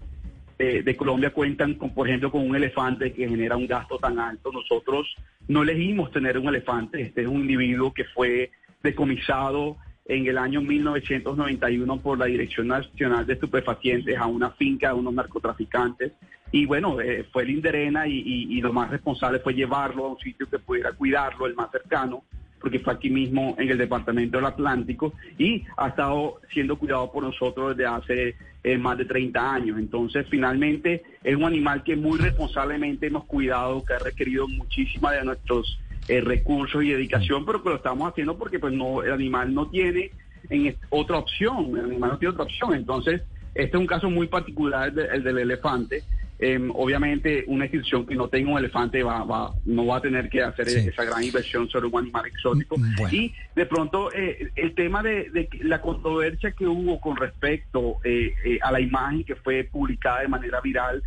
de, 0.59 0.97
Colombia 0.97 1.31
cuentan 1.31 1.75
con, 1.75 1.93
por 1.95 2.07
ejemplo, 2.07 2.31
con 2.31 2.49
un 2.49 2.55
elefante 2.55 3.13
que 3.13 3.29
genera 3.29 3.57
un 3.57 3.67
gasto 3.67 3.99
tan 3.99 4.19
alto. 4.19 4.53
Nosotros 4.53 5.15
no 5.49 5.63
elegimos 5.63 6.13
tener 6.13 6.39
un 6.39 6.49
elefante, 6.49 7.01
este 7.01 7.23
es 7.23 7.27
un 7.27 7.41
individuo 7.41 7.93
que 7.93 8.05
fue 8.05 8.51
decomisado 8.83 9.77
en 10.07 10.27
el 10.27 10.39
año 10.39 10.61
1991 10.61 12.01
por 12.01 12.19
la 12.19 12.27
Dirección 12.27 12.69
Nacional 12.69 13.27
de 13.27 13.35
Estupefacientes 13.35 14.17
a 14.17 14.27
una 14.27 14.51
finca 14.51 14.89
de 14.89 14.95
unos 14.95 15.15
narcotraficantes. 15.15 16.13
Y 16.53 16.67
bueno, 16.67 17.01
eh, 17.01 17.25
fue 17.33 17.45
el 17.45 17.51
Inderena 17.51 18.09
y, 18.09 18.19
y, 18.19 18.61
lo 18.61 18.73
más 18.73 18.91
responsable 18.91 19.39
fue 19.39 19.55
llevarlo 19.55 20.07
a 20.07 20.09
un 20.09 20.19
sitio 20.19 20.49
que 20.51 20.59
pudiera 20.59 20.93
cuidarlo, 20.93 21.47
el 21.47 21.55
más 21.55 21.71
cercano 21.71 22.25
porque 22.61 22.79
fue 22.79 22.93
aquí 22.93 23.11
mismo 23.11 23.57
en 23.59 23.71
el 23.71 23.79
departamento 23.79 24.37
del 24.37 24.47
Atlántico 24.47 25.15
y 25.39 25.65
ha 25.77 25.89
estado 25.89 26.41
siendo 26.53 26.77
cuidado 26.77 27.11
por 27.11 27.23
nosotros 27.25 27.77
desde 27.77 27.89
hace 27.89 28.37
eh, 28.63 28.77
más 28.77 28.99
de 28.99 29.07
30 29.07 29.55
años. 29.55 29.79
Entonces, 29.79 30.27
finalmente, 30.29 31.03
es 31.25 31.35
un 31.35 31.45
animal 31.45 31.83
que 31.83 31.97
muy 31.97 32.19
responsablemente 32.19 33.07
hemos 33.07 33.25
cuidado, 33.25 33.85
que 33.85 33.95
ha 33.95 33.99
requerido 33.99 34.47
muchísima 34.47 35.13
de 35.13 35.25
nuestros 35.25 35.81
eh, 36.09 36.21
recursos 36.21 36.83
y 36.85 36.91
dedicación, 36.91 37.47
pero 37.47 37.63
que 37.63 37.71
lo 37.71 37.77
estamos 37.77 38.11
haciendo 38.11 38.37
porque 38.37 38.59
pues 38.59 38.73
no 38.73 39.03
el 39.03 39.13
animal 39.13 39.55
no 39.55 39.69
tiene 39.69 40.11
en 40.49 40.77
otra 40.91 41.19
opción, 41.19 41.77
el 41.77 41.85
animal 41.85 42.11
no 42.11 42.19
tiene 42.19 42.33
otra 42.33 42.45
opción. 42.45 42.75
Entonces, 42.75 43.23
este 43.55 43.77
es 43.77 43.81
un 43.81 43.87
caso 43.87 44.11
muy 44.11 44.27
particular, 44.27 44.93
el 44.99 45.23
del 45.23 45.39
elefante. 45.39 46.03
Em, 46.43 46.71
obviamente, 46.75 47.45
una 47.49 47.67
institución 47.67 48.07
que 48.07 48.15
no 48.15 48.29
tenga 48.29 48.53
un 48.53 48.59
elefante 48.59 49.03
va, 49.03 49.25
va, 49.25 49.53
no 49.67 49.85
va 49.85 49.99
a 49.99 50.01
tener 50.01 50.31
que 50.31 50.43
hacer 50.43 50.69
esa 50.69 51.05
gran 51.05 51.23
inversión 51.23 51.69
sobre 51.69 51.89
un 51.89 51.99
animal 51.99 52.25
exótico. 52.27 52.79
Mm, 52.79 52.95
Y 53.13 53.35
de 53.55 53.67
pronto, 53.67 54.11
eh, 54.15 54.51
el 54.57 54.75
tema 54.75 55.03
de, 55.03 55.29
de 55.29 55.51
la 55.61 55.83
controversia 55.83 56.53
que 56.53 56.67
hubo 56.67 56.99
con 56.99 57.17
respecto 57.17 57.99
eh, 58.05 58.33
eh, 58.43 58.59
a 58.63 58.73
la 58.73 58.81
imagen 58.81 59.23
que 59.23 59.35
fue 59.35 59.65
publicada 59.65 60.23
de 60.23 60.29
manera 60.29 60.61
viral. 60.63 61.03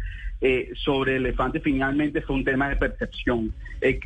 sobre 0.75 1.15
el 1.15 1.25
elefante 1.25 1.61
finalmente 1.61 2.21
fue 2.21 2.35
un 2.35 2.43
tema 2.43 2.67
de 2.67 2.75
percepción. 2.75 3.53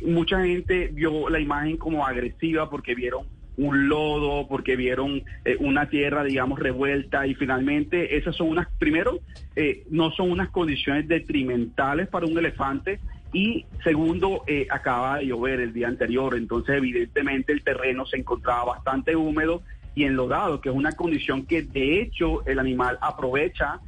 mucha 0.06 0.40
gente 0.44 0.88
vio 0.94 1.28
la 1.28 1.40
imagen 1.40 1.76
como 1.76 2.06
agresiva 2.06 2.70
porque 2.70 2.94
vieron 2.94 3.26
un 3.58 3.88
lodo, 3.88 4.46
porque 4.48 4.76
vieron 4.76 5.24
eh, 5.44 5.56
una 5.58 5.88
tierra, 5.90 6.22
digamos, 6.22 6.58
revuelta 6.60 7.26
y 7.26 7.34
finalmente 7.34 8.16
esas 8.16 8.36
son 8.36 8.48
unas, 8.48 8.68
primero, 8.78 9.20
eh, 9.56 9.84
no 9.90 10.12
son 10.12 10.30
unas 10.30 10.48
condiciones 10.50 11.08
detrimentales 11.08 12.08
para 12.08 12.24
un 12.26 12.38
elefante 12.38 13.00
y 13.32 13.66
segundo, 13.82 14.44
eh, 14.46 14.66
acaba 14.70 15.18
de 15.18 15.26
llover 15.26 15.60
el 15.60 15.72
día 15.72 15.88
anterior, 15.88 16.36
entonces 16.36 16.76
evidentemente 16.76 17.52
el 17.52 17.62
terreno 17.62 18.06
se 18.06 18.16
encontraba 18.16 18.64
bastante 18.64 19.16
húmedo 19.16 19.62
y 19.94 20.04
enlodado, 20.04 20.60
que 20.60 20.68
es 20.68 20.74
una 20.74 20.92
condición 20.92 21.44
que 21.44 21.62
de 21.62 22.00
hecho 22.00 22.46
el 22.46 22.60
animal 22.60 22.96
aprovecha 23.02 23.80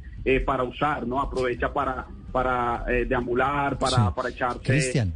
para 0.45 0.61
usar, 0.61 1.07
¿no? 1.07 1.19
Aprovecha 1.19 1.73
para 1.73 2.05
para 2.31 2.85
deambular, 3.07 3.77
para, 3.79 4.13
para 4.13 4.29
echarse 4.29 5.11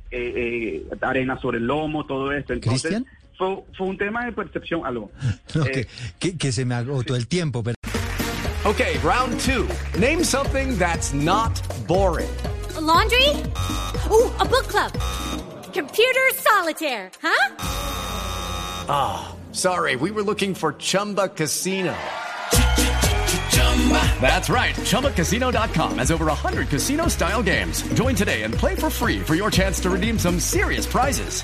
arena 0.99 1.37
sobre 1.39 1.59
el 1.59 1.67
lomo, 1.67 2.05
todo 2.05 2.31
esto. 2.31 2.53
Entonces, 2.53 3.03
fue, 3.37 3.63
fue 3.77 3.87
un 3.87 3.97
tema 3.97 4.25
de 4.25 4.31
percepción, 4.31 4.85
algo. 4.85 5.11
okay. 5.55 5.81
eh, 5.81 5.87
que, 6.19 6.37
que, 6.37 6.51
se 6.51 6.65
me 6.65 6.75
agotó 6.75 7.15
el 7.15 7.27
tiempo. 7.27 7.63
Pero... 7.63 7.75
Okay, 8.65 8.97
round 8.99 9.39
two. 9.41 9.67
Name 9.99 10.23
something 10.23 10.77
that's 10.77 11.13
not 11.13 11.53
boring. 11.87 12.29
A 12.75 12.81
laundry? 12.81 13.29
Ooh, 14.09 14.31
a 14.39 14.45
book 14.45 14.67
club. 14.67 14.91
Computer 15.71 16.21
solitaire, 16.33 17.11
huh? 17.21 17.55
Ah, 18.87 19.27
oh, 19.35 19.53
sorry, 19.53 19.95
we 19.95 20.09
were 20.09 20.23
looking 20.23 20.55
for 20.55 20.73
Chumba 20.73 21.27
Casino. 21.27 21.95
That's 24.19 24.49
right. 24.49 24.73
ChumbaCasino.com 24.75 25.99
has 25.99 26.11
over 26.11 26.25
100 26.25 26.69
casino 26.69 27.07
style 27.07 27.43
games. 27.43 27.83
Join 27.93 28.15
today 28.15 28.43
and 28.43 28.53
play 28.53 28.73
for 28.75 28.89
free 28.89 29.19
for 29.19 29.35
your 29.35 29.51
chance 29.51 29.79
to 29.81 29.89
redeem 29.89 30.17
some 30.17 30.39
serious 30.39 30.87
prizes. 30.87 31.43